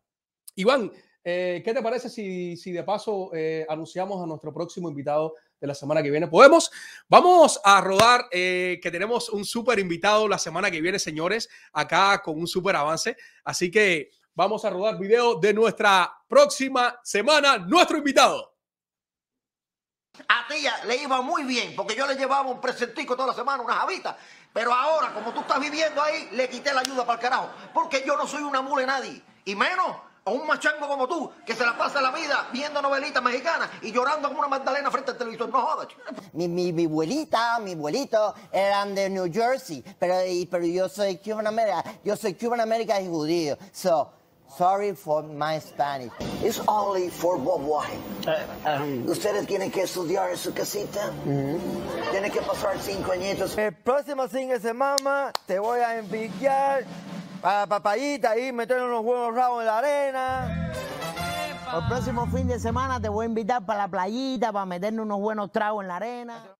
Iván, 0.54 0.90
eh, 1.24 1.62
¿qué 1.64 1.74
te 1.74 1.82
parece 1.82 2.08
si, 2.08 2.56
si 2.56 2.72
de 2.72 2.82
paso 2.82 3.30
eh, 3.34 3.66
anunciamos 3.68 4.22
a 4.22 4.26
nuestro 4.26 4.52
próximo 4.52 4.88
invitado 4.88 5.34
de 5.60 5.66
la 5.66 5.74
semana 5.74 6.02
que 6.02 6.10
viene? 6.10 6.28
¿Podemos? 6.28 6.70
Vamos 7.08 7.60
a 7.64 7.80
rodar, 7.80 8.28
que 8.30 8.88
tenemos 8.90 9.28
un 9.28 9.44
súper 9.44 9.78
invitado 9.78 10.28
la 10.28 10.38
semana 10.38 10.70
que 10.70 10.80
viene, 10.80 10.98
señores, 10.98 11.48
acá 11.72 12.22
con 12.22 12.38
un 12.38 12.46
súper 12.46 12.76
avance. 12.76 13.16
Así 13.44 13.70
que 13.70 14.10
vamos 14.34 14.64
a 14.64 14.70
rodar 14.70 14.98
video 14.98 15.34
de 15.34 15.52
nuestra 15.52 16.12
próxima 16.28 16.98
semana. 17.02 17.58
Nuestro 17.58 17.98
invitado. 17.98 18.50
A 20.28 20.46
ti 20.48 20.66
le 20.86 20.96
iba 20.96 21.20
muy 21.22 21.44
bien, 21.44 21.74
porque 21.76 21.94
yo 21.94 22.06
le 22.06 22.14
llevaba 22.14 22.48
un 22.50 22.60
presentico 22.60 23.14
toda 23.14 23.28
la 23.28 23.34
semana, 23.34 23.62
una 23.62 23.74
javita. 23.74 24.16
Pero 24.52 24.74
ahora, 24.74 25.12
como 25.14 25.32
tú 25.32 25.40
estás 25.40 25.60
viviendo 25.60 26.02
ahí, 26.02 26.28
le 26.32 26.48
quité 26.48 26.72
la 26.72 26.80
ayuda 26.80 27.06
para 27.06 27.18
el 27.18 27.22
carajo. 27.22 27.50
Porque 27.72 28.02
yo 28.06 28.16
no 28.16 28.26
soy 28.26 28.42
una 28.42 28.60
mule 28.60 28.86
nadie. 28.86 29.22
Y 29.44 29.54
menos 29.54 29.96
a 30.24 30.30
un 30.30 30.46
machango 30.46 30.86
como 30.86 31.08
tú, 31.08 31.30
que 31.46 31.54
se 31.54 31.64
la 31.64 31.76
pasa 31.76 32.00
la 32.00 32.10
vida 32.10 32.48
viendo 32.52 32.82
novelitas 32.82 33.22
mexicanas 33.22 33.70
y 33.82 33.92
llorando 33.92 34.28
como 34.28 34.40
una 34.40 34.48
magdalena 34.48 34.90
frente 34.90 35.12
al 35.12 35.18
televisor. 35.18 35.48
No 35.48 35.60
jodas. 35.60 35.88
Mi, 36.32 36.48
mi, 36.48 36.72
mi 36.72 36.84
abuelita, 36.84 37.58
mi 37.60 37.72
abuelito 37.72 38.34
eran 38.52 38.94
de 38.94 39.08
New 39.10 39.32
Jersey, 39.32 39.82
pero, 39.98 40.14
pero 40.50 40.64
yo 40.66 40.88
soy 40.88 41.16
Cuban 41.18 41.46
America. 41.46 41.84
Yo 42.04 42.16
soy 42.16 42.34
Cuban 42.34 42.60
y 42.60 43.08
judío. 43.08 43.58
So, 43.72 44.12
Sorry 44.56 44.94
for 44.94 45.22
my 45.22 45.58
Spanish. 45.60 46.10
It's 46.42 46.60
only 46.66 47.08
for 47.08 47.38
Bob 47.38 47.62
White. 47.62 47.98
Uh, 48.26 48.68
um, 48.68 49.06
Ustedes 49.08 49.46
tienen 49.46 49.70
que 49.70 49.82
estudiar 49.82 50.30
en 50.30 50.36
su 50.36 50.52
casita. 50.52 51.10
Mm-hmm. 51.24 52.10
Tienen 52.10 52.32
que 52.32 52.40
pasar 52.40 52.78
cinco 52.80 53.12
añitos. 53.12 53.56
El 53.56 53.72
próximo 53.72 54.28
fin 54.28 54.48
de 54.48 54.58
semana 54.58 55.32
te 55.46 55.58
voy 55.58 55.80
a 55.80 55.98
enviar 55.98 56.84
para 57.40 57.66
papayita 57.66 58.36
y 58.38 58.52
meter 58.52 58.82
unos 58.82 59.04
buenos 59.04 59.34
rabos 59.34 59.60
en 59.60 59.66
la 59.66 59.78
arena. 59.78 60.72
El 61.72 61.86
próximo 61.88 62.26
fin 62.26 62.48
de 62.48 62.58
semana 62.58 63.00
te 63.00 63.08
voy 63.08 63.26
a 63.26 63.28
invitar 63.28 63.64
para 63.64 63.82
la 63.82 63.88
playita, 63.88 64.52
para 64.52 64.66
meternos 64.66 65.04
unos 65.04 65.20
buenos 65.20 65.52
tragos 65.52 65.82
en 65.82 65.88
la 65.88 65.96
arena. 65.96 66.59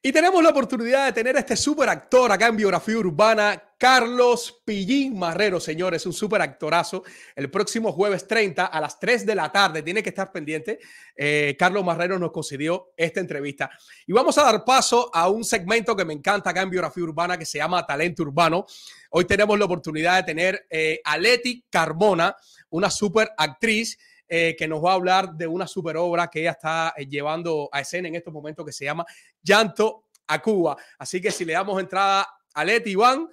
Y 0.00 0.12
tenemos 0.12 0.40
la 0.44 0.50
oportunidad 0.50 1.06
de 1.06 1.12
tener 1.12 1.36
a 1.36 1.40
este 1.40 1.56
super 1.56 1.88
actor 1.88 2.30
acá 2.30 2.46
en 2.46 2.56
Biografía 2.56 2.96
Urbana, 2.96 3.60
Carlos 3.76 4.62
Pillín 4.64 5.18
Marrero, 5.18 5.58
señores, 5.58 6.06
un 6.06 6.12
super 6.12 6.40
actorazo. 6.40 7.02
El 7.34 7.50
próximo 7.50 7.90
jueves 7.90 8.28
30 8.28 8.66
a 8.66 8.80
las 8.80 9.00
3 9.00 9.26
de 9.26 9.34
la 9.34 9.50
tarde, 9.50 9.82
tiene 9.82 10.00
que 10.00 10.10
estar 10.10 10.30
pendiente. 10.30 10.78
Eh, 11.16 11.56
Carlos 11.58 11.84
Marrero 11.84 12.16
nos 12.16 12.30
concedió 12.30 12.92
esta 12.96 13.18
entrevista. 13.18 13.70
Y 14.06 14.12
vamos 14.12 14.38
a 14.38 14.44
dar 14.44 14.64
paso 14.64 15.10
a 15.12 15.28
un 15.28 15.42
segmento 15.42 15.96
que 15.96 16.04
me 16.04 16.14
encanta 16.14 16.50
acá 16.50 16.62
en 16.62 16.70
Biografía 16.70 17.02
Urbana 17.02 17.36
que 17.36 17.44
se 17.44 17.58
llama 17.58 17.84
Talento 17.84 18.22
Urbano. 18.22 18.66
Hoy 19.10 19.24
tenemos 19.24 19.58
la 19.58 19.64
oportunidad 19.64 20.18
de 20.18 20.22
tener 20.22 20.66
eh, 20.70 21.00
a 21.02 21.18
Leti 21.18 21.64
Carmona, 21.68 22.36
una 22.70 22.88
super 22.88 23.32
actriz 23.36 23.98
eh, 24.30 24.54
que 24.58 24.68
nos 24.68 24.84
va 24.84 24.90
a 24.90 24.94
hablar 24.94 25.32
de 25.32 25.46
una 25.46 25.66
super 25.66 25.96
obra 25.96 26.28
que 26.28 26.40
ella 26.40 26.50
está 26.50 26.92
eh, 26.94 27.06
llevando 27.06 27.70
a 27.72 27.80
escena 27.80 28.08
en 28.08 28.14
estos 28.14 28.30
momentos 28.30 28.62
que 28.66 28.72
se 28.72 28.84
llama 28.84 29.06
Llanto 29.42 30.04
a 30.26 30.42
Cuba. 30.42 30.76
Así 30.98 31.18
que 31.18 31.30
si 31.30 31.46
le 31.46 31.54
damos 31.54 31.80
entrada 31.80 32.28
a 32.52 32.62
Leti 32.62 32.90
Iván, 32.90 33.26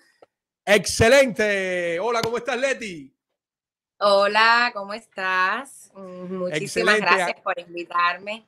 excelente. 0.63 1.99
Hola, 1.99 2.21
¿cómo 2.21 2.37
estás, 2.37 2.57
Leti? 2.57 3.13
Hola, 3.97 4.71
¿cómo 4.73 4.93
estás? 4.93 5.91
Mm, 5.95 6.33
muchísimas 6.33 6.97
gracias 6.97 7.41
por 7.41 7.59
invitarme. 7.59 8.45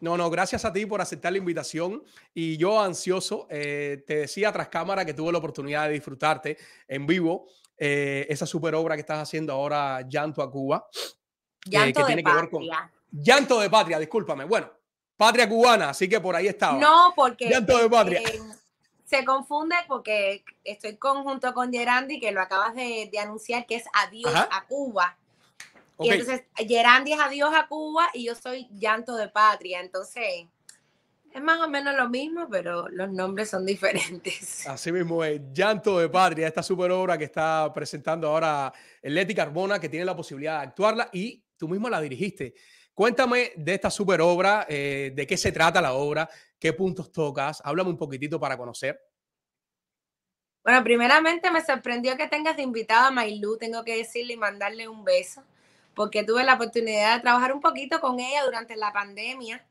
No, 0.00 0.16
no, 0.16 0.30
gracias 0.30 0.64
a 0.64 0.72
ti 0.72 0.86
por 0.86 1.00
aceptar 1.00 1.32
la 1.32 1.38
invitación. 1.38 2.04
Y 2.32 2.56
yo 2.58 2.80
ansioso, 2.80 3.48
eh, 3.50 4.04
te 4.06 4.18
decía 4.18 4.52
tras 4.52 4.68
cámara 4.68 5.04
que 5.04 5.14
tuve 5.14 5.32
la 5.32 5.38
oportunidad 5.38 5.88
de 5.88 5.94
disfrutarte 5.94 6.58
en 6.86 7.06
vivo 7.06 7.48
esa 7.76 8.46
super 8.46 8.72
obra 8.76 8.94
que 8.94 9.00
estás 9.00 9.18
haciendo 9.18 9.52
ahora, 9.52 10.00
Llanto 10.08 10.40
a 10.40 10.48
Cuba. 10.48 10.88
Llanto 11.64 12.00
que 12.00 12.06
tiene 12.06 12.22
de 12.22 12.30
que 12.30 12.36
ver 12.36 12.50
con 12.50 12.62
llanto 13.14 13.60
de 13.60 13.70
patria, 13.70 13.98
discúlpame. 13.98 14.44
Bueno, 14.44 14.70
patria 15.16 15.48
cubana, 15.48 15.90
así 15.90 16.08
que 16.08 16.20
por 16.20 16.34
ahí 16.34 16.48
estaba. 16.48 16.78
No, 16.78 17.12
porque 17.14 17.48
llanto 17.48 17.78
de 17.78 17.88
patria. 17.88 18.20
Eh, 18.20 18.40
se 19.04 19.24
confunde 19.24 19.76
porque 19.86 20.44
estoy 20.64 20.96
conjunto 20.96 21.52
con 21.54 21.72
Gerandi, 21.72 22.18
que 22.18 22.32
lo 22.32 22.40
acabas 22.40 22.74
de, 22.74 23.10
anunciar, 23.20 23.66
que 23.66 23.76
es 23.76 23.84
adiós 23.92 24.34
a 24.34 24.64
Cuba. 24.66 25.16
Y 26.00 26.10
entonces 26.10 26.42
Gerandi 26.56 27.12
es 27.12 27.20
adiós 27.20 27.52
a 27.54 27.68
Cuba 27.68 28.08
y 28.12 28.24
yo 28.24 28.34
soy 28.34 28.66
llanto 28.72 29.14
de 29.16 29.28
patria. 29.28 29.80
Entonces, 29.80 30.46
Es 31.32 31.42
más 31.42 31.60
o 31.60 31.68
menos 31.68 31.94
lo 31.96 32.08
mismo, 32.08 32.48
pero 32.50 32.88
los 32.88 33.10
nombres 33.10 33.50
son 33.50 33.66
diferentes. 33.66 34.66
Así 34.68 34.90
mismo 34.90 35.22
es. 35.22 35.40
Llanto 35.52 35.98
de 35.98 36.08
Patria, 36.08 36.46
esta 36.46 36.62
super 36.62 36.90
obra 36.92 37.18
que 37.18 37.24
está 37.24 37.72
presentando 37.74 38.28
ahora 38.28 38.72
Leti 39.02 39.34
Carbona, 39.34 39.80
que 39.80 39.88
tiene 39.88 40.04
la 40.04 40.14
posibilidad 40.14 40.60
de 40.60 40.66
actuarla 40.68 41.10
y 41.12 41.43
tú 41.64 41.70
mismo 41.70 41.88
la 41.88 42.00
dirigiste. 42.00 42.54
Cuéntame 42.92 43.52
de 43.56 43.74
esta 43.74 43.90
super 43.90 44.20
obra, 44.20 44.66
eh, 44.68 45.12
de 45.14 45.26
qué 45.26 45.36
se 45.36 45.50
trata 45.50 45.80
la 45.80 45.94
obra, 45.94 46.28
qué 46.58 46.74
puntos 46.74 47.10
tocas. 47.10 47.62
Háblame 47.64 47.90
un 47.90 47.96
poquitito 47.96 48.38
para 48.38 48.58
conocer. 48.58 49.00
Bueno, 50.62 50.84
primeramente 50.84 51.50
me 51.50 51.64
sorprendió 51.64 52.16
que 52.16 52.28
tengas 52.28 52.56
de 52.56 52.62
invitada 52.62 53.08
a 53.08 53.10
Mailú, 53.10 53.56
tengo 53.56 53.82
que 53.82 53.96
decirle 53.96 54.34
y 54.34 54.36
mandarle 54.36 54.88
un 54.88 55.04
beso, 55.04 55.42
porque 55.94 56.22
tuve 56.22 56.44
la 56.44 56.54
oportunidad 56.54 57.16
de 57.16 57.22
trabajar 57.22 57.52
un 57.52 57.60
poquito 57.60 58.00
con 58.00 58.20
ella 58.20 58.44
durante 58.44 58.76
la 58.76 58.92
pandemia 58.92 59.64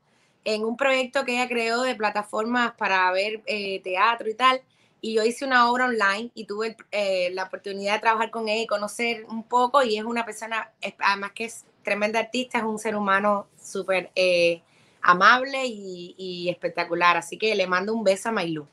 en 0.44 0.64
un 0.64 0.76
proyecto 0.76 1.24
que 1.24 1.34
ella 1.34 1.48
creó 1.48 1.82
de 1.82 1.94
plataformas 1.94 2.74
para 2.74 3.10
ver 3.12 3.40
eh, 3.46 3.80
teatro 3.82 4.28
y 4.28 4.34
tal. 4.34 4.60
Y 5.00 5.14
yo 5.14 5.22
hice 5.22 5.44
una 5.44 5.70
obra 5.70 5.86
online 5.86 6.30
y 6.34 6.44
tuve 6.46 6.76
eh, 6.90 7.30
la 7.32 7.44
oportunidad 7.44 7.94
de 7.94 8.00
trabajar 8.00 8.30
con 8.30 8.48
ella 8.48 8.62
y 8.62 8.66
conocer 8.66 9.24
un 9.28 9.44
poco. 9.44 9.82
Y 9.82 9.96
es 9.98 10.04
una 10.04 10.24
persona, 10.24 10.72
además 10.98 11.32
que 11.32 11.44
es 11.44 11.64
tremenda 11.84 12.18
artista, 12.18 12.58
es 12.58 12.64
un 12.64 12.78
ser 12.78 12.96
humano 12.96 13.46
súper 13.62 14.10
eh, 14.16 14.62
amable 15.00 15.64
y, 15.66 16.48
espectacular. 16.48 17.16
Así 17.16 17.38
que 17.38 17.54
le 17.54 17.66
mando 17.66 17.94
un 17.94 18.02
beso 18.02 18.30
a 18.30 18.32
Mailú. 18.32 18.66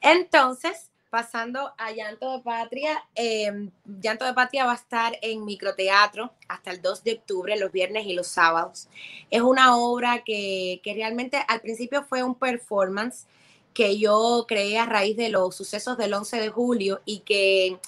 Entonces, 0.00 0.90
pasando 1.10 1.72
a 1.78 1.92
Llanto 1.92 2.32
de 2.32 2.42
Patria, 2.42 3.04
eh, 3.14 3.68
Llanto 3.84 4.24
de 4.24 4.34
Patria 4.34 4.64
va 4.64 4.72
a 4.72 4.76
estar 4.76 5.16
en 5.22 5.44
microteatro 5.44 6.32
hasta 6.48 6.72
el 6.72 6.82
2 6.82 7.04
de 7.04 7.12
octubre, 7.12 7.56
los 7.56 7.70
viernes 7.70 8.06
y 8.06 8.14
los 8.14 8.26
sábados. 8.26 8.88
Es 9.30 9.42
una 9.42 9.76
obra 9.76 10.24
que, 10.24 10.80
que 10.82 10.94
realmente 10.94 11.44
al 11.46 11.60
principio 11.60 12.02
fue 12.02 12.22
un 12.22 12.34
performance 12.34 13.26
que 13.74 13.98
yo 13.98 14.44
creé 14.48 14.78
a 14.78 14.86
raíz 14.86 15.16
de 15.16 15.28
los 15.28 15.54
sucesos 15.54 15.96
del 15.96 16.12
11 16.14 16.40
de 16.40 16.48
julio 16.48 17.00
y 17.04 17.20
que, 17.20 17.78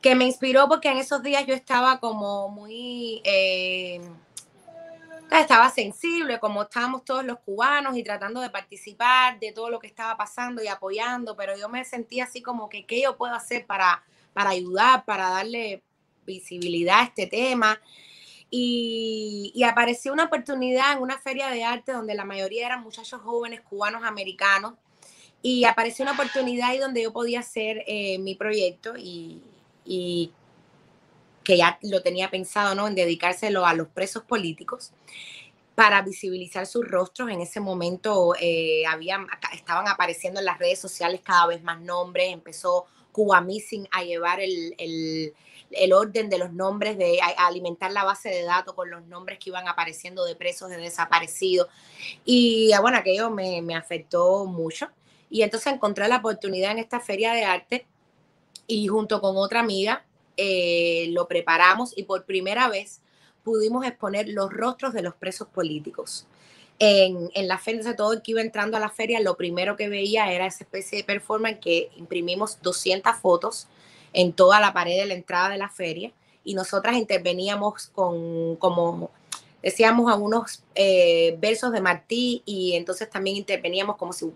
que 0.00 0.14
me 0.14 0.24
inspiró 0.24 0.68
porque 0.68 0.88
en 0.88 0.98
esos 0.98 1.22
días 1.22 1.46
yo 1.46 1.54
estaba 1.54 1.98
como 2.00 2.48
muy... 2.48 3.20
Eh, 3.24 4.00
estaba 5.30 5.68
sensible, 5.70 6.38
como 6.38 6.62
estábamos 6.62 7.04
todos 7.04 7.22
los 7.22 7.38
cubanos 7.40 7.96
y 7.96 8.02
tratando 8.02 8.40
de 8.40 8.48
participar 8.48 9.38
de 9.38 9.52
todo 9.52 9.68
lo 9.68 9.78
que 9.78 9.86
estaba 9.86 10.16
pasando 10.16 10.62
y 10.62 10.68
apoyando, 10.68 11.36
pero 11.36 11.54
yo 11.56 11.68
me 11.68 11.84
sentía 11.84 12.24
así 12.24 12.40
como 12.40 12.70
que, 12.70 12.86
¿qué 12.86 13.02
yo 13.02 13.16
puedo 13.18 13.34
hacer 13.34 13.66
para, 13.66 14.02
para 14.32 14.50
ayudar, 14.50 15.04
para 15.04 15.28
darle 15.28 15.82
visibilidad 16.24 17.00
a 17.00 17.04
este 17.04 17.26
tema? 17.26 17.78
Y, 18.50 19.62
apareció 19.68 20.14
una 20.14 20.24
oportunidad 20.24 20.92
en 20.92 21.02
una 21.02 21.18
feria 21.18 21.48
de 21.48 21.62
arte 21.62 21.92
donde 21.92 22.14
la 22.14 22.24
mayoría 22.24 22.64
eran 22.64 22.82
muchachos 22.82 23.20
jóvenes 23.20 23.60
cubanos 23.60 24.04
americanos 24.04 24.74
y 25.42 25.64
apareció 25.64 26.04
una 26.04 26.12
oportunidad 26.12 26.70
ahí 26.70 26.78
donde 26.78 27.02
yo 27.02 27.12
podía 27.12 27.40
hacer 27.40 27.84
eh, 27.86 28.18
mi 28.18 28.34
proyecto 28.34 28.94
y, 28.96 29.42
y 29.88 30.32
que 31.42 31.56
ya 31.56 31.78
lo 31.82 32.02
tenía 32.02 32.30
pensado, 32.30 32.74
¿no? 32.74 32.86
En 32.86 32.94
dedicárselo 32.94 33.64
a 33.64 33.72
los 33.72 33.88
presos 33.88 34.22
políticos 34.22 34.92
para 35.74 36.02
visibilizar 36.02 36.66
sus 36.66 36.86
rostros. 36.86 37.30
En 37.30 37.40
ese 37.40 37.58
momento 37.58 38.34
eh, 38.38 38.84
habían, 38.86 39.26
estaban 39.54 39.88
apareciendo 39.88 40.40
en 40.40 40.46
las 40.46 40.58
redes 40.58 40.78
sociales 40.78 41.22
cada 41.24 41.46
vez 41.46 41.62
más 41.62 41.80
nombres, 41.80 42.32
empezó 42.32 42.84
Cuba 43.12 43.40
Missing 43.40 43.88
a 43.90 44.02
llevar 44.02 44.40
el, 44.40 44.74
el, 44.76 45.32
el 45.70 45.92
orden 45.94 46.28
de 46.28 46.36
los 46.36 46.52
nombres, 46.52 46.98
de 46.98 47.18
a, 47.22 47.46
alimentar 47.46 47.92
la 47.92 48.04
base 48.04 48.28
de 48.28 48.42
datos 48.42 48.74
con 48.74 48.90
los 48.90 49.06
nombres 49.06 49.38
que 49.38 49.48
iban 49.48 49.68
apareciendo 49.68 50.26
de 50.26 50.36
presos, 50.36 50.68
de 50.68 50.76
desaparecidos. 50.76 51.68
Y 52.26 52.72
ah, 52.72 52.80
bueno, 52.80 52.98
aquello 52.98 53.30
me, 53.30 53.62
me 53.62 53.74
afectó 53.74 54.44
mucho. 54.44 54.88
Y 55.30 55.42
entonces 55.42 55.72
encontré 55.72 56.08
la 56.08 56.16
oportunidad 56.16 56.72
en 56.72 56.78
esta 56.78 57.00
feria 57.00 57.32
de 57.32 57.44
arte 57.44 57.86
y 58.68 58.86
junto 58.86 59.20
con 59.20 59.36
otra 59.36 59.58
amiga 59.58 60.04
eh, 60.36 61.08
lo 61.10 61.26
preparamos 61.26 61.92
y 61.96 62.04
por 62.04 62.24
primera 62.24 62.68
vez 62.68 63.00
pudimos 63.42 63.84
exponer 63.84 64.28
los 64.28 64.52
rostros 64.52 64.92
de 64.92 65.02
los 65.02 65.14
presos 65.14 65.48
políticos. 65.48 66.28
En, 66.78 67.30
en 67.34 67.48
la 67.48 67.58
feria, 67.58 67.96
todo 67.96 68.12
el 68.12 68.22
que 68.22 68.30
iba 68.30 68.40
entrando 68.40 68.76
a 68.76 68.80
la 68.80 68.90
feria, 68.90 69.18
lo 69.18 69.36
primero 69.36 69.74
que 69.74 69.88
veía 69.88 70.30
era 70.30 70.46
esa 70.46 70.62
especie 70.62 70.98
de 70.98 71.04
performance 71.04 71.58
que 71.60 71.90
imprimimos 71.96 72.62
200 72.62 73.16
fotos 73.16 73.66
en 74.12 74.32
toda 74.32 74.60
la 74.60 74.72
pared 74.72 74.96
de 74.96 75.06
la 75.06 75.14
entrada 75.14 75.48
de 75.48 75.58
la 75.58 75.70
feria 75.70 76.12
y 76.44 76.54
nosotras 76.54 76.96
interveníamos 76.96 77.88
con, 77.88 78.56
como 78.56 79.10
decíamos, 79.62 80.10
algunos 80.12 80.62
eh, 80.74 81.36
versos 81.40 81.72
de 81.72 81.80
Martí 81.80 82.42
y 82.44 82.74
entonces 82.74 83.10
también 83.10 83.36
interveníamos 83.36 83.96
como 83.96 84.12
si 84.12 84.32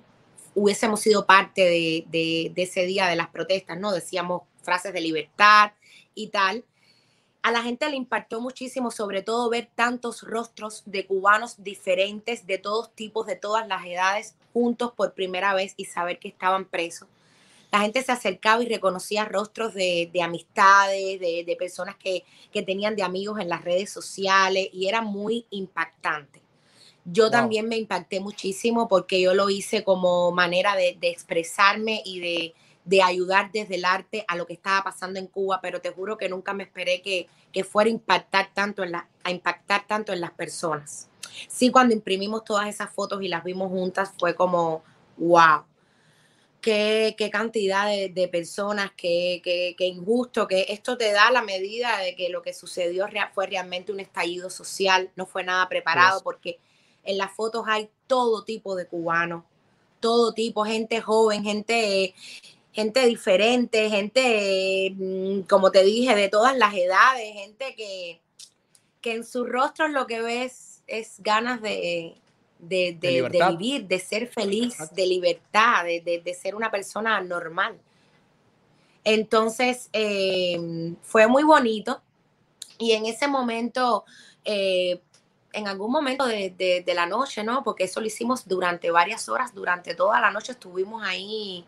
hubiésemos 0.54 1.00
sido 1.00 1.26
parte 1.26 1.62
de, 1.62 2.52
ese 2.56 2.86
día 2.86 3.06
de 3.06 3.16
las 3.16 3.28
protestas, 3.28 3.78
¿no? 3.78 3.92
Decíamos 3.92 4.42
frases 4.62 4.92
de 4.92 5.00
libertad, 5.00 5.72
y 6.14 6.28
tal, 6.28 6.64
a 7.42 7.50
la 7.50 7.62
gente 7.62 7.88
le 7.88 7.96
impactó 7.96 8.40
muchísimo, 8.40 8.90
sobre 8.90 9.22
todo 9.22 9.50
ver 9.50 9.68
tantos 9.74 10.22
rostros 10.22 10.82
de 10.86 11.06
cubanos 11.06 11.62
diferentes, 11.62 12.46
de 12.46 12.58
todos 12.58 12.94
tipos, 12.94 13.26
de 13.26 13.36
todas 13.36 13.66
las 13.66 13.84
edades, 13.84 14.36
juntos 14.52 14.92
por 14.92 15.14
primera 15.14 15.54
vez 15.54 15.74
y 15.76 15.86
saber 15.86 16.18
que 16.18 16.28
estaban 16.28 16.66
presos. 16.66 17.08
La 17.72 17.80
gente 17.80 18.02
se 18.02 18.12
acercaba 18.12 18.62
y 18.62 18.68
reconocía 18.68 19.24
rostros 19.24 19.72
de, 19.72 20.10
de 20.12 20.22
amistades, 20.22 21.18
de, 21.18 21.56
personas 21.58 21.96
que, 21.96 22.24
tenían 22.52 22.94
de 22.94 23.02
amigos 23.02 23.40
en 23.40 23.48
las 23.48 23.64
redes 23.64 23.90
sociales 23.90 24.68
y 24.72 24.88
era 24.88 25.00
muy 25.00 25.46
impactante. 25.50 26.42
Yo 27.04 27.24
wow. 27.24 27.32
también 27.32 27.68
me 27.68 27.76
impacté 27.76 28.20
muchísimo 28.20 28.88
porque 28.88 29.20
yo 29.20 29.34
lo 29.34 29.50
hice 29.50 29.84
como 29.84 30.30
manera 30.32 30.76
de, 30.76 30.96
de 31.00 31.08
expresarme 31.08 32.02
y 32.04 32.20
de, 32.20 32.54
de 32.84 33.02
ayudar 33.02 33.50
desde 33.52 33.76
el 33.76 33.84
arte 33.84 34.24
a 34.28 34.36
lo 34.36 34.46
que 34.46 34.54
estaba 34.54 34.84
pasando 34.84 35.18
en 35.18 35.26
Cuba, 35.26 35.60
pero 35.60 35.80
te 35.80 35.90
juro 35.90 36.16
que 36.16 36.28
nunca 36.28 36.52
me 36.52 36.64
esperé 36.64 37.02
que, 37.02 37.28
que 37.52 37.64
fuera 37.64 37.88
a 37.88 37.92
impactar, 37.92 38.50
tanto 38.52 38.82
en 38.82 38.92
la, 38.92 39.08
a 39.22 39.30
impactar 39.30 39.86
tanto 39.86 40.12
en 40.12 40.20
las 40.20 40.32
personas. 40.32 41.08
Sí, 41.48 41.70
cuando 41.70 41.94
imprimimos 41.94 42.44
todas 42.44 42.68
esas 42.68 42.90
fotos 42.90 43.22
y 43.22 43.28
las 43.28 43.44
vimos 43.44 43.70
juntas, 43.70 44.12
fue 44.18 44.34
como, 44.34 44.82
wow, 45.16 45.64
qué, 46.60 47.14
qué 47.16 47.30
cantidad 47.30 47.86
de, 47.86 48.08
de 48.08 48.28
personas, 48.28 48.90
qué, 48.96 49.40
qué, 49.44 49.74
qué, 49.78 49.86
injusto, 49.86 50.48
que 50.48 50.66
esto 50.68 50.96
te 50.96 51.12
da 51.12 51.30
la 51.30 51.42
medida 51.42 51.98
de 51.98 52.16
que 52.16 52.28
lo 52.28 52.42
que 52.42 52.52
sucedió 52.52 53.06
fue 53.32 53.46
realmente 53.46 53.92
un 53.92 54.00
estallido 54.00 54.50
social, 54.50 55.10
no 55.16 55.26
fue 55.26 55.44
nada 55.44 55.68
preparado, 55.68 56.18
yes. 56.18 56.22
porque 56.22 56.58
en 57.04 57.18
las 57.18 57.32
fotos 57.32 57.64
hay 57.66 57.90
todo 58.06 58.44
tipo 58.44 58.74
de 58.76 58.86
cubanos, 58.86 59.44
todo 60.00 60.32
tipo, 60.32 60.64
gente 60.64 61.00
joven, 61.00 61.44
gente 61.44 62.14
gente 62.72 63.06
diferente, 63.06 63.90
gente, 63.90 64.94
mm, 64.96 65.42
como 65.42 65.70
te 65.70 65.84
dije, 65.84 66.14
de 66.14 66.28
todas 66.28 66.56
las 66.56 66.74
edades, 66.74 67.34
gente 67.34 67.74
que, 67.76 68.20
que 69.00 69.12
en 69.12 69.24
sus 69.24 69.48
rostros 69.48 69.90
lo 69.90 70.06
que 70.06 70.22
ves 70.22 70.82
es 70.86 71.16
ganas 71.18 71.60
de, 71.60 72.14
de, 72.58 72.96
de, 72.98 73.28
de 73.28 73.48
vivir, 73.50 73.86
de 73.86 73.98
ser 73.98 74.26
feliz, 74.26 74.76
de 74.94 75.06
libertad, 75.06 75.84
de, 75.84 76.36
ser 76.40 76.54
una 76.54 76.70
persona 76.70 77.20
normal. 77.20 77.78
Entonces, 79.04 79.90
eh, 79.92 80.94
fue 81.02 81.26
muy 81.26 81.42
bonito 81.42 82.00
y 82.78 82.92
en 82.92 83.06
ese 83.06 83.28
momento, 83.28 84.04
eh, 84.44 85.00
en 85.52 85.68
algún 85.68 85.90
momento 85.90 86.26
de, 86.26 86.50
de, 86.50 86.82
de, 86.84 86.94
la 86.94 87.06
noche, 87.06 87.44
¿no? 87.44 87.62
Porque 87.62 87.84
eso 87.84 88.00
lo 88.00 88.06
hicimos 88.06 88.48
durante 88.48 88.90
varias 88.90 89.28
horas, 89.28 89.54
durante 89.54 89.94
toda 89.94 90.20
la 90.20 90.30
noche 90.30 90.52
estuvimos 90.52 91.02
ahí 91.02 91.64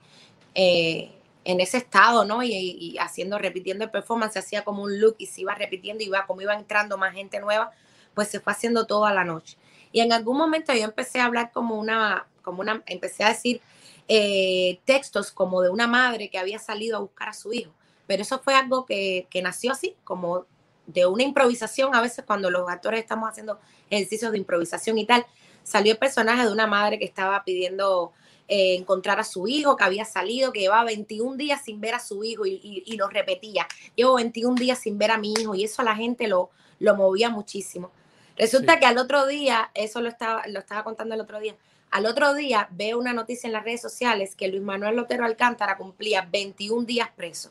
eh, 0.55 1.11
en 1.45 1.61
ese 1.61 1.79
estado, 1.79 2.25
¿no? 2.25 2.43
Y, 2.43 2.53
y, 2.53 2.99
haciendo, 2.99 3.39
repitiendo 3.39 3.85
el 3.85 3.91
performance, 3.91 4.37
hacía 4.37 4.65
como 4.65 4.83
un 4.83 5.01
look 5.01 5.17
y 5.19 5.27
se 5.27 5.43
iba 5.43 5.55
repitiendo, 5.55 6.03
y 6.03 6.07
iba, 6.07 6.27
como 6.27 6.41
iba 6.41 6.55
entrando 6.55 6.97
más 6.97 7.15
gente 7.15 7.41
nueva, 7.41 7.73
pues 8.15 8.29
se 8.29 8.41
fue 8.41 8.53
haciendo 8.53 8.87
toda 8.87 9.13
la 9.13 9.25
noche. 9.25 9.57
Y 9.93 10.01
en 10.01 10.13
algún 10.13 10.39
momento 10.39 10.73
yo 10.73 10.85
empecé 10.85 11.21
a 11.21 11.27
hablar 11.27 11.53
como 11.53 11.79
una, 11.79 12.27
como 12.43 12.61
una, 12.61 12.83
empecé 12.87 13.25
a 13.25 13.29
decir 13.29 13.61
eh, 14.09 14.81
textos 14.85 15.31
como 15.31 15.63
de 15.63 15.71
una 15.71 15.87
madre 15.87 16.31
que 16.31 16.39
había 16.39 16.59
salido 16.59 16.97
a 16.97 17.01
buscar 17.01 17.29
a 17.29 17.35
su 17.35 17.53
hijo. 17.53 17.73
Pero 18.07 18.23
eso 18.23 18.39
fue 18.39 18.55
algo 18.55 18.87
que, 18.87 19.27
que 19.31 19.43
nació 19.43 19.73
así, 19.73 19.97
como 20.05 20.47
de 20.87 21.07
una 21.07 21.23
improvisación. 21.23 21.95
A 21.95 22.01
veces 22.01 22.25
cuando 22.27 22.51
los 22.51 22.69
actores 22.69 23.01
estamos 23.01 23.29
haciendo 23.29 23.59
ejercicios 23.91 24.33
de 24.33 24.39
improvisación 24.39 24.99
y 24.99 25.07
tal, 25.07 25.27
salió 25.63 25.93
el 25.93 25.99
personaje 25.99 26.45
de 26.45 26.53
una 26.53 26.67
madre 26.67 26.99
que 26.99 27.05
estaba 27.05 27.43
pidiendo 27.45 28.13
eh, 28.47 28.75
encontrar 28.75 29.19
a 29.21 29.25
su 29.25 29.49
hijo, 29.49 29.77
que 29.77 29.85
había 29.85 30.05
salido, 30.05 30.53
que 30.53 30.61
llevaba 30.61 30.85
21 30.85 31.37
días 31.37 31.63
sin 31.65 31.81
ver 31.81 31.95
a 31.95 32.01
su 32.01 32.23
hijo 32.25 32.45
y, 32.45 32.61
y, 32.63 32.83
y, 32.85 32.97
lo 32.97 33.09
repetía. 33.09 33.67
Llevo 33.97 34.15
21 34.15 34.55
días 34.57 34.79
sin 34.79 34.99
ver 34.99 35.11
a 35.11 35.19
mi 35.19 35.33
hijo 35.33 35.55
y 35.55 35.65
eso 35.65 35.81
a 35.81 35.85
la 35.85 35.97
gente 35.97 36.29
lo, 36.29 36.51
lo 36.79 36.95
movía 36.95 37.31
muchísimo. 37.31 37.91
Resulta 38.37 38.75
sí. 38.75 38.81
que 38.81 38.87
al 38.87 38.99
otro 38.99 39.27
día, 39.27 39.71
eso 39.75 40.01
lo 40.03 40.09
estaba, 40.09 40.47
lo 40.49 40.59
estaba 40.59 40.85
contando 40.85 41.15
el 41.15 41.21
otro 41.23 41.41
día, 41.41 41.57
al 41.91 42.07
otro 42.07 42.35
día 42.35 42.69
veo 42.73 42.99
una 42.99 43.13
noticia 43.13 43.47
en 43.47 43.53
las 43.53 43.65
redes 43.65 43.81
sociales 43.81 44.35
que 44.35 44.49
Luis 44.49 44.63
Manuel 44.63 44.97
Lotero 44.97 45.25
Alcántara 45.25 45.77
cumplía 45.77 46.29
21 46.31 46.85
días 46.85 47.09
preso. 47.15 47.51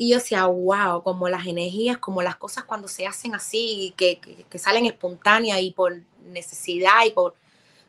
Y 0.00 0.08
yo 0.08 0.16
decía, 0.16 0.46
wow, 0.46 1.02
como 1.02 1.28
las 1.28 1.46
energías, 1.46 1.98
como 1.98 2.22
las 2.22 2.36
cosas 2.36 2.64
cuando 2.64 2.88
se 2.88 3.06
hacen 3.06 3.34
así, 3.34 3.92
que, 3.98 4.18
que, 4.18 4.58
salen 4.58 4.86
espontáneas 4.86 5.60
y 5.60 5.72
por 5.72 5.94
necesidad 6.24 7.04
y 7.06 7.10
por, 7.10 7.34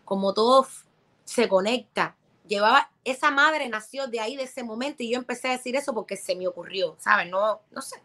como 0.04 0.34
todo 0.34 0.68
se 1.24 1.48
conecta. 1.48 2.18
Llevaba, 2.46 2.92
esa 3.06 3.32
madre 3.32 3.70
nació 3.70 4.08
de 4.08 4.20
ahí, 4.20 4.36
de 4.36 4.44
ese 4.44 4.62
momento, 4.62 5.04
y 5.04 5.12
yo 5.12 5.20
empecé 5.20 5.48
a 5.48 5.52
decir 5.52 5.78
eso 5.78 5.94
porque 5.94 6.18
se 6.18 6.36
me 6.36 6.50
ocurrió, 6.50 6.98
¿sabes? 7.00 7.30
No, 7.30 7.62
no 7.72 7.82
sé. 7.82 7.96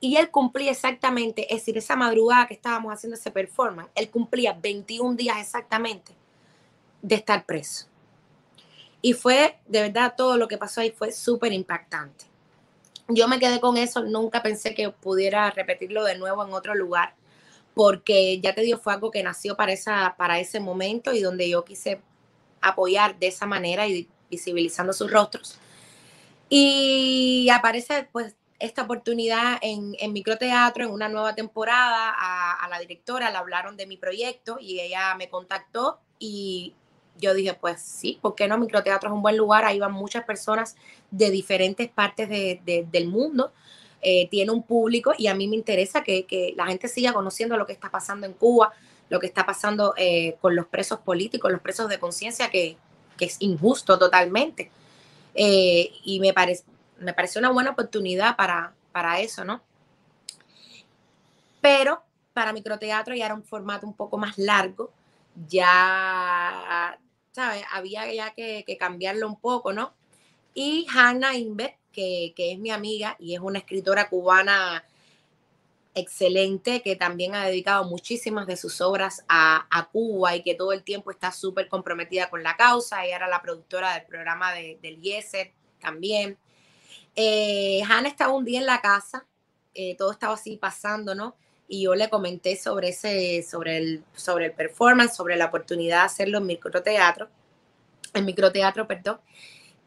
Y 0.00 0.16
él 0.16 0.30
cumplía 0.30 0.70
exactamente, 0.70 1.42
es 1.52 1.60
decir, 1.60 1.76
esa 1.76 1.96
madrugada 1.96 2.46
que 2.46 2.54
estábamos 2.54 2.90
haciendo 2.90 3.18
ese 3.18 3.30
performance, 3.30 3.90
él 3.96 4.08
cumplía 4.08 4.54
21 4.54 5.14
días 5.14 5.36
exactamente 5.36 6.14
de 7.02 7.16
estar 7.16 7.44
preso. 7.44 7.84
Y 9.02 9.12
fue, 9.12 9.58
de 9.66 9.82
verdad, 9.82 10.14
todo 10.16 10.38
lo 10.38 10.48
que 10.48 10.56
pasó 10.56 10.80
ahí 10.80 10.90
fue 10.90 11.12
súper 11.12 11.52
impactante. 11.52 12.32
Yo 13.08 13.28
me 13.28 13.38
quedé 13.38 13.60
con 13.60 13.76
eso, 13.76 14.02
nunca 14.02 14.42
pensé 14.42 14.74
que 14.74 14.90
pudiera 14.90 15.50
repetirlo 15.50 16.04
de 16.04 16.16
nuevo 16.16 16.44
en 16.44 16.54
otro 16.54 16.74
lugar, 16.74 17.14
porque 17.74 18.40
ya 18.40 18.54
te 18.54 18.62
digo, 18.62 18.78
fue 18.78 18.94
algo 18.94 19.10
que 19.10 19.22
nació 19.22 19.56
para, 19.56 19.72
esa, 19.72 20.14
para 20.16 20.38
ese 20.38 20.60
momento 20.60 21.12
y 21.12 21.20
donde 21.20 21.48
yo 21.48 21.64
quise 21.64 22.00
apoyar 22.60 23.18
de 23.18 23.26
esa 23.26 23.46
manera 23.46 23.86
y 23.86 24.08
visibilizando 24.30 24.92
sus 24.92 25.10
rostros. 25.10 25.58
Y 26.48 27.48
aparece 27.50 28.08
pues 28.10 28.36
esta 28.58 28.82
oportunidad 28.82 29.58
en, 29.60 29.94
en 29.98 30.12
microteatro, 30.12 30.84
en 30.84 30.90
una 30.90 31.08
nueva 31.08 31.34
temporada, 31.34 32.14
a, 32.16 32.52
a, 32.52 32.68
la 32.68 32.78
directora 32.78 33.30
le 33.30 33.36
hablaron 33.36 33.76
de 33.76 33.86
mi 33.86 33.98
proyecto 33.98 34.56
y 34.60 34.80
ella 34.80 35.14
me 35.16 35.28
contactó 35.28 36.00
y 36.18 36.72
yo 37.18 37.34
dije, 37.34 37.54
pues 37.54 37.80
sí, 37.80 38.18
¿por 38.20 38.34
qué 38.34 38.48
no? 38.48 38.58
Microteatro 38.58 39.08
es 39.08 39.14
un 39.14 39.22
buen 39.22 39.36
lugar, 39.36 39.64
ahí 39.64 39.78
van 39.78 39.92
muchas 39.92 40.24
personas 40.24 40.76
de 41.10 41.30
diferentes 41.30 41.88
partes 41.88 42.28
de, 42.28 42.60
de, 42.64 42.86
del 42.90 43.08
mundo, 43.08 43.52
eh, 44.02 44.28
tiene 44.28 44.50
un 44.50 44.62
público 44.62 45.12
y 45.16 45.28
a 45.28 45.34
mí 45.34 45.48
me 45.48 45.56
interesa 45.56 46.02
que, 46.02 46.26
que, 46.26 46.52
la 46.56 46.66
gente 46.66 46.88
siga 46.88 47.12
conociendo 47.12 47.56
lo 47.56 47.66
que 47.66 47.72
está 47.72 47.90
pasando 47.90 48.26
en 48.26 48.34
Cuba, 48.34 48.72
lo 49.08 49.20
que 49.20 49.26
está 49.26 49.46
pasando 49.46 49.94
eh, 49.96 50.36
con 50.40 50.54
los 50.54 50.66
presos 50.66 50.98
políticos, 51.00 51.50
los 51.50 51.60
presos 51.60 51.88
de 51.88 51.98
conciencia, 51.98 52.50
que, 52.50 52.76
que, 53.16 53.24
es 53.26 53.36
injusto 53.40 53.98
totalmente. 53.98 54.70
Eh, 55.34 55.90
y 56.04 56.20
me, 56.20 56.32
parece 56.32 56.64
me 56.98 57.14
pareció 57.14 57.38
una 57.38 57.50
buena 57.50 57.70
oportunidad 57.70 58.36
para, 58.36 58.74
para 58.92 59.20
eso, 59.20 59.44
¿no? 59.44 59.62
Pero 61.60 62.02
para 62.34 62.52
microteatro 62.52 63.14
ya 63.14 63.26
era 63.26 63.34
un 63.34 63.44
formato 63.44 63.86
un 63.86 63.94
poco 63.94 64.18
más 64.18 64.36
largo, 64.36 64.92
ya 65.48 66.98
¿sabes? 67.34 67.64
Había 67.72 68.12
ya 68.12 68.32
que, 68.34 68.64
cambiarlo 68.78 69.26
un 69.26 69.40
poco, 69.40 69.72
¿no? 69.72 69.92
Y 70.54 70.86
Hannah 70.94 71.34
Inver, 71.34 71.76
que, 71.92 72.32
que, 72.36 72.52
es 72.52 72.58
mi 72.58 72.70
amiga 72.70 73.16
y 73.18 73.34
es 73.34 73.40
una 73.40 73.58
escritora 73.58 74.08
cubana 74.08 74.84
excelente, 75.94 76.82
que 76.82 76.96
también 76.96 77.34
ha 77.34 77.46
dedicado 77.46 77.84
muchísimas 77.84 78.46
de 78.46 78.56
sus 78.56 78.80
obras 78.80 79.24
a, 79.28 79.88
Cuba 79.92 80.34
y 80.34 80.42
que 80.42 80.54
todo 80.54 80.72
el 80.72 80.82
tiempo 80.82 81.10
está 81.10 81.30
súper 81.30 81.68
comprometida 81.68 82.30
con 82.30 82.42
la 82.42 82.56
causa. 82.56 83.04
Ella 83.04 83.16
era 83.16 83.28
la 83.28 83.42
productora 83.42 83.94
del 83.94 84.04
programa 84.04 84.52
de, 84.52 84.78
del 84.82 85.04
IESER 85.04 85.52
también. 85.80 86.38
Eh, 87.16 87.82
Hannah 87.88 88.08
estaba 88.08 88.32
un 88.32 88.44
día 88.44 88.60
en 88.60 88.66
la 88.66 88.80
casa, 88.80 89.24
eh, 89.74 89.96
todo 89.96 90.10
estaba 90.10 90.34
así 90.34 90.56
pasando, 90.56 91.14
¿no? 91.14 91.36
Y 91.68 91.82
yo 91.84 91.94
le 91.94 92.10
comenté 92.10 92.56
sobre 92.56 92.90
ese, 92.90 93.42
sobre 93.42 93.78
el, 93.78 94.04
sobre 94.14 94.46
el 94.46 94.52
performance, 94.52 95.14
sobre 95.14 95.36
la 95.36 95.46
oportunidad 95.46 96.00
de 96.00 96.06
hacerlo 96.06 96.38
en 96.38 96.46
microteatro, 96.46 97.28
en 98.12 98.24
microteatro, 98.24 98.86
perdón, 98.86 99.20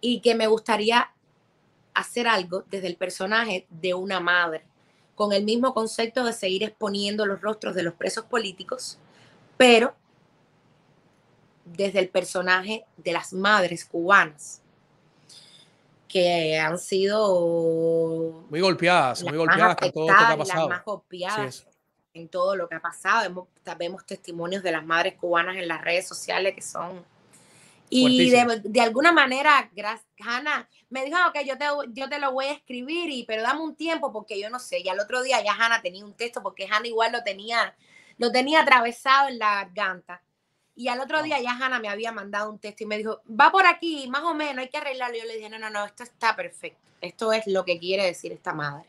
y 0.01 0.21
que 0.21 0.35
me 0.35 0.47
gustaría 0.47 1.11
hacer 1.93 2.27
algo 2.27 2.63
desde 2.69 2.87
el 2.87 2.95
personaje 2.95 3.65
de 3.69 3.93
una 3.93 4.19
madre, 4.19 4.63
con 5.15 5.33
el 5.33 5.43
mismo 5.43 5.73
concepto 5.73 6.23
de 6.23 6.33
seguir 6.33 6.63
exponiendo 6.63 7.25
los 7.25 7.41
rostros 7.41 7.73
de 7.73 7.83
los 7.83 7.93
presos 7.93 8.25
políticos, 8.25 8.99
pero 9.55 9.95
desde 11.65 11.99
el 11.99 12.09
personaje 12.09 12.85
de 12.97 13.11
las 13.11 13.33
madres 13.33 13.85
cubanas 13.85 14.61
que 16.07 16.57
han 16.57 16.79
sido 16.79 18.45
muy 18.49 18.61
golpeadas, 18.61 19.23
muy 19.23 19.37
golpeadas 19.37 19.75
con 19.75 19.91
todo 19.91 20.07
lo 20.07 20.17
que 20.17 20.23
ha 20.23 20.37
pasado. 20.37 20.69
Las 20.69 20.77
más 20.77 20.85
golpeadas 20.85 21.55
sí, 21.55 21.77
en 22.13 22.29
todo 22.29 22.55
lo 22.55 22.67
que 22.67 22.75
ha 22.75 22.81
pasado. 22.81 23.21
Vemos, 23.23 23.47
vemos, 23.77 24.05
testimonios 24.05 24.63
de 24.63 24.71
las 24.71 24.85
madres 24.85 25.15
cubanas 25.15 25.57
en 25.57 25.67
las 25.67 25.81
redes 25.81 26.07
sociales 26.07 26.55
que 26.55 26.61
son... 26.61 27.05
Y 27.89 28.29
de, 28.29 28.61
de, 28.65 28.81
alguna 28.81 29.13
manera, 29.13 29.71
Hanna 30.19 30.67
me 30.89 31.05
dijo, 31.05 31.17
ok, 31.29 31.39
yo 31.45 31.57
te, 31.57 31.65
yo 31.93 32.09
te 32.09 32.19
lo 32.19 32.33
voy 32.33 32.47
a 32.47 32.51
escribir, 32.51 33.09
y, 33.09 33.23
pero 33.23 33.43
dame 33.43 33.61
un 33.61 33.77
tiempo 33.77 34.11
porque 34.11 34.37
yo 34.37 34.49
no 34.49 34.59
sé. 34.59 34.79
Y 34.79 34.89
al 34.89 34.99
otro 34.99 35.21
día 35.21 35.41
ya 35.41 35.53
Hanna 35.53 35.81
tenía 35.81 36.03
un 36.03 36.13
texto 36.13 36.43
porque 36.43 36.67
Hanna 36.69 36.87
igual 36.87 37.13
lo 37.13 37.23
tenía, 37.23 37.77
lo 38.17 38.29
tenía 38.33 38.61
atravesado 38.61 39.29
en 39.29 39.39
la 39.39 39.63
garganta. 39.63 40.21
Y 40.77 40.89
al 40.89 40.99
otro 40.99 41.23
día 41.23 41.41
ya 41.41 41.53
Hanna 41.53 41.79
me 41.79 41.89
había 41.89 42.11
mandado 42.11 42.51
un 42.51 42.59
texto 42.59 42.83
y 42.83 42.87
me 42.87 42.99
dijo, 42.99 43.19
va 43.27 43.51
por 43.51 43.65
aquí, 43.65 44.07
más 44.09 44.21
o 44.21 44.35
menos, 44.35 44.59
hay 44.59 44.69
que 44.69 44.77
arreglarlo. 44.77 45.17
Y 45.17 45.21
yo 45.21 45.25
le 45.25 45.35
dije, 45.37 45.49
no, 45.49 45.57
no, 45.57 45.71
no, 45.71 45.83
esto 45.83 46.03
está 46.03 46.35
perfecto. 46.35 46.91
Esto 47.01 47.33
es 47.33 47.47
lo 47.47 47.65
que 47.65 47.79
quiere 47.79 48.05
decir 48.05 48.31
esta 48.31 48.53
madre. 48.53 48.85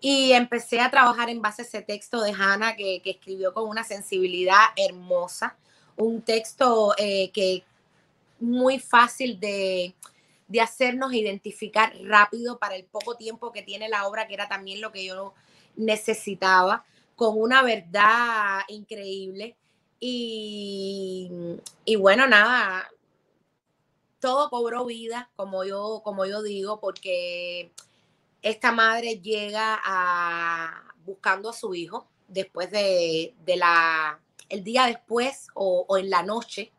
Y 0.00 0.32
empecé 0.32 0.80
a 0.80 0.92
trabajar 0.92 1.30
en 1.30 1.42
base 1.42 1.62
a 1.62 1.64
ese 1.64 1.82
texto 1.82 2.22
de 2.22 2.32
Hanna 2.32 2.76
que, 2.76 3.02
que 3.02 3.10
escribió 3.10 3.52
con 3.52 3.68
una 3.68 3.82
sensibilidad 3.82 4.66
hermosa. 4.76 5.56
Un 5.96 6.22
texto 6.22 6.94
eh, 6.96 7.32
que 7.32 7.64
muy 8.38 8.78
fácil 8.78 9.40
de, 9.40 9.96
de 10.46 10.60
hacernos 10.60 11.12
identificar 11.12 11.92
rápido 12.04 12.60
para 12.60 12.76
el 12.76 12.84
poco 12.84 13.16
tiempo 13.16 13.50
que 13.50 13.62
tiene 13.62 13.88
la 13.88 14.06
obra, 14.06 14.28
que 14.28 14.34
era 14.34 14.48
también 14.48 14.80
lo 14.80 14.92
que 14.92 15.04
yo 15.04 15.34
necesitaba, 15.74 16.84
con 17.16 17.36
una 17.36 17.62
verdad 17.62 18.60
increíble 18.68 19.56
y, 20.06 21.30
y, 21.86 21.96
bueno, 21.96 22.26
nada, 22.26 22.90
todo 24.20 24.50
cobró 24.50 24.84
vida, 24.84 25.30
como 25.34 25.64
yo, 25.64 26.02
como 26.04 26.26
yo 26.26 26.42
digo, 26.42 26.78
porque 26.78 27.72
esta 28.42 28.70
madre 28.70 29.22
llega 29.22 29.80
a, 29.82 30.92
buscando 31.06 31.48
a 31.48 31.52
su 31.54 31.74
hijo 31.74 32.06
después 32.28 32.70
de, 32.70 33.34
de 33.46 33.56
la, 33.56 34.20
el 34.50 34.62
día 34.62 34.84
después 34.84 35.46
o, 35.54 35.86
o 35.88 35.96
en 35.96 36.10
la 36.10 36.22
noche 36.22 36.70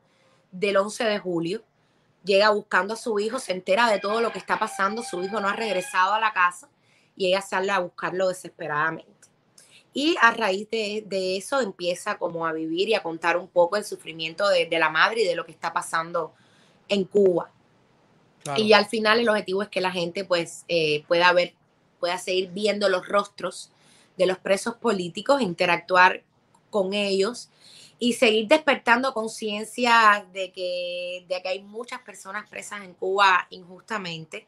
del 0.52 0.78
11 0.78 1.06
de 1.06 1.18
julio. 1.18 1.64
Llega 2.24 2.52
buscando 2.52 2.94
a 2.94 2.98
su 2.98 3.18
hijo, 3.20 3.40
se 3.40 3.54
entera 3.54 3.90
de 3.90 4.00
todo 4.00 4.22
lo 4.22 4.32
que 4.32 4.38
está 4.38 4.60
pasando, 4.60 5.02
su 5.02 5.24
hijo 5.24 5.40
no 5.40 5.50
ha 5.50 5.56
regresado 5.56 6.14
a 6.14 6.20
la 6.20 6.32
casa 6.32 6.70
y 7.16 7.26
ella 7.26 7.42
sale 7.42 7.72
a 7.72 7.80
buscarlo 7.80 8.28
desesperadamente. 8.28 9.15
Y 9.98 10.18
a 10.22 10.32
raíz 10.32 10.70
de, 10.70 11.06
de, 11.08 11.38
eso 11.38 11.62
empieza 11.62 12.18
como 12.18 12.46
a 12.46 12.52
vivir 12.52 12.90
y 12.90 12.96
a 12.96 13.02
contar 13.02 13.38
un 13.38 13.48
poco 13.48 13.78
el 13.78 13.86
sufrimiento 13.86 14.46
de, 14.50 14.66
de 14.66 14.78
la 14.78 14.90
madre 14.90 15.22
y 15.22 15.26
de 15.26 15.38
lo 15.38 15.46
que 15.46 15.54
está 15.54 15.72
pasando 15.72 16.34
en 16.90 17.06
Cuba. 17.06 17.50
Claro. 18.44 18.62
Y 18.62 18.74
al 18.74 18.88
final 18.88 19.22
el 19.22 19.30
objetivo 19.30 19.64
es 19.64 19.70
que 19.70 19.80
la 19.80 19.92
gente 19.92 20.26
pues 20.26 20.66
eh, 20.68 21.06
pueda 21.08 21.32
ver, 21.32 21.54
pueda 22.02 22.18
seguir 22.18 22.50
viendo 22.52 22.90
los 22.90 23.08
rostros 23.08 23.72
de 24.18 24.26
los 24.26 24.38
presos 24.38 24.76
políticos, 24.76 25.42
interactuar 25.42 26.24
con 26.70 26.94
ellos 26.94 27.50
y 27.98 28.14
seguir 28.14 28.50
despertando 28.50 29.14
conciencia 29.14 30.28
de 30.34 30.52
que, 30.52 31.26
de 31.30 31.42
que 31.42 31.48
hay 31.48 31.64
muchas 31.64 32.02
personas 32.02 32.50
presas 32.50 32.84
en 32.84 32.96
Cuba 32.96 33.48
injustamente 33.50 34.46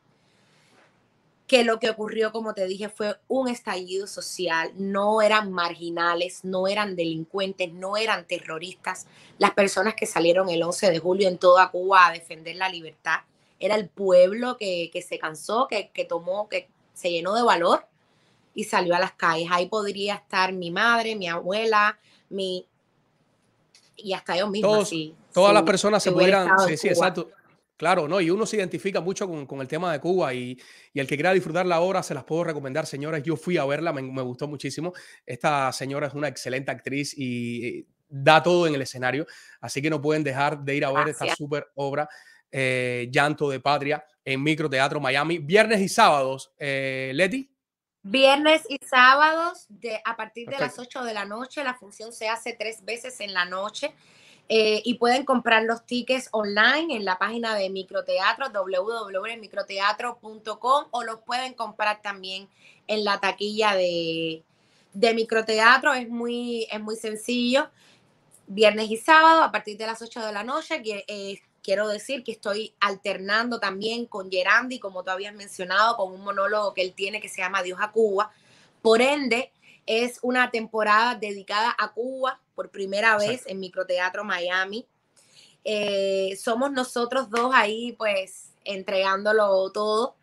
que 1.47 1.63
lo 1.63 1.79
que 1.79 1.89
ocurrió, 1.89 2.33
como 2.33 2.53
te 2.53 2.67
dije, 2.67 2.89
fue 2.89 3.17
un 3.29 3.47
estallido 3.47 4.05
social, 4.05 4.71
no 4.75 5.21
eran 5.21 5.53
marginales, 5.53 6.43
no 6.43 6.67
eran 6.67 6.97
delincuentes, 6.97 7.71
no 7.71 7.95
eran 7.95 8.25
terroristas. 8.25 9.07
Las 9.37 9.51
personas 9.51 9.95
que 9.95 10.05
salieron 10.05 10.49
el 10.49 10.61
11 10.61 10.91
de 10.91 10.99
julio 10.99 11.29
en 11.29 11.37
toda 11.37 11.71
Cuba 11.71 12.07
a 12.07 12.11
defender 12.11 12.57
la 12.57 12.67
libertad, 12.67 13.21
era 13.59 13.75
el 13.75 13.87
pueblo 13.87 14.57
que, 14.57 14.89
que 14.91 15.01
se 15.01 15.17
cansó, 15.17 15.67
que, 15.69 15.89
que, 15.91 16.03
tomó, 16.03 16.49
que 16.49 16.69
se 16.93 17.09
llenó 17.09 17.33
de 17.33 17.43
valor 17.43 17.87
y 18.53 18.65
salió 18.65 18.93
a 18.93 18.99
las 18.99 19.13
calles. 19.13 19.47
Ahí 19.49 19.67
podría 19.67 20.15
estar 20.15 20.51
mi 20.51 20.69
madre, 20.69 21.15
mi 21.15 21.29
abuela, 21.29 21.97
mi... 22.29 22.67
Y 23.95 24.13
hasta 24.13 24.35
yo 24.35 24.47
misma. 24.47 24.67
Todos, 24.67 24.89
sí, 24.89 25.15
todas 25.33 25.53
las 25.53 25.63
personas 25.63 26.03
se 26.03 26.11
pudieran... 26.11 26.59
Sí, 26.67 26.75
sí, 26.75 26.89
exacto 26.89 27.29
Claro, 27.77 28.07
¿no? 28.07 28.19
Y 28.19 28.31
uno 28.31 28.45
se 28.45 28.57
identifica 28.57 28.99
mucho 29.01 29.27
con, 29.27 29.45
con 29.45 29.61
el 29.61 29.67
tema 29.67 29.93
de 29.93 29.99
Cuba 29.99 30.33
y, 30.33 30.59
y, 30.93 30.99
el 30.99 31.05
que 31.05 31.15
quiera 31.15 31.31
disfrutar 31.31 31.65
la 31.67 31.79
obra 31.79 32.01
se 32.01 32.15
las 32.15 32.23
puedo 32.23 32.43
recomendar, 32.43 32.87
señores. 32.87 33.21
Yo 33.23 33.37
fui 33.37 33.57
a 33.57 33.65
verla, 33.65 33.93
me, 33.93 34.01
me 34.01 34.23
gustó 34.23 34.47
muchísimo. 34.47 34.93
Esta 35.25 35.71
señora 35.71 36.07
es 36.07 36.13
una 36.15 36.27
excelente 36.27 36.71
actriz 36.71 37.13
y, 37.15 37.67
y, 37.67 37.87
da 38.09 38.41
todo 38.41 38.67
en 38.67 38.75
el 38.75 38.81
escenario, 38.81 39.25
así 39.61 39.81
que 39.81 39.89
no 39.89 40.01
pueden 40.01 40.23
dejar 40.23 40.59
de 40.63 40.75
ir 40.75 40.85
a 40.85 40.89
ver 40.89 41.05
Gracias. 41.05 41.21
esta 41.21 41.35
súper 41.35 41.67
obra, 41.75 42.07
eh, 42.51 43.09
Llanto 43.11 43.49
de 43.49 43.59
Patria, 43.59 44.03
en 44.23 44.41
Microteatro 44.41 44.99
Miami, 44.99 45.39
viernes 45.39 45.81
y 45.81 45.89
sábados. 45.89 46.51
Eh, 46.57 47.11
Leti. 47.13 47.51
Viernes 48.03 48.63
y 48.69 48.77
sábados 48.85 49.65
de, 49.67 49.99
a 50.05 50.15
partir 50.15 50.45
Perfecto. 50.45 50.63
de 50.63 50.69
las 50.69 50.79
8 50.79 51.03
de 51.03 51.13
la 51.13 51.25
noche. 51.25 51.63
La 51.63 51.73
función 51.73 52.13
se 52.13 52.29
hace 52.29 52.53
tres 52.53 52.85
veces 52.85 53.19
en 53.19 53.33
la 53.33 53.43
noche. 53.43 53.93
Eh, 54.49 54.81
y 54.85 54.93
pueden 54.93 55.25
comprar 55.25 55.63
los 55.63 55.85
tickets 55.85 56.29
online 56.31 56.95
en 56.95 57.03
la 57.03 57.17
página 57.17 57.53
de 57.55 57.69
Microteatro, 57.69 58.45
www.microteatro.com 58.49 60.85
o 60.91 61.03
los 61.03 61.19
pueden 61.19 61.53
comprar 61.53 62.01
también 62.01 62.47
en 62.87 63.03
la 63.03 63.19
taquilla 63.19 63.75
de, 63.75 64.45
de 64.93 65.13
Microteatro. 65.13 65.93
Es 65.93 66.07
muy, 66.07 66.65
es 66.71 66.79
muy 66.79 66.95
sencillo. 66.95 67.69
viernes 68.47 68.89
y 68.89 68.95
sábado 68.97 69.43
a 69.43 69.51
partir 69.51 69.77
de 69.77 69.85
las 69.85 70.01
8 70.01 70.25
de 70.25 70.31
la 70.31 70.43
noche. 70.43 70.81
Que, 70.81 71.03
eh, 71.07 71.41
quiero 71.67 71.89
decir 71.89 72.23
que 72.23 72.31
estoy 72.31 72.73
alternando 72.79 73.59
también 73.59 74.05
con 74.05 74.31
Gerandi, 74.31 74.79
como 74.79 75.03
tú 75.03 75.11
habías 75.11 75.35
mencionado, 75.35 75.97
con 75.97 76.13
un 76.13 76.23
monólogo 76.23 76.73
que 76.73 76.81
él 76.81 76.93
tiene 76.93 77.19
que 77.19 77.27
se 77.27 77.41
llama 77.41 77.61
Dios 77.61 77.77
a 77.81 77.91
Cuba. 77.91 78.31
Por 78.81 79.01
ende, 79.01 79.51
es 79.85 80.19
una 80.21 80.49
temporada 80.49 81.15
dedicada 81.15 81.75
a 81.77 81.91
Cuba 81.91 82.39
por 82.57 82.71
primera 82.71 83.15
vez 83.17 83.43
en 83.45 83.59
Microteatro 83.59 84.23
Miami. 84.23 84.87
Eh, 85.63 86.35
somos 86.41 86.71
nosotros 86.71 87.29
dos 87.29 87.53
ahí, 87.53 87.91
pues, 87.91 88.51
entregándolo 88.63 89.71
todo. 89.71 90.15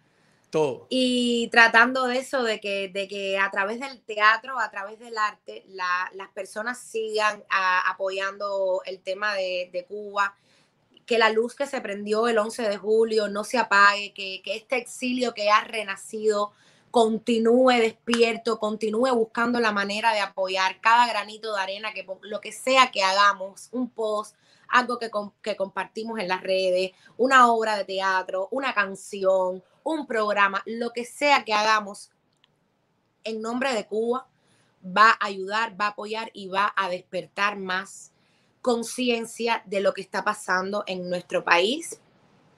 Todo. 0.50 0.88
Y 0.90 1.46
tratando 1.52 2.08
de 2.08 2.18
eso, 2.18 2.42
de 2.42 2.58
que, 2.58 2.88
de 2.88 3.06
que 3.06 3.38
a 3.38 3.52
través 3.52 3.78
del 3.78 4.00
teatro, 4.02 4.58
a 4.58 4.68
través 4.68 4.98
del 4.98 5.16
arte, 5.16 5.64
las 5.68 6.28
personas 6.34 6.80
sigan 6.80 7.44
apoyando 7.48 8.82
el 8.84 9.00
tema 9.00 9.34
de, 9.34 9.70
de, 9.72 9.84
Cuba, 9.84 10.34
que 11.06 11.18
la 11.18 11.30
luz 11.30 11.54
que 11.54 11.68
se 11.68 11.80
prendió 11.80 12.26
el 12.26 12.38
11 12.38 12.68
de 12.68 12.76
julio 12.76 13.28
no 13.28 13.44
se 13.44 13.58
apague, 13.58 14.12
que, 14.12 14.42
que 14.42 14.56
este 14.56 14.76
exilio 14.76 15.34
que 15.34 15.50
ha 15.50 15.62
renacido 15.62 16.50
continúe 16.94 17.80
despierto, 17.80 18.60
continúe 18.60 19.12
buscando 19.16 19.58
la 19.58 19.72
manera 19.72 20.12
de 20.12 20.20
apoyar 20.20 20.80
cada 20.80 21.08
granito 21.08 21.52
de 21.52 21.60
arena, 21.60 21.92
que 21.92 22.06
lo 22.22 22.40
que 22.40 22.52
sea 22.52 22.92
que 22.92 23.02
hagamos, 23.02 23.68
un 23.72 23.90
post, 23.90 24.36
algo 24.68 25.00
que, 25.00 25.10
que 25.42 25.56
compartimos 25.56 26.20
en 26.20 26.28
las 26.28 26.40
redes, 26.40 26.92
una 27.16 27.50
obra 27.50 27.76
de 27.76 27.84
teatro, 27.84 28.46
una 28.52 28.74
canción, 28.74 29.64
un 29.82 30.06
programa, 30.06 30.62
lo 30.66 30.90
que 30.90 31.04
sea 31.04 31.44
que 31.44 31.52
hagamos 31.52 32.12
en 33.24 33.42
nombre 33.42 33.74
de 33.74 33.88
Cuba, 33.88 34.28
va 34.84 35.10
a 35.18 35.26
ayudar, 35.26 35.74
va 35.78 35.86
a 35.86 35.88
apoyar 35.88 36.30
y 36.32 36.46
va 36.46 36.72
a 36.76 36.88
despertar 36.88 37.58
más 37.58 38.12
conciencia 38.62 39.64
de 39.66 39.80
lo 39.80 39.94
que 39.94 40.00
está 40.00 40.22
pasando 40.22 40.84
en 40.86 41.10
nuestro 41.10 41.42
país, 41.42 42.00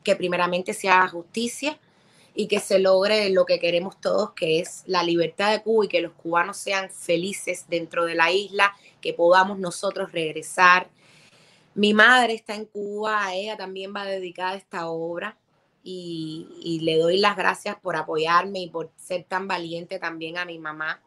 que 0.05 0.15
primeramente 0.15 0.75
se 0.75 0.91
haga 0.91 1.09
justicia 1.09 1.81
y 2.37 2.47
que 2.47 2.61
se 2.61 2.79
logre 2.79 3.31
lo 3.31 3.47
que 3.47 3.59
queremos 3.59 4.01
todos, 4.01 4.33
que 4.33 4.61
es 4.61 4.83
la 4.87 5.03
libertad 5.03 5.51
de 5.51 5.63
Cuba 5.63 5.87
y 5.87 5.89
que 5.89 6.01
los 6.01 6.13
cubanos 6.13 6.57
sean 6.59 6.91
felices 6.91 7.65
dentro 7.69 8.05
de 8.05 8.15
la 8.15 8.31
isla, 8.31 8.77
que 9.01 9.15
podamos 9.15 9.59
nosotros 9.59 10.13
regresar. 10.13 10.89
Mi 11.75 11.95
madre 11.95 12.35
está 12.35 12.55
en 12.55 12.67
Cuba, 12.67 13.35
ella 13.35 13.57
también 13.57 13.93
va 13.95 14.05
dedicada 14.05 14.53
a 14.53 14.57
esta 14.57 14.89
obra 14.89 15.37
y, 15.83 16.47
y 16.63 16.81
le 16.81 16.99
doy 16.99 17.19
las 17.19 17.37
gracias 17.37 17.77
por 17.81 17.97
apoyarme 17.97 18.61
y 18.61 18.71
por 18.71 18.91
ser 18.97 19.25
tan 19.25 19.49
valiente 19.49 19.99
también 19.99 20.39
a 20.39 20.45
mi 20.45 20.59
mamá 20.59 21.01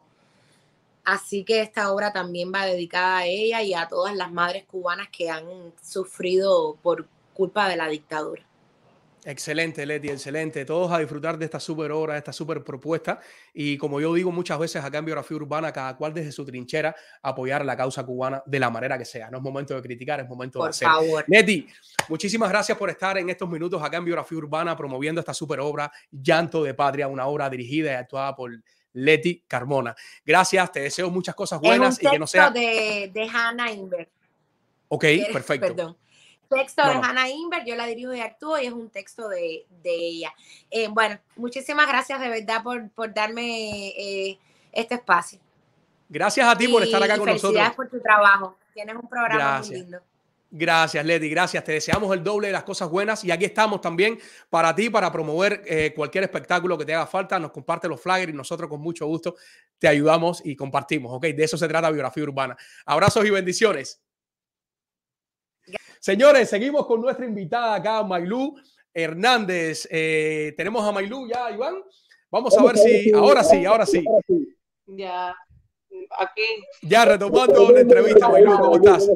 Así 1.04 1.44
que 1.44 1.60
esta 1.60 1.92
obra 1.92 2.12
también 2.12 2.52
va 2.54 2.66
dedicada 2.66 3.18
a 3.18 3.26
ella 3.26 3.62
y 3.62 3.74
a 3.74 3.88
todas 3.88 4.14
las 4.14 4.30
madres 4.30 4.64
cubanas 4.64 5.08
que 5.08 5.30
han 5.30 5.72
sufrido 5.82 6.76
por 6.82 7.06
culpa 7.34 7.68
de 7.68 7.76
la 7.76 7.88
dictadura. 7.88 8.42
Excelente, 9.24 9.84
Leti, 9.84 10.08
excelente. 10.08 10.64
Todos 10.64 10.90
a 10.92 10.98
disfrutar 10.98 11.36
de 11.36 11.44
esta 11.44 11.60
super 11.60 11.92
obra, 11.92 12.14
de 12.14 12.18
esta 12.20 12.32
super 12.32 12.64
propuesta. 12.64 13.20
Y 13.52 13.76
como 13.76 14.00
yo 14.00 14.14
digo 14.14 14.32
muchas 14.32 14.58
veces 14.58 14.82
acá 14.82 14.98
en 14.98 15.04
Biografía 15.04 15.36
Urbana, 15.36 15.72
cada 15.72 15.96
cual 15.96 16.14
desde 16.14 16.32
su 16.32 16.44
trinchera 16.44 16.96
apoyar 17.22 17.64
la 17.64 17.76
causa 17.76 18.04
cubana 18.04 18.42
de 18.46 18.58
la 18.58 18.70
manera 18.70 18.96
que 18.96 19.04
sea. 19.04 19.30
No 19.30 19.38
es 19.38 19.42
momento 19.42 19.74
de 19.74 19.82
criticar, 19.82 20.20
es 20.20 20.28
momento 20.28 20.62
de 20.62 20.70
hacer. 20.70 20.88
Favor. 20.88 21.24
Leti, 21.28 21.66
muchísimas 22.08 22.48
gracias 22.48 22.78
por 22.78 22.88
estar 22.88 23.18
en 23.18 23.28
estos 23.28 23.48
minutos 23.48 23.82
acá 23.82 23.98
en 23.98 24.06
Biografía 24.06 24.38
Urbana 24.38 24.76
promoviendo 24.76 25.20
esta 25.20 25.34
super 25.34 25.60
obra, 25.60 25.92
Llanto 26.10 26.62
de 26.62 26.72
Patria, 26.72 27.06
una 27.06 27.26
obra 27.26 27.50
dirigida 27.50 27.92
y 27.92 27.94
actuada 27.96 28.34
por 28.34 28.50
Leti 28.94 29.44
Carmona. 29.46 29.94
Gracias, 30.24 30.72
te 30.72 30.80
deseo 30.80 31.10
muchas 31.10 31.34
cosas 31.34 31.60
buenas 31.60 32.02
y 32.02 32.08
que 32.08 32.18
no 32.18 32.26
sea. 32.26 32.50
de, 32.50 33.10
de 33.12 33.28
Hannah 33.28 33.70
Inver. 33.70 34.08
Ok, 34.88 35.04
perfecto. 35.32 35.68
Perdón. 35.68 35.96
Texto 36.50 36.84
de 36.84 36.94
Hannah 36.94 37.28
Inver, 37.28 37.64
yo 37.64 37.76
la 37.76 37.86
dirijo 37.86 38.12
y 38.12 38.20
actúo 38.20 38.58
y 38.58 38.66
es 38.66 38.72
un 38.72 38.90
texto 38.90 39.28
de, 39.28 39.66
de 39.82 39.94
ella. 39.94 40.34
Eh, 40.70 40.88
bueno, 40.90 41.18
muchísimas 41.36 41.86
gracias 41.86 42.20
de 42.20 42.28
verdad 42.28 42.62
por, 42.62 42.90
por 42.90 43.14
darme 43.14 43.88
eh, 43.90 44.38
este 44.72 44.96
espacio. 44.96 45.38
Gracias 46.08 46.46
a 46.48 46.58
ti 46.58 46.66
por 46.66 46.82
estar 46.82 47.00
acá 47.00 47.16
con 47.16 47.28
nosotros. 47.28 47.52
Gracias 47.52 47.76
por 47.76 47.88
tu 47.88 48.00
trabajo. 48.00 48.56
Tienes 48.74 48.96
un 48.96 49.08
programa 49.08 49.60
muy 49.60 49.70
lindo. 49.70 50.00
Gracias, 50.50 51.06
Lady. 51.06 51.30
Gracias. 51.30 51.62
Te 51.62 51.70
deseamos 51.70 52.12
el 52.12 52.24
doble 52.24 52.48
de 52.48 52.52
las 52.52 52.64
cosas 52.64 52.90
buenas 52.90 53.24
y 53.24 53.30
aquí 53.30 53.44
estamos 53.44 53.80
también 53.80 54.18
para 54.48 54.74
ti, 54.74 54.90
para 54.90 55.12
promover 55.12 55.62
eh, 55.64 55.92
cualquier 55.94 56.24
espectáculo 56.24 56.76
que 56.76 56.84
te 56.84 56.92
haga 56.92 57.06
falta. 57.06 57.38
Nos 57.38 57.52
comparte 57.52 57.86
los 57.86 58.00
flyers 58.00 58.32
y 58.32 58.36
nosotros 58.36 58.68
con 58.68 58.80
mucho 58.80 59.06
gusto 59.06 59.36
te 59.78 59.86
ayudamos 59.86 60.44
y 60.44 60.56
compartimos. 60.56 61.12
¿ok? 61.12 61.26
De 61.26 61.44
eso 61.44 61.56
se 61.56 61.68
trata 61.68 61.88
Biografía 61.90 62.24
Urbana. 62.24 62.56
Abrazos 62.84 63.24
y 63.24 63.30
bendiciones. 63.30 64.00
Señores, 66.00 66.48
seguimos 66.48 66.86
con 66.86 67.02
nuestra 67.02 67.26
invitada 67.26 67.74
acá, 67.74 68.02
Mailú 68.02 68.56
Hernández. 68.94 69.86
Eh, 69.90 70.54
tenemos 70.56 70.82
a 70.82 70.92
Mailú 70.92 71.28
ya, 71.28 71.50
Iván. 71.50 71.74
Vamos 72.30 72.56
a 72.56 72.62
ver 72.64 72.78
si, 72.78 73.12
ahora 73.12 73.44
sí, 73.44 73.66
ahora 73.66 73.84
sí. 73.84 74.02
Ya, 74.86 75.36
aquí. 76.18 76.42
Ya 76.80 77.04
retomando 77.04 77.70
la 77.70 77.80
entrevista, 77.80 78.30
Mailú, 78.30 78.58
¿cómo 78.58 78.76
estás? 78.76 79.10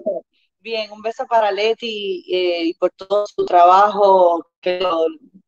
Bien, 0.59 0.93
un 0.93 1.01
beso 1.01 1.25
para 1.27 1.51
Leti 1.51 2.23
eh, 2.31 2.65
y 2.65 2.75
por 2.75 2.91
todo 2.91 3.27
su 3.27 3.47
trabajo, 3.47 4.47
que 4.61 4.87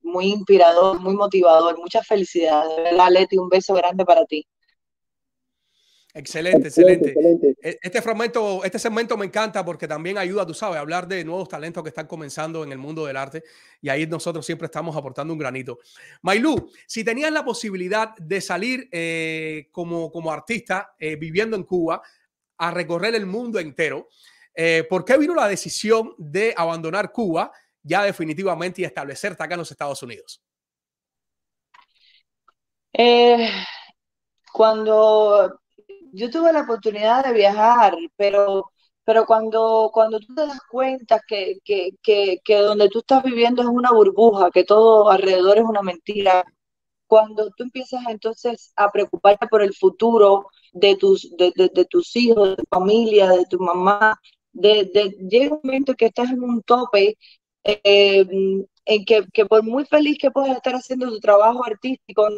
muy 0.01 0.29
inspirador, 0.29 1.01
muy 1.01 1.15
motivador. 1.15 1.79
Muchas 1.79 2.07
felicidades, 2.07 2.75
¿verdad, 2.79 3.11
Leti? 3.11 3.37
Un 3.37 3.51
beso 3.51 3.75
grande 3.75 4.07
para 4.07 4.25
ti. 4.25 4.47
Excelente, 6.19 6.69
excelente, 6.69 7.15
e, 7.61 7.79
Este 7.83 8.01
fragmento, 8.01 8.65
este 8.65 8.79
segmento 8.79 9.17
me 9.17 9.27
encanta 9.27 9.65
porque 9.65 9.87
también 9.87 10.17
ayuda, 10.17 10.47
tú 10.47 10.55
sabes, 10.55 10.79
a 10.79 10.81
hablar 10.81 11.07
de 11.07 11.25
nuevos 11.25 11.49
talentos 11.49 11.83
que 11.83 11.91
están 11.91 12.07
comenzando 12.07 12.65
en 12.65 12.73
el 12.73 12.79
mundo 12.79 13.05
del 13.05 13.17
arte 13.17 13.45
y 13.83 13.89
ahí 13.89 14.07
nosotros 14.07 14.47
siempre 14.47 14.67
estamos 14.67 14.97
aportando 14.97 15.33
un 15.33 15.39
granito. 15.39 15.79
Mailú, 16.23 16.71
si 16.87 17.05
tenías 17.05 17.31
la 17.31 17.45
posibilidad 17.45 18.17
de 18.17 18.41
salir 18.41 18.89
eh, 18.91 19.69
como, 19.73 20.11
como 20.11 20.33
artista 20.33 20.95
eh, 20.99 21.17
viviendo 21.17 21.55
en 21.57 21.65
Cuba 21.65 22.01
a 22.59 22.71
recorrer 22.71 23.15
el 23.15 23.27
mundo 23.27 23.59
entero, 23.59 24.09
eh, 24.59 24.87
¿Por 24.89 25.05
qué 25.05 25.19
vino 25.19 25.35
la 25.35 25.47
decisión 25.47 26.15
de 26.17 26.55
abandonar 26.57 27.13
Cuba 27.13 27.53
ya 27.83 28.03
definitivamente 28.03 28.81
y 28.81 28.85
establecerte 28.85 29.43
acá 29.43 29.55
en 29.55 29.59
los 29.59 29.71
Estados 29.71 30.03
Unidos? 30.03 30.43
Eh, 32.95 33.51
cuando 34.51 35.61
yo 36.13 36.31
tuve 36.31 36.53
la 36.53 36.63
oportunidad 36.63 37.25
de 37.25 37.33
viajar, 37.33 37.97
pero, 38.17 38.71
pero 39.05 39.27
cuando, 39.27 39.91
cuando 39.93 40.21
tú 40.21 40.35
te 40.35 40.47
das 40.47 40.61
cuenta 40.71 41.21
que, 41.27 41.59
que, 41.65 41.91
que, 42.03 42.39
que 42.45 42.57
donde 42.59 42.89
tú 42.89 43.01
estás 43.01 43.23
viviendo 43.23 43.63
es 43.63 43.69
una 43.69 43.93
burbuja, 43.93 44.51
que 44.51 44.65
todo 44.65 45.11
alrededor 45.11 45.59
es 45.59 45.65
una 45.65 45.83
mentira, 45.83 46.45
cuando 47.07 47.51
tú 47.51 47.65
empiezas 47.65 48.03
entonces 48.09 48.73
a 48.77 48.91
preocuparte 48.91 49.47
por 49.49 49.63
el 49.63 49.75
futuro 49.75 50.49
de 50.73 50.97
tus, 50.97 51.31
de, 51.37 51.53
de, 51.55 51.85
tus 51.87 52.15
hijos, 52.17 52.51
de 52.51 52.57
tu 52.57 52.65
familia, 52.71 53.29
de 53.29 53.47
tu 53.47 53.59
mamá, 53.61 54.19
de, 54.53 54.85
llega 55.31 55.55
un 55.55 55.61
momento 55.63 55.95
que 55.95 56.07
estás 56.07 56.31
en 56.31 56.43
un 56.43 56.63
tope 56.63 57.17
eh, 57.65 58.27
en 58.87 59.05
que, 59.05 59.47
por 59.47 59.63
muy 59.63 59.85
feliz 59.87 60.19
que 60.19 60.31
puedas 60.31 60.57
estar 60.57 60.75
haciendo 60.75 61.09
tu 61.09 61.21
trabajo 61.21 61.65
artístico, 61.65 62.29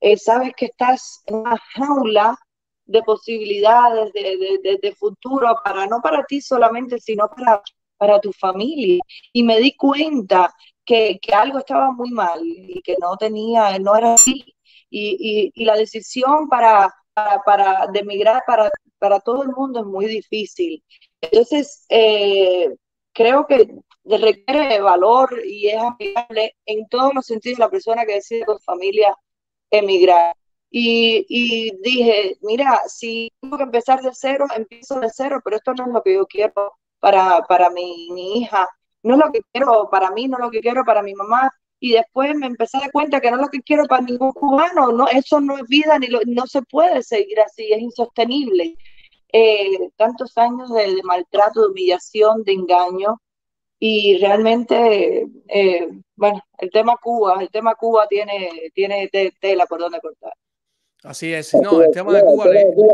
eh, 0.00 0.16
sabes 0.16 0.52
que 0.56 0.66
estás 0.66 1.22
en 1.26 1.36
una 1.36 1.58
jaula 1.74 2.38
de 2.86 3.02
posibilidades, 3.02 4.12
de, 4.12 4.78
de, 4.80 4.92
futuro, 4.92 5.54
para 5.64 5.86
no 5.86 6.00
para 6.00 6.24
ti 6.24 6.40
solamente, 6.40 6.98
sino 7.00 7.28
para, 7.28 7.60
para 7.96 8.20
tu 8.20 8.32
familia. 8.32 9.00
Y 9.32 9.42
me 9.42 9.58
di 9.58 9.76
cuenta 9.76 10.54
que, 10.84 11.18
algo 11.34 11.58
estaba 11.58 11.92
muy 11.92 12.10
mal 12.10 12.40
y 12.44 12.80
que 12.82 12.96
no 13.00 13.16
tenía, 13.16 13.78
no 13.78 13.96
era 13.96 14.14
así. 14.14 14.44
Y, 14.88 15.52
y, 15.54 15.64
la 15.64 15.76
decisión 15.76 16.48
para, 16.48 16.94
para, 17.12 17.42
para 17.42 17.86
de 17.88 18.00
emigrar 18.00 18.42
para, 18.46 18.70
para 18.98 19.20
todo 19.20 19.42
el 19.42 19.50
mundo 19.50 19.80
es 19.80 19.86
muy 19.86 20.06
difícil. 20.06 20.82
Entonces, 21.20 21.84
eh, 21.88 22.70
creo 23.12 23.46
que 23.46 23.68
requiere 24.04 24.80
valor 24.80 25.42
y 25.44 25.68
es 25.68 25.78
amigable 25.78 26.54
en 26.66 26.86
todos 26.88 27.14
los 27.14 27.26
sentidos 27.26 27.58
la 27.58 27.70
persona 27.70 28.04
que 28.04 28.14
decide 28.14 28.44
con 28.44 28.60
familia 28.60 29.16
emigrar. 29.70 30.34
Y, 30.70 31.72
dije, 31.82 32.36
mira, 32.42 32.80
si 32.88 33.32
tengo 33.40 33.56
que 33.56 33.64
empezar 33.64 34.02
de 34.02 34.10
cero, 34.12 34.46
empiezo 34.54 35.00
de 35.00 35.08
cero, 35.12 35.40
pero 35.44 35.56
esto 35.56 35.74
no 35.74 35.86
es 35.86 35.92
lo 35.92 36.02
que 36.02 36.14
yo 36.14 36.26
quiero 36.26 36.52
para, 37.00 37.42
para 37.42 37.70
mi, 37.70 38.40
hija, 38.40 38.68
no 39.02 39.14
es 39.14 39.20
lo 39.24 39.32
que 39.32 39.40
quiero 39.52 39.88
para 39.90 40.10
mí, 40.10 40.28
no 40.28 40.38
es 40.38 40.44
lo 40.44 40.50
que 40.50 40.60
quiero 40.60 40.84
para 40.84 41.02
mi 41.02 41.14
mamá. 41.14 41.50
Y 41.78 41.92
después 41.92 42.34
me 42.34 42.46
empecé 42.46 42.78
a 42.78 42.80
dar 42.80 42.92
cuenta 42.92 43.20
que 43.20 43.30
no 43.30 43.36
es 43.36 43.42
lo 43.42 43.48
que 43.48 43.62
quiero 43.62 43.84
para 43.86 44.02
ningún 44.02 44.32
cubano, 44.32 44.92
no, 44.92 45.08
eso 45.08 45.40
no 45.40 45.56
es 45.58 45.64
vida, 45.68 45.98
ni 45.98 46.08
no 46.26 46.46
se 46.46 46.62
puede 46.62 47.02
seguir 47.02 47.40
así, 47.40 47.72
es 47.72 47.80
insostenible. 47.80 48.76
Eh, 49.32 49.90
tantos 49.96 50.36
años 50.38 50.72
de, 50.72 51.02
maltrato, 51.04 51.62
de 51.62 51.68
humillación, 51.68 52.42
de 52.44 52.52
engaño. 52.52 53.20
Y 53.78 54.18
realmente, 54.18 55.26
eh, 55.48 55.88
bueno, 56.16 56.42
el 56.58 56.70
tema 56.70 56.96
Cuba, 57.02 57.36
el 57.42 57.50
tema 57.50 57.74
Cuba 57.74 58.06
tiene, 58.08 58.70
tiene 58.74 59.10
tela 59.40 59.66
por 59.66 59.80
donde 59.80 60.00
cortar. 60.00 60.32
Así 61.02 61.32
es, 61.32 61.54
no, 61.54 61.82
el 61.82 61.90
tema 61.90 62.12
de 62.14 62.22
Cuba 62.22 62.46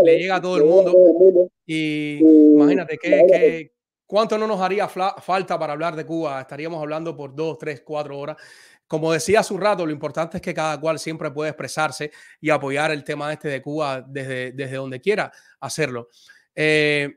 le, 0.02 0.18
llega 0.18 0.36
a 0.36 0.42
todo 0.42 0.56
el 0.56 0.64
mundo 0.64 1.50
y 1.64 2.18
imagínate 2.18 2.98
qué, 2.98 3.72
¿Cuánto 4.12 4.36
no 4.36 4.46
nos 4.46 4.60
haría 4.60 4.88
falta 4.88 5.58
para 5.58 5.72
hablar 5.72 5.96
de 5.96 6.04
Cuba? 6.04 6.42
Estaríamos 6.42 6.82
hablando 6.82 7.16
por 7.16 7.34
dos, 7.34 7.56
tres, 7.56 7.80
cuatro 7.80 8.18
horas. 8.18 8.36
Como 8.86 9.10
decía 9.10 9.40
hace 9.40 9.54
un 9.54 9.60
rato, 9.62 9.86
lo 9.86 9.92
importante 9.92 10.36
es 10.36 10.42
que 10.42 10.52
cada 10.52 10.78
cual 10.78 10.98
siempre 10.98 11.30
puede 11.30 11.48
expresarse 11.48 12.10
y 12.38 12.50
apoyar 12.50 12.90
el 12.90 13.04
tema 13.04 13.32
este 13.32 13.48
de 13.48 13.62
Cuba 13.62 14.04
desde, 14.06 14.52
desde 14.52 14.76
donde 14.76 15.00
quiera 15.00 15.32
hacerlo. 15.60 16.10
Eh, 16.54 17.10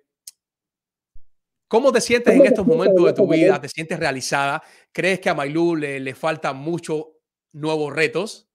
¿Cómo 1.67 1.91
te 1.91 1.99
sientes 1.99 2.33
en 2.33 2.45
estos 2.45 2.65
momentos 2.65 3.03
de 3.03 3.11
tu 3.11 3.27
vida? 3.27 3.59
¿Te 3.59 3.67
sientes 3.67 3.99
realizada? 3.99 4.63
¿Crees 4.93 5.19
que 5.19 5.29
a 5.29 5.33
Mailú 5.33 5.75
le, 5.75 5.99
le 5.99 6.15
faltan 6.15 6.55
muchos 6.55 7.07
nuevos 7.51 7.93
retos? 7.93 8.47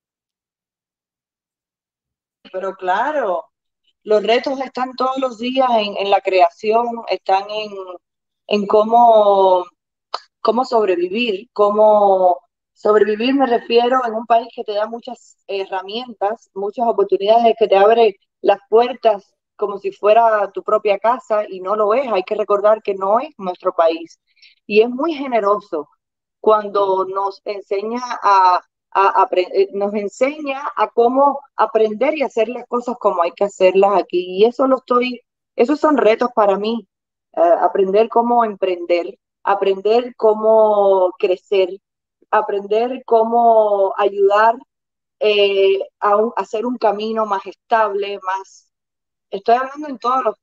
Pero 2.53 2.75
claro, 2.75 3.45
los 4.03 4.23
retos 4.23 4.61
están 4.61 4.95
todos 4.97 5.19
los 5.19 5.39
días 5.39 5.69
en, 5.77 6.11
la 6.11 6.21
creación, 6.21 6.87
están 7.09 7.45
en, 7.51 7.73
en 8.47 8.67
cómo, 8.67 9.65
cómo 10.41 10.65
sobrevivir, 10.65 11.49
cómo 11.53 12.39
sobrevivir 12.81 13.35
me 13.35 13.47
refiero 13.47 14.01
en 14.07 14.15
un 14.15 14.27
país 14.27 14.49
que 14.55 14.65
te 14.65 14.73
da 14.73 14.87
muchas 14.87 15.37
herramientas, 15.47 16.51
muchas 16.55 16.87
oportunidades, 16.89 17.55
que 17.59 17.69
te 17.69 17.77
abre 17.77 18.17
las 18.41 18.59
puertas 18.71 19.35
como 19.57 19.79
si 19.79 19.93
fuera 19.93 20.51
tu 20.53 20.63
propia 20.63 20.99
casa 20.99 21.45
y 21.49 21.61
no 21.61 21.77
lo 21.77 21.93
es. 21.95 22.11
Hay 22.11 22.23
que 22.23 22.35
recordar 22.35 22.83
que 22.83 22.95
no 22.95 23.21
es 23.21 23.31
nuestro 23.39 23.75
país. 23.75 24.19
Y 24.67 24.81
es 24.81 24.89
muy 24.89 25.13
generoso 25.15 25.89
cuando 26.41 27.05
nos 27.05 27.43
enseña 27.45 28.01
a, 28.23 28.61
eh, 28.93 29.69
nos 29.73 29.95
enseña 29.95 30.63
a 30.77 30.89
cómo 30.89 31.41
aprender 31.57 32.17
y 32.17 32.23
hacer 32.23 32.49
las 32.49 32.67
cosas 32.67 32.97
como 32.99 33.23
hay 33.23 33.33
que 33.33 33.45
hacerlas 33.45 34.03
aquí. 34.03 34.39
Y 34.39 34.45
eso 34.45 34.67
lo 34.67 34.79
estoy, 34.79 35.21
esos 35.57 35.79
son 35.81 35.97
retos 35.97 36.31
para 36.35 36.59
mí. 36.59 36.87
Eh, 37.35 37.41
aprender 37.61 38.09
cómo 38.09 38.45
emprender, 38.45 39.17
aprender 39.45 40.15
cómo 40.17 41.13
crecer, 41.19 41.71
aprender 42.31 43.03
cómo 43.07 43.95
ayudar 43.97 44.57
eh, 45.21 45.81
a, 46.01 46.17
hacer 46.37 46.67
un 46.67 46.77
camino 46.79 47.27
más 47.27 47.47
estable, 47.47 48.19
más... 48.23 48.73
Estoy 49.31 49.57
hablando 49.57 49.89
en 49.89 49.99
todos 49.99 50.25
los 50.25 50.35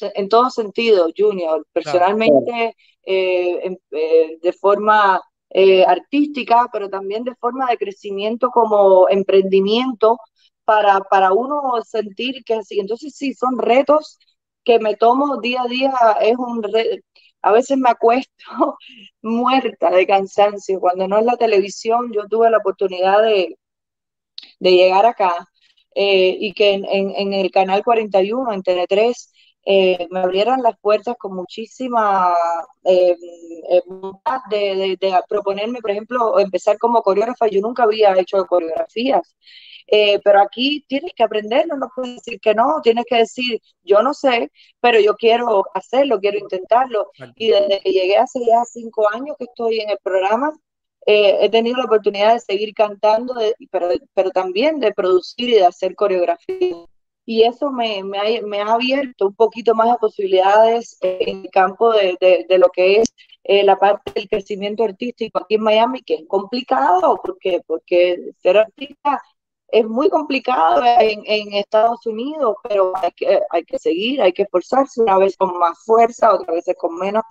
en 0.00 0.28
todo 0.28 0.50
sentido, 0.50 1.08
Junior, 1.16 1.64
personalmente, 1.72 2.74
de 3.04 4.52
forma 4.60 5.22
eh, 5.50 5.84
artística, 5.84 6.68
pero 6.72 6.88
también 6.90 7.24
de 7.24 7.34
forma 7.36 7.66
de 7.68 7.78
crecimiento 7.78 8.50
como 8.50 9.08
emprendimiento 9.08 10.18
para, 10.64 11.00
para 11.00 11.32
uno 11.32 11.60
sentir 11.84 12.44
que 12.44 12.54
así. 12.54 12.80
Entonces 12.80 13.14
sí, 13.16 13.34
son 13.34 13.58
retos 13.58 14.18
que 14.64 14.78
me 14.80 14.96
tomo 14.96 15.40
día 15.40 15.62
a 15.62 15.68
día, 15.68 15.92
es 16.20 16.36
un 16.36 16.62
a 17.42 17.52
veces 17.52 17.78
me 17.78 17.90
acuesto 17.90 18.32
muerta 19.22 19.90
de 19.90 20.06
cansancio. 20.06 20.80
Cuando 20.80 21.06
no 21.08 21.18
es 21.18 21.24
la 21.24 21.36
televisión, 21.36 22.12
yo 22.12 22.26
tuve 22.28 22.50
la 22.50 22.58
oportunidad 22.58 23.22
de, 23.22 23.56
de 24.58 24.70
llegar 24.72 25.06
acá 25.06 25.32
eh, 25.94 26.36
y 26.40 26.52
que 26.54 26.72
en, 26.74 26.84
en, 26.86 27.10
en, 27.16 27.32
el 27.32 27.50
canal 27.50 27.82
41, 27.84 28.52
en 28.52 28.62
TV3, 28.62 29.32
eh, 29.68 30.06
me 30.12 30.20
abrieran 30.20 30.62
las 30.62 30.78
puertas 30.78 31.16
con 31.18 31.34
muchísima 31.34 32.32
eh, 32.84 33.16
eh, 33.68 33.82
de, 34.48 34.96
proponerme, 35.28 35.80
por 35.80 35.90
ejemplo, 35.90 36.38
empezar 36.38 36.78
como 36.78 37.02
coreógrafa. 37.02 37.48
Yo 37.48 37.60
nunca 37.60 37.82
había 37.82 38.16
hecho 38.16 38.46
coreografías, 38.46 39.34
pero 40.22 40.40
aquí 40.40 40.84
tienes 40.88 41.12
que 41.16 41.24
aprenderlo, 41.24 41.76
no 41.76 41.88
puedes 41.94 42.16
decir 42.16 42.40
que 42.40 42.54
no, 42.54 42.80
tienes 42.80 43.06
que 43.08 43.16
decir, 43.16 43.60
yo 43.82 44.02
no 44.02 44.14
sé, 44.14 44.52
pero 44.80 45.00
yo 45.00 45.14
quiero 45.16 45.64
hacerlo, 45.74 46.20
quiero 46.20 46.38
intentarlo. 46.38 47.10
Y 47.34 47.48
desde 47.48 47.80
que 47.80 47.90
llegué 47.90 48.18
hace 48.18 48.38
ya 48.46 48.64
cinco 48.64 49.08
años 49.12 49.36
que 49.36 49.46
estoy 49.46 49.80
en 49.80 49.90
el 49.90 49.98
programa, 49.98 50.52
he 51.06 51.48
tenido 51.50 51.78
la 51.78 51.86
oportunidad 51.86 52.34
de 52.34 52.40
seguir 52.40 52.72
cantando, 52.72 53.34
pero, 53.72 53.88
pero 54.14 54.30
también 54.30 54.78
de 54.78 54.92
producir 54.92 55.50
y 55.50 55.54
de 55.54 55.66
hacer 55.66 55.96
coreografía 55.96 56.86
y 57.26 57.42
eso 57.42 57.72
me, 57.72 58.00
ha, 58.18 58.72
abierto 58.72 59.26
un 59.26 59.34
poquito 59.34 59.74
más 59.74 59.90
de 59.90 59.98
posibilidades 59.98 60.96
en 61.00 61.44
el 61.44 61.50
campo 61.50 61.92
de, 61.92 62.46
lo 62.50 62.68
que 62.68 63.00
es 63.00 63.12
eh, 63.42 63.64
la 63.64 63.76
parte 63.76 64.12
del 64.14 64.28
crecimiento 64.28 64.84
artístico 64.84 65.40
aquí 65.40 65.56
en 65.56 65.62
Miami, 65.62 66.02
que 66.02 66.14
es 66.14 66.24
complicado, 66.28 67.20
porque, 67.22 67.60
porque 67.66 68.30
ser 68.40 68.58
artista 68.58 69.20
es 69.68 69.84
muy 69.86 70.08
complicado 70.08 70.82
en, 71.00 71.52
Estados 71.54 72.06
Unidos, 72.06 72.56
pero 72.62 72.92
hay 72.96 73.10
que, 73.10 73.40
hay 73.50 73.64
que 73.64 73.78
seguir, 73.80 74.22
hay 74.22 74.32
que 74.32 74.42
esforzarse, 74.42 75.02
una 75.02 75.18
vez 75.18 75.36
con 75.36 75.58
más 75.58 75.78
fuerza, 75.84 76.32
otra 76.32 76.54
vez 76.54 76.64
con 76.78 76.96
menos, 76.96 77.24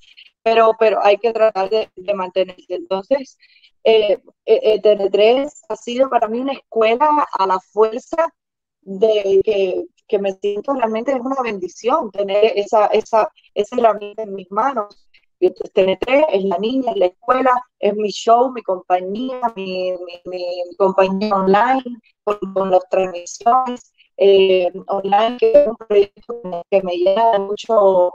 pero, 0.44 0.72
pero 0.78 1.00
hay 1.04 1.18
que 1.18 1.32
tratar 1.32 1.70
de, 1.70 1.90
mantenerse. 2.14 2.76
Entonces, 2.76 3.38
eh, 3.86 4.20
eh, 4.46 4.82
TN3 4.82 5.50
ha 5.70 5.76
sido 5.78 6.10
para 6.10 6.28
mí 6.28 6.40
una 6.42 6.54
escuela 6.54 7.26
a 7.32 7.48
la 7.48 7.60
fuerza 7.72 8.30
de 8.86 9.42
que, 9.44 9.86
que, 10.08 10.20
me 10.20 10.34
siento 10.34 10.74
realmente 10.74 11.12
es 11.12 11.20
una 11.20 11.42
bendición 11.44 12.12
tener 12.12 12.54
esa, 12.56 12.86
esa, 12.88 13.30
esa 13.54 13.76
herramienta 13.76 14.24
en 14.24 14.36
mis 14.36 14.50
manos. 14.52 15.08
TN3 15.42 16.26
es 16.32 16.44
la 16.46 16.58
niña, 16.58 16.92
es 16.92 16.98
la 16.98 17.06
escuela, 17.08 17.62
es 17.80 17.94
mi 17.96 18.10
show, 18.10 18.52
mi 18.52 18.62
compañía, 18.64 19.42
mi, 19.56 19.94
mi, 20.26 20.46
compañía 20.78 21.36
online, 21.36 21.84
con, 22.24 22.72
las 22.72 22.88
transmisiones 22.90 23.94
eh, 24.18 24.72
online, 24.88 25.38
que 25.38 25.52
es 25.52 25.68
un 25.68 25.76
proyecto 25.76 26.64
que 26.70 26.82
me 26.82 26.96
llena 26.96 27.32
de 27.34 27.40
mucho 27.40 28.14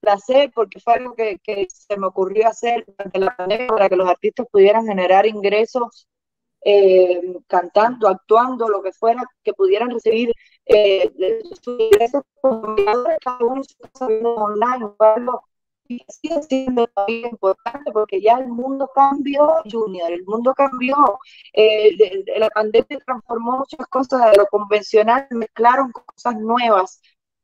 placer 0.00 0.52
porque 0.54 0.78
fue 0.78 0.94
algo 0.94 1.14
que, 1.14 1.38
que, 1.42 1.66
se 1.68 1.96
me 1.96 2.06
ocurrió 2.06 2.46
hacer 2.46 2.84
durante 2.86 3.18
la 3.18 3.36
pandemia 3.36 3.66
para 3.68 3.88
que 3.88 3.96
los 3.96 4.08
artistas 4.08 4.46
pudieran 4.50 4.86
generar 4.86 5.26
ingresos 5.26 6.06
eh, 6.62 7.20
cantando, 7.46 8.08
actuando, 8.08 8.68
lo 8.68 8.82
que 8.82 8.92
fuera, 8.92 9.22
que 9.42 9.52
pudieran 9.52 9.90
recibir 9.90 10.32
eh, 10.66 11.10
sus 11.62 11.80
ingresos 11.80 12.22
cada 12.42 13.38
uno 13.40 14.34
online, 14.34 14.90
algo 14.98 15.42
y 15.88 16.04
sigue 16.08 16.42
siendo 16.42 16.88
importante 17.06 17.90
porque 17.92 18.20
ya 18.20 18.38
el 18.38 18.48
mundo 18.48 18.90
cambió, 18.94 19.54
Junior, 19.70 20.12
el 20.12 20.24
mundo 20.24 20.54
cambió. 20.54 20.96
Eh, 21.54 21.96
la 22.36 22.50
pandemia 22.50 22.98
transformó 23.04 23.58
muchas 23.58 23.86
cosas 23.88 24.30
de 24.30 24.36
lo 24.36 24.46
convencional, 24.46 25.26
mezclaron 25.30 25.90
cosas 25.92 26.36
nuevas. 26.36 27.00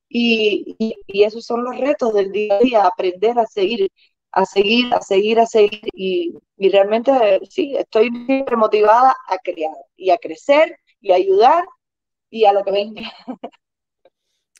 Y, 0.09 0.77
y, 0.79 0.97
y, 1.07 1.25
esos 1.25 1.45
son 1.45 1.65
los 1.65 1.77
retos 1.77 2.13
del 2.15 2.31
día 2.31 2.57
a 2.57 2.59
día, 2.61 2.87
aprender 2.87 3.39
a 3.39 3.47
seguir 3.47 3.91
a 4.35 4.45
seguir, 4.45 4.93
a 4.93 5.01
seguir, 5.01 5.39
a 5.39 5.47
seguir 5.47 5.81
y, 5.95 6.35
y 6.57 6.69
realmente 6.69 7.13
sí, 7.49 7.75
estoy 7.77 8.11
motivada 8.57 9.15
a 9.29 9.39
crear 9.39 9.75
y 9.97 10.11
a 10.11 10.19
crecer 10.19 10.77
y 11.01 11.13
a 11.13 11.17
ayudar 11.17 11.65
y 12.31 12.45
a 12.45 12.53
lo 12.53 12.65
que 12.65 12.73
venga. 12.73 13.03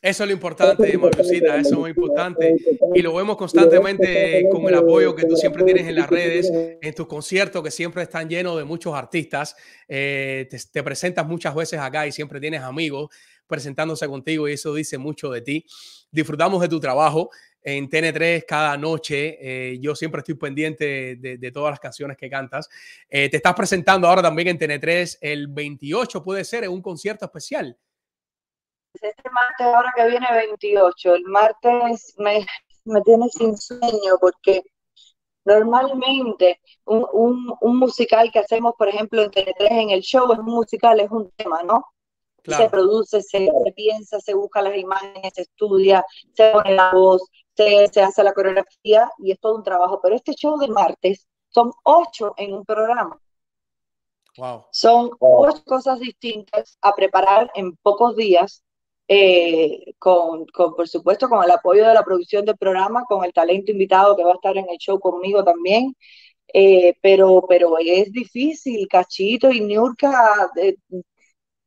Eso 0.01 0.23
es 0.23 0.27
lo 0.27 0.33
importante, 0.33 0.95
Marcosita, 0.99 1.57
eso 1.57 1.69
es 1.69 1.77
muy 1.77 1.89
importante. 1.89 2.55
Y 2.93 3.01
lo 3.01 3.15
vemos 3.15 3.37
constantemente 3.37 4.47
con 4.51 4.63
el 4.67 4.75
apoyo 4.75 5.15
que 5.15 5.25
tú 5.25 5.35
siempre 5.35 5.63
tienes 5.63 5.87
en 5.87 5.95
las 5.95 6.07
redes, 6.07 6.51
en 6.53 6.93
tus 6.93 7.07
conciertos, 7.07 7.63
que 7.63 7.71
siempre 7.71 8.03
están 8.03 8.29
llenos 8.29 8.55
de 8.55 8.65
muchos 8.65 8.93
artistas. 8.93 9.55
Eh, 9.87 10.47
te, 10.47 10.59
te, 10.71 10.83
presentas 10.83 11.25
muchas 11.25 11.55
veces 11.55 11.79
acá 11.79 12.05
y 12.05 12.11
siempre 12.11 12.39
tienes 12.39 12.61
amigos 12.61 13.09
presentándose 13.47 14.07
contigo 14.07 14.47
y 14.47 14.53
eso 14.53 14.75
dice 14.75 14.99
mucho 14.99 15.31
de 15.31 15.41
ti. 15.41 15.65
Disfrutamos 16.11 16.61
de 16.61 16.67
tu 16.67 16.79
trabajo 16.79 17.31
en 17.65 17.89
TN3 17.89 18.45
cada 18.47 18.77
noche. 18.77 19.37
Eh, 19.41 19.79
yo 19.79 19.95
siempre 19.95 20.19
estoy 20.19 20.35
pendiente 20.35 21.15
de, 21.15 21.51
todas 21.51 21.71
las 21.71 21.79
canciones 21.79 22.15
que 22.15 22.29
cantas. 22.29 22.69
Eh, 23.09 23.27
te 23.29 23.37
estás 23.37 23.55
presentando 23.55 24.07
ahora 24.07 24.21
también 24.21 24.49
en 24.49 24.59
TN3 24.59 25.17
el 25.19 25.47
28, 25.47 26.23
puede 26.23 26.45
ser, 26.45 26.63
en 26.63 26.71
un 26.71 26.81
concierto 26.81 27.25
especial. 27.25 27.75
Este 28.93 29.29
martes, 29.31 29.65
ahora 29.65 29.91
que 29.95 30.07
viene 30.07 30.27
28, 30.31 31.15
el 31.15 31.23
martes 31.25 32.13
me, 32.17 32.45
me 32.85 33.01
tiene 33.01 33.27
sin 33.29 33.57
sueño 33.57 34.17
porque 34.21 34.61
normalmente 35.43 36.61
un, 36.85 37.05
un, 37.11 37.53
un, 37.59 37.77
musical 37.77 38.31
que 38.31 38.39
hacemos, 38.39 38.75
por 38.77 38.87
ejemplo, 38.87 39.23
en 39.23 39.31
TN3 39.31 39.67
en 39.69 39.89
el 39.89 40.01
show, 40.01 40.31
es 40.31 40.39
un 40.39 40.45
musical, 40.45 40.99
es 40.99 41.09
un 41.09 41.29
tema, 41.31 41.63
¿no? 41.63 41.83
Se 42.45 42.69
produce, 42.69 43.21
se, 43.21 43.47
se, 43.47 43.71
piensa, 43.75 44.19
se 44.19 44.33
busca 44.33 44.61
las 44.61 44.77
imágenes, 44.77 45.33
se 45.33 45.41
estudia, 45.41 46.05
se 46.33 46.51
pone 46.51 46.75
la 46.75 46.91
voz, 46.91 47.23
se, 47.55 48.01
hace 48.01 48.23
la 48.23 48.33
coreografía 48.33 49.09
y 49.19 49.31
es 49.31 49.39
todo 49.39 49.55
un 49.55 49.63
trabajo. 49.63 49.99
Pero 50.01 50.15
este 50.15 50.33
show 50.33 50.57
de 50.57 50.67
martes 50.67 51.27
son 51.49 51.71
ocho 51.83 52.33
en 52.37 52.53
un 52.53 52.65
programa. 52.65 53.19
Son 54.71 55.11
ocho 55.19 55.63
cosas 55.65 55.99
distintas 55.99 56.77
a 56.81 56.93
preparar 56.93 57.49
en 57.55 57.77
pocos 57.77 58.17
días, 58.17 58.63
eh, 59.07 59.93
con, 59.97 60.45
por 60.47 60.87
supuesto, 60.89 61.29
con 61.29 61.43
el 61.43 61.51
apoyo 61.51 61.87
de 61.87 61.93
la 61.93 62.03
producción 62.03 62.43
del 62.43 62.57
programa, 62.57 63.05
con 63.05 63.23
el 63.23 63.31
talento 63.31 63.71
invitado 63.71 64.15
que 64.15 64.23
va 64.25 64.31
a 64.31 64.35
estar 64.35 64.57
en 64.57 64.69
el 64.69 64.77
show 64.77 64.99
conmigo 64.99 65.43
también. 65.43 65.95
Eh, 66.53 66.95
pero, 67.01 67.45
pero 67.47 67.77
es 67.79 68.11
difícil, 68.11 68.87
Cachito 68.87 69.51
y 69.51 69.61
Niurka 69.61 70.51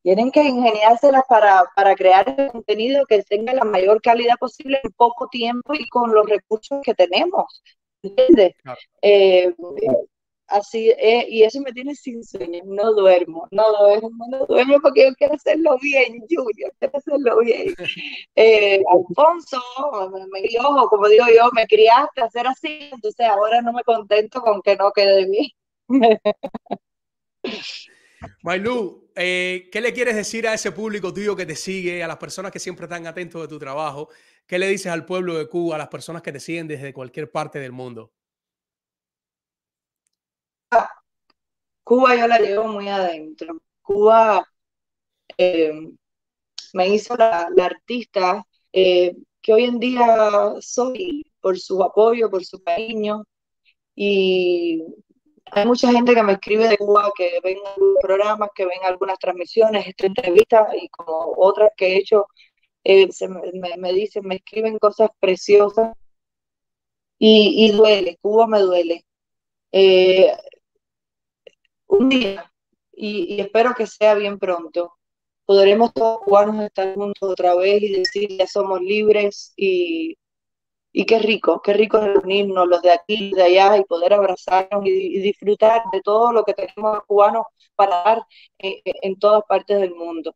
Tienen 0.08 0.30
que 0.30 0.42
ingeniárselas 0.42 1.24
para, 1.28 1.64
para 1.76 1.94
crear 1.94 2.34
el 2.34 2.50
contenido 2.50 3.04
que 3.04 3.22
tenga 3.24 3.52
la 3.52 3.64
mayor 3.64 4.00
calidad 4.00 4.36
posible 4.40 4.80
en 4.82 4.90
poco 4.92 5.28
tiempo 5.28 5.74
y 5.74 5.86
con 5.86 6.14
los 6.14 6.26
recursos 6.26 6.80
que 6.82 6.94
tenemos. 6.94 7.62
¿Entiendes? 8.02 8.54
Eh, 9.02 9.52
así 10.46 10.88
eh, 10.96 11.26
y 11.28 11.42
eso 11.42 11.60
me 11.60 11.74
tiene 11.74 11.94
sin 11.94 12.24
sueño, 12.24 12.62
no 12.64 12.94
duermo, 12.94 13.48
no 13.50 13.70
duermo, 13.70 14.26
no 14.30 14.46
duermo 14.46 14.80
porque 14.80 15.10
yo 15.10 15.14
quiero 15.14 15.34
hacerlo 15.34 15.76
bien, 15.78 16.24
Julio, 16.26 16.72
quiero 16.78 16.96
hacerlo 16.96 17.40
bien. 17.40 17.74
Eh, 18.34 18.82
Alfonso, 18.90 19.60
me, 20.32 20.40
ojo, 20.58 20.88
como 20.88 21.06
digo 21.08 21.26
yo, 21.36 21.50
me 21.52 21.66
criaste 21.66 22.22
a 22.22 22.24
hacer 22.24 22.46
así, 22.46 22.88
entonces 22.92 23.26
ahora 23.26 23.60
no 23.60 23.74
me 23.74 23.84
contento 23.84 24.40
con 24.40 24.62
que 24.62 24.74
no 24.74 24.90
quede 24.90 25.26
bien. 25.26 25.50
Mailu, 28.42 29.10
eh, 29.14 29.68
¿qué 29.72 29.80
le 29.80 29.92
quieres 29.92 30.16
decir 30.16 30.46
a 30.48 30.54
ese 30.54 30.72
público 30.72 31.12
tuyo 31.12 31.36
que 31.36 31.46
te 31.46 31.56
sigue, 31.56 32.02
a 32.02 32.08
las 32.08 32.16
personas 32.16 32.52
que 32.52 32.58
siempre 32.58 32.84
están 32.84 33.06
atentos 33.06 33.42
de 33.42 33.48
tu 33.48 33.58
trabajo? 33.58 34.08
¿Qué 34.46 34.58
le 34.58 34.68
dices 34.68 34.90
al 34.90 35.04
pueblo 35.04 35.36
de 35.36 35.48
Cuba, 35.48 35.76
a 35.76 35.78
las 35.78 35.88
personas 35.88 36.22
que 36.22 36.32
te 36.32 36.40
siguen 36.40 36.68
desde 36.68 36.92
cualquier 36.92 37.30
parte 37.30 37.58
del 37.58 37.72
mundo? 37.72 38.12
Cuba 41.82 42.16
yo 42.16 42.26
la 42.26 42.38
llevo 42.38 42.68
muy 42.68 42.88
adentro. 42.88 43.62
Cuba 43.82 44.46
eh, 45.38 45.72
me 46.74 46.88
hizo 46.88 47.16
la, 47.16 47.48
artista 47.62 48.44
eh, 48.72 49.16
que 49.40 49.52
hoy 49.54 49.64
en 49.64 49.78
día 49.78 50.52
soy 50.60 51.24
por 51.40 51.58
su 51.58 51.82
apoyo, 51.82 52.30
por 52.30 52.44
su 52.44 52.62
cariño. 52.62 53.24
Y 53.94 54.82
hay 55.52 55.66
mucha 55.66 55.90
gente 55.90 56.14
que 56.14 56.22
me 56.22 56.32
escribe 56.32 56.68
de 56.68 56.78
Cuba, 56.78 57.10
que 57.16 57.40
ven 57.42 57.58
programas, 58.00 58.50
que 58.54 58.66
ven 58.66 58.78
algunas 58.84 59.18
transmisiones, 59.18 59.86
esta 59.86 60.06
entrevista 60.06 60.68
y 60.80 60.88
como 60.88 61.34
otras 61.36 61.70
que 61.76 61.94
he 61.94 61.98
hecho, 61.98 62.26
eh, 62.84 63.08
me, 63.78 63.92
dicen, 63.92 64.26
me 64.26 64.36
escriben 64.36 64.78
cosas 64.78 65.10
preciosas 65.20 65.94
y, 67.18 67.72
duele, 67.72 68.18
Cuba 68.20 68.46
me 68.46 68.60
duele. 68.60 69.04
Un 71.88 72.08
día, 72.08 72.52
y, 72.92 73.40
espero 73.40 73.74
que 73.74 73.86
sea 73.86 74.14
bien 74.14 74.38
pronto, 74.38 74.94
podremos 75.46 75.92
todos 75.94 76.20
cubanos 76.20 76.64
estar 76.64 76.94
juntos 76.94 77.30
otra 77.30 77.54
vez 77.54 77.82
y 77.82 77.92
decir 77.92 78.36
ya 78.36 78.46
somos 78.46 78.80
libres 78.80 79.52
y, 79.56 80.16
y 80.92 81.04
qué 81.06 81.18
rico, 81.18 81.60
qué 81.62 81.72
rico 81.74 82.00
reunirnos 82.00 82.66
los 82.68 82.82
de 82.82 82.92
aquí, 82.92 83.32
de 83.34 83.42
allá 83.42 83.76
y 83.76 83.84
poder 83.84 84.14
abrazarnos 84.14 84.84
y, 84.86 85.20
disfrutar 85.20 85.82
de 85.92 86.00
todo 86.02 86.32
lo 86.32 86.44
que 86.44 86.54
tenemos 86.54 87.00
cubanos 87.06 87.44
para 87.76 88.02
dar 88.02 88.18
eh, 88.58 88.80
eh, 88.84 88.92
en 89.02 89.18
todas 89.18 89.42
partes 89.48 89.80
del 89.80 89.94
mundo. 89.94 90.34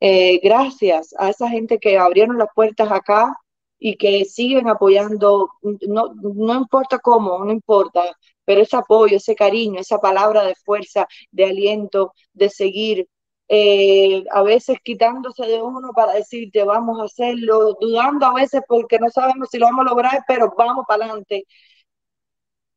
Eh, 0.00 0.40
gracias 0.42 1.14
a 1.18 1.30
esa 1.30 1.48
gente 1.48 1.78
que 1.78 1.98
abrieron 1.98 2.38
las 2.38 2.48
puertas 2.54 2.90
acá 2.90 3.34
y 3.78 3.96
que 3.96 4.24
siguen 4.24 4.68
apoyando, 4.68 5.48
no, 5.88 6.14
no 6.14 6.54
importa 6.54 6.98
cómo, 6.98 7.44
no 7.44 7.52
importa, 7.52 8.16
pero 8.44 8.62
ese 8.62 8.76
apoyo, 8.76 9.16
ese 9.16 9.34
cariño, 9.34 9.80
esa 9.80 9.98
palabra 9.98 10.44
de 10.44 10.54
fuerza, 10.56 11.06
de 11.30 11.44
aliento, 11.46 12.12
de 12.32 12.50
seguir, 12.50 13.08
eh, 13.54 14.24
a 14.30 14.42
veces 14.42 14.78
quitándose 14.82 15.44
de 15.46 15.60
uno 15.62 15.92
para 15.94 16.14
decirte 16.14 16.64
vamos 16.64 17.00
a 17.00 17.04
hacerlo, 17.04 17.76
dudando 17.78 18.24
a 18.26 18.34
veces 18.34 18.62
porque 18.66 18.98
no 18.98 19.10
sabemos 19.10 19.48
si 19.50 19.58
lo 19.58 19.66
vamos 19.66 19.86
a 19.86 19.90
lograr, 19.90 20.24
pero 20.26 20.54
vamos 20.56 20.86
para 20.88 21.04
adelante. 21.04 21.44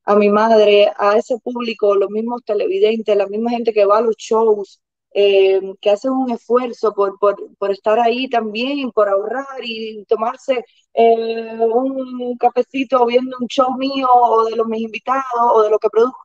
A 0.06 0.16
mi 0.16 0.30
madre, 0.30 0.92
a 0.98 1.18
ese 1.18 1.38
público, 1.40 1.96
los 1.96 2.10
mismos 2.10 2.44
televidentes, 2.46 3.16
la 3.18 3.28
misma 3.28 3.52
gente 3.52 3.74
que 3.74 3.86
va 3.86 3.98
a 4.00 4.02
los 4.02 4.16
shows, 4.18 4.82
eh, 5.14 5.62
que 5.82 5.90
hacen 5.92 6.12
un 6.12 6.32
esfuerzo 6.32 6.94
por, 6.94 7.18
por, 7.20 7.72
estar 7.72 8.00
ahí 8.00 8.30
también, 8.30 8.92
por 8.92 9.08
ahorrar 9.10 9.46
y 9.64 10.04
tomarse 10.06 10.66
eh, 10.94 11.58
un 11.60 12.38
cafecito 12.38 13.06
viendo 13.06 13.38
un 13.40 13.48
show 13.48 13.78
mío 13.78 14.08
o 14.14 14.46
de 14.46 14.56
los 14.58 14.68
mis 14.68 14.82
invitados 14.82 15.24
o 15.54 15.64
de 15.64 15.70
lo 15.70 15.80
que 15.80 15.90
produjo. 15.90 16.18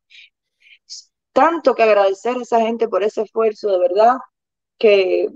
Tanto 1.33 1.75
que 1.75 1.83
agradecer 1.83 2.37
a 2.37 2.43
esa 2.43 2.61
gente 2.61 2.89
por 2.89 3.03
ese 3.03 3.23
esfuerzo, 3.23 3.71
de 3.71 3.79
verdad, 3.79 4.17
que 4.81 5.29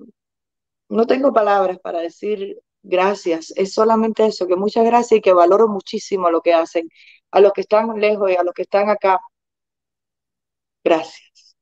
no 0.89 1.07
tengo 1.07 1.33
palabras 1.33 1.79
para 1.79 2.01
decir 2.01 2.59
gracias. 2.83 3.53
Es 3.57 3.75
solamente 3.75 4.27
eso, 4.27 4.49
que 4.49 4.57
muchas 4.57 4.85
gracias 4.85 5.19
y 5.19 5.23
que 5.23 5.33
valoro 5.33 5.69
muchísimo 5.69 6.31
lo 6.31 6.41
que 6.41 6.55
hacen. 6.55 6.89
A 7.31 7.41
los 7.41 7.53
que 7.53 7.63
están 7.63 7.89
lejos 8.01 8.31
y 8.31 8.37
a 8.37 8.43
los 8.43 8.55
que 8.55 8.63
están 8.63 8.89
acá, 8.89 9.21
gracias. 10.83 11.57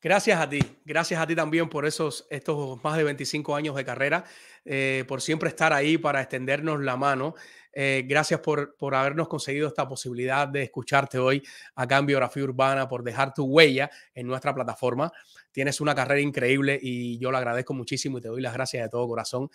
Gracias 0.00 0.40
a 0.40 0.48
ti, 0.48 0.60
gracias 0.84 1.20
a 1.20 1.26
ti 1.26 1.34
también 1.34 1.68
por 1.68 1.84
esos 1.84 2.26
estos 2.30 2.82
más 2.84 2.96
de 2.96 3.02
25 3.02 3.56
años 3.56 3.74
de 3.74 3.84
carrera, 3.84 4.24
eh, 4.64 5.04
por 5.08 5.20
siempre 5.20 5.48
estar 5.48 5.72
ahí 5.72 5.98
para 5.98 6.20
extendernos 6.20 6.80
la 6.80 6.96
mano. 6.96 7.34
Eh, 7.80 8.02
gracias 8.04 8.40
por, 8.40 8.74
por 8.74 8.96
habernos 8.96 9.28
conseguido 9.28 9.68
esta 9.68 9.86
posibilidad 9.86 10.48
de 10.48 10.64
escucharte 10.64 11.16
hoy 11.16 11.40
acá 11.76 11.98
en 11.98 12.06
Biografía 12.06 12.42
Urbana, 12.42 12.88
por 12.88 13.04
dejar 13.04 13.32
tu 13.32 13.44
huella 13.44 13.88
en 14.12 14.26
nuestra 14.26 14.52
plataforma. 14.52 15.12
Tienes 15.52 15.80
una 15.80 15.94
carrera 15.94 16.20
increíble 16.20 16.76
y 16.82 17.20
yo 17.20 17.30
lo 17.30 17.38
agradezco 17.38 17.74
muchísimo 17.74 18.18
y 18.18 18.20
te 18.20 18.26
doy 18.26 18.42
las 18.42 18.52
gracias 18.52 18.82
de 18.82 18.88
todo 18.88 19.06
corazón. 19.06 19.48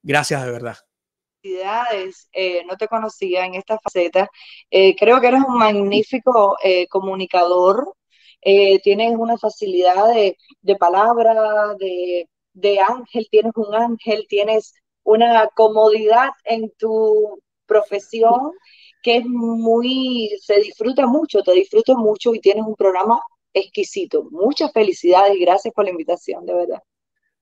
Gracias 0.00 0.44
de 0.44 0.52
verdad. 0.52 0.76
Eh, 1.42 2.62
no 2.68 2.76
te 2.76 2.86
conocía 2.86 3.44
en 3.44 3.56
esta 3.56 3.80
faceta. 3.80 4.30
creo 4.70 5.20
que 5.20 5.26
eres 5.26 5.42
un 5.44 5.58
magnífico 5.58 6.56
comunicador, 6.88 7.96
eh, 8.42 8.78
tienes 8.78 9.16
una 9.18 9.36
facilidad 9.38 10.14
de, 10.14 10.76
palabra, 10.76 11.74
de, 11.80 12.28
de 12.52 12.78
ángel, 12.78 13.26
tienes 13.28 13.52
un 13.56 13.74
ángel, 13.74 14.24
tienes 14.28 14.72
una 15.02 15.48
comodidad 15.48 16.30
en 16.44 16.70
tu 16.78 17.40
profesión 17.66 18.52
que 19.02 19.18
es 19.18 19.26
muy, 19.26 20.30
se 20.40 20.56
disfruta 20.60 21.06
mucho, 21.06 21.42
te 21.42 21.52
disfruto 21.52 21.96
mucho 21.96 22.34
y 22.34 22.40
tienes 22.40 22.64
un 22.66 22.74
programa 22.74 23.20
exquisito. 23.52 24.28
Muchas 24.30 24.72
felicidades 24.72 25.36
y 25.36 25.40
gracias 25.40 25.72
por 25.72 25.84
la 25.84 25.90
invitación, 25.90 26.44
de 26.44 26.54
verdad. 26.54 26.82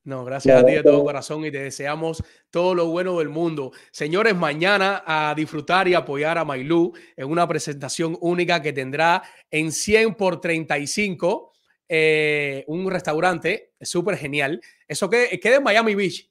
No, 0.04 0.22
gracias 0.22 0.62
a 0.62 0.66
ti 0.66 0.72
de 0.72 0.82
todo 0.82 1.02
corazón 1.02 1.46
y 1.46 1.50
te 1.50 1.62
deseamos 1.62 2.22
todo 2.50 2.74
lo 2.74 2.88
bueno 2.88 3.18
del 3.18 3.30
mundo. 3.30 3.72
Señores, 3.90 4.36
mañana 4.36 5.02
a 5.06 5.34
disfrutar 5.34 5.88
y 5.88 5.94
apoyar 5.94 6.36
a 6.36 6.44
Mailú 6.44 6.92
en 7.16 7.30
una 7.30 7.48
presentación 7.48 8.18
única 8.20 8.60
que 8.60 8.74
tendrá 8.74 9.22
en 9.50 9.72
100 9.72 10.14
por 10.16 10.42
35 10.42 11.52
eh, 11.88 12.64
un 12.66 12.90
restaurante 12.90 13.72
súper 13.80 14.18
genial. 14.18 14.60
¿Eso 14.86 15.08
qué 15.08 15.40
queda 15.40 15.56
en 15.56 15.62
Miami 15.62 15.94
Beach? 15.94 16.30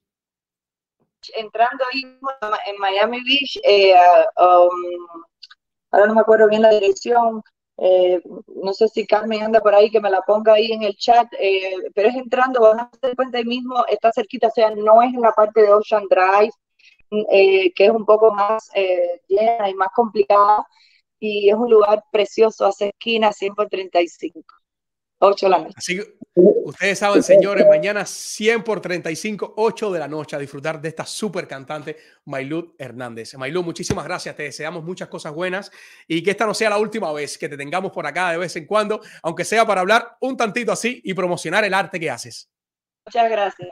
Entrando 1.35 1.83
ahí 1.91 2.01
en 2.67 2.77
Miami 2.79 3.21
Beach, 3.23 3.59
eh, 3.63 3.93
um, 4.37 5.25
ahora 5.91 6.07
no 6.07 6.15
me 6.15 6.21
acuerdo 6.21 6.47
bien 6.47 6.61
la 6.61 6.71
dirección, 6.71 7.41
eh, 7.77 8.21
no 8.47 8.73
sé 8.73 8.87
si 8.87 9.05
Carmen 9.07 9.43
anda 9.43 9.59
por 9.59 9.73
ahí, 9.73 9.89
que 9.89 9.99
me 10.01 10.09
la 10.09 10.21
ponga 10.21 10.53
ahí 10.53 10.71
en 10.71 10.83
el 10.83 10.95
chat, 10.95 11.27
eh, 11.39 11.75
pero 11.95 12.09
es 12.09 12.15
entrando, 12.15 12.61
van 12.61 12.79
a 12.81 12.91
hacer 12.93 13.15
cuenta 13.15 13.37
ahí 13.37 13.45
mismo, 13.45 13.83
está 13.87 14.11
cerquita, 14.11 14.47
o 14.47 14.51
sea, 14.51 14.71
no 14.71 15.01
es 15.01 15.13
en 15.13 15.21
la 15.21 15.31
parte 15.31 15.61
de 15.61 15.73
Ocean 15.73 16.05
Drive, 16.09 16.51
eh, 17.31 17.73
que 17.73 17.85
es 17.85 17.91
un 17.91 18.05
poco 18.05 18.33
más 18.33 18.69
llena 19.27 19.69
y 19.69 19.73
más 19.75 19.89
complicada, 19.95 20.65
y 21.19 21.49
es 21.49 21.55
un 21.55 21.69
lugar 21.69 22.03
precioso, 22.11 22.65
hace 22.65 22.89
esquina 22.89 23.31
100 23.31 23.55
por 23.55 23.69
35. 23.69 24.62
8 25.23 25.45
de 25.45 25.49
la 25.49 25.57
noche. 25.59 25.73
Así 25.77 25.95
que 25.97 26.15
ustedes 26.35 26.99
saben, 26.99 27.23
señores, 27.23 27.65
mañana 27.67 28.05
100 28.05 28.63
por 28.63 28.81
35, 28.81 29.53
8 29.57 29.91
de 29.91 29.99
la 29.99 30.07
noche 30.07 30.35
a 30.35 30.39
disfrutar 30.39 30.81
de 30.81 30.89
esta 30.89 31.05
súper 31.05 31.47
cantante 31.47 31.97
Maylud 32.25 32.73
Hernández. 32.77 33.35
Maylud, 33.35 33.63
muchísimas 33.63 34.05
gracias, 34.05 34.35
te 34.35 34.43
deseamos 34.43 34.83
muchas 34.83 35.07
cosas 35.07 35.33
buenas 35.33 35.71
y 36.07 36.21
que 36.21 36.31
esta 36.31 36.45
no 36.45 36.53
sea 36.53 36.69
la 36.69 36.77
última 36.77 37.11
vez 37.13 37.37
que 37.37 37.47
te 37.47 37.57
tengamos 37.57 37.91
por 37.91 38.05
acá 38.05 38.31
de 38.31 38.37
vez 38.37 38.55
en 38.55 38.65
cuando, 38.65 39.01
aunque 39.21 39.45
sea 39.45 39.65
para 39.65 39.81
hablar 39.81 40.17
un 40.19 40.35
tantito 40.35 40.71
así 40.71 41.01
y 41.03 41.13
promocionar 41.13 41.63
el 41.63 41.73
arte 41.73 41.99
que 41.99 42.09
haces. 42.09 42.49
Muchas 43.05 43.29
gracias. 43.29 43.69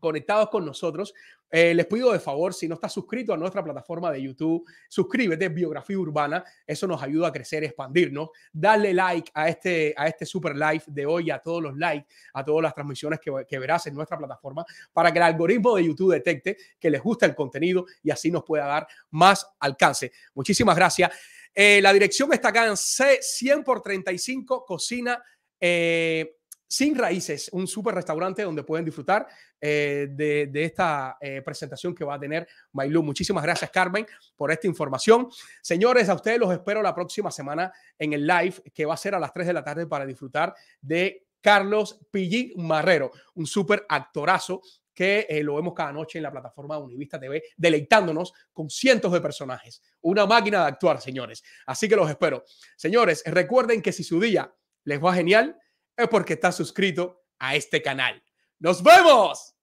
conectados 0.00 0.48
con 0.50 0.64
nosotros. 0.64 1.14
Eh, 1.50 1.74
les 1.74 1.86
pido 1.86 2.12
de 2.12 2.18
favor, 2.18 2.52
si 2.52 2.66
no 2.66 2.74
estás 2.74 2.92
suscrito 2.92 3.32
a 3.32 3.36
nuestra 3.36 3.62
plataforma 3.62 4.10
de 4.10 4.20
YouTube, 4.20 4.64
suscríbete, 4.88 5.48
Biografía 5.48 5.98
Urbana. 5.98 6.44
Eso 6.66 6.86
nos 6.86 7.02
ayuda 7.02 7.28
a 7.28 7.32
crecer, 7.32 7.64
expandirnos. 7.64 8.30
Dale 8.52 8.92
like 8.92 9.30
a 9.34 9.48
este, 9.48 9.94
a 9.96 10.08
este 10.08 10.26
super 10.26 10.56
live 10.56 10.82
de 10.86 11.06
hoy, 11.06 11.30
a 11.30 11.38
todos 11.38 11.62
los 11.62 11.76
likes, 11.76 12.08
a 12.34 12.44
todas 12.44 12.62
las 12.62 12.74
transmisiones 12.74 13.20
que 13.20 13.58
verás 13.58 13.86
en 13.86 13.94
nuestra 13.94 14.18
plataforma, 14.18 14.64
para 14.92 15.12
que 15.12 15.18
el 15.18 15.24
algoritmo 15.24 15.76
de 15.76 15.84
YouTube 15.84 16.12
detecte 16.12 16.56
que 16.78 16.90
les 16.90 17.02
gusta 17.02 17.26
el 17.26 17.34
contenido 17.34 17.86
y 18.02 18.10
así 18.10 18.30
nos 18.30 18.44
pueda 18.44 18.66
dar 18.66 18.86
más 19.10 19.46
alcance. 19.60 20.12
Muchísimas 20.34 20.76
gracias. 20.76 21.10
Eh, 21.58 21.80
la 21.80 21.92
dirección 21.92 22.32
está 22.32 22.48
acá 22.48 22.66
en 22.66 22.76
C 22.76 23.18
100 23.20 23.64
por 23.64 23.80
35 23.80 24.64
Cocina. 24.64 25.20
Eh, 25.58 26.36
sin 26.68 26.96
Raíces, 26.96 27.48
un 27.52 27.66
super 27.66 27.94
restaurante 27.94 28.42
donde 28.42 28.64
pueden 28.64 28.84
disfrutar 28.84 29.26
eh, 29.60 30.08
de, 30.10 30.64
esta 30.64 31.16
eh, 31.20 31.40
presentación 31.42 31.94
que 31.94 32.04
va 32.04 32.14
a 32.14 32.20
tener 32.20 32.46
Mailú. 32.72 33.02
Muchísimas 33.02 33.42
gracias, 33.44 33.70
Carmen, 33.70 34.06
por 34.34 34.50
esta 34.50 34.66
información. 34.66 35.28
Señores, 35.62 36.08
a 36.08 36.14
ustedes 36.14 36.38
los 36.38 36.52
espero 36.52 36.82
la 36.82 36.94
próxima 36.94 37.30
semana 37.30 37.72
en 37.98 38.12
el 38.12 38.26
live 38.26 38.54
que 38.74 38.84
va 38.84 38.94
a 38.94 38.98
ser 38.98 39.14
a 39.14 39.20
las 39.20 39.32
3 39.32 39.46
de 39.46 39.52
la 39.52 39.62
tarde 39.62 39.86
para 39.86 40.04
disfrutar 40.04 40.54
de 40.80 41.26
Carlos 41.40 42.00
Pillín 42.10 42.52
Marrero, 42.56 43.12
un 43.34 43.46
super 43.46 43.86
actorazo 43.88 44.60
que 44.96 45.26
eh, 45.28 45.42
lo 45.42 45.56
vemos 45.56 45.74
cada 45.74 45.92
noche 45.92 46.18
en 46.18 46.22
la 46.22 46.32
plataforma 46.32 46.78
Univista 46.78 47.20
TV, 47.20 47.42
deleitándonos 47.54 48.32
con 48.50 48.70
cientos 48.70 49.12
de 49.12 49.20
personajes. 49.20 49.82
Una 50.00 50.24
máquina 50.24 50.62
de 50.62 50.68
actuar, 50.68 51.02
señores. 51.02 51.44
Así 51.66 51.86
que 51.86 51.96
los 51.96 52.08
espero. 52.08 52.44
Señores, 52.76 53.22
recuerden 53.26 53.82
que 53.82 53.92
si 53.92 54.02
su 54.02 54.18
día 54.18 54.50
les 54.84 55.04
va 55.04 55.14
genial, 55.14 55.60
es 55.94 56.08
porque 56.08 56.32
está 56.32 56.50
suscrito 56.50 57.26
a 57.38 57.54
este 57.54 57.82
canal. 57.82 58.22
¡Nos 58.58 58.82
vemos! 58.82 59.55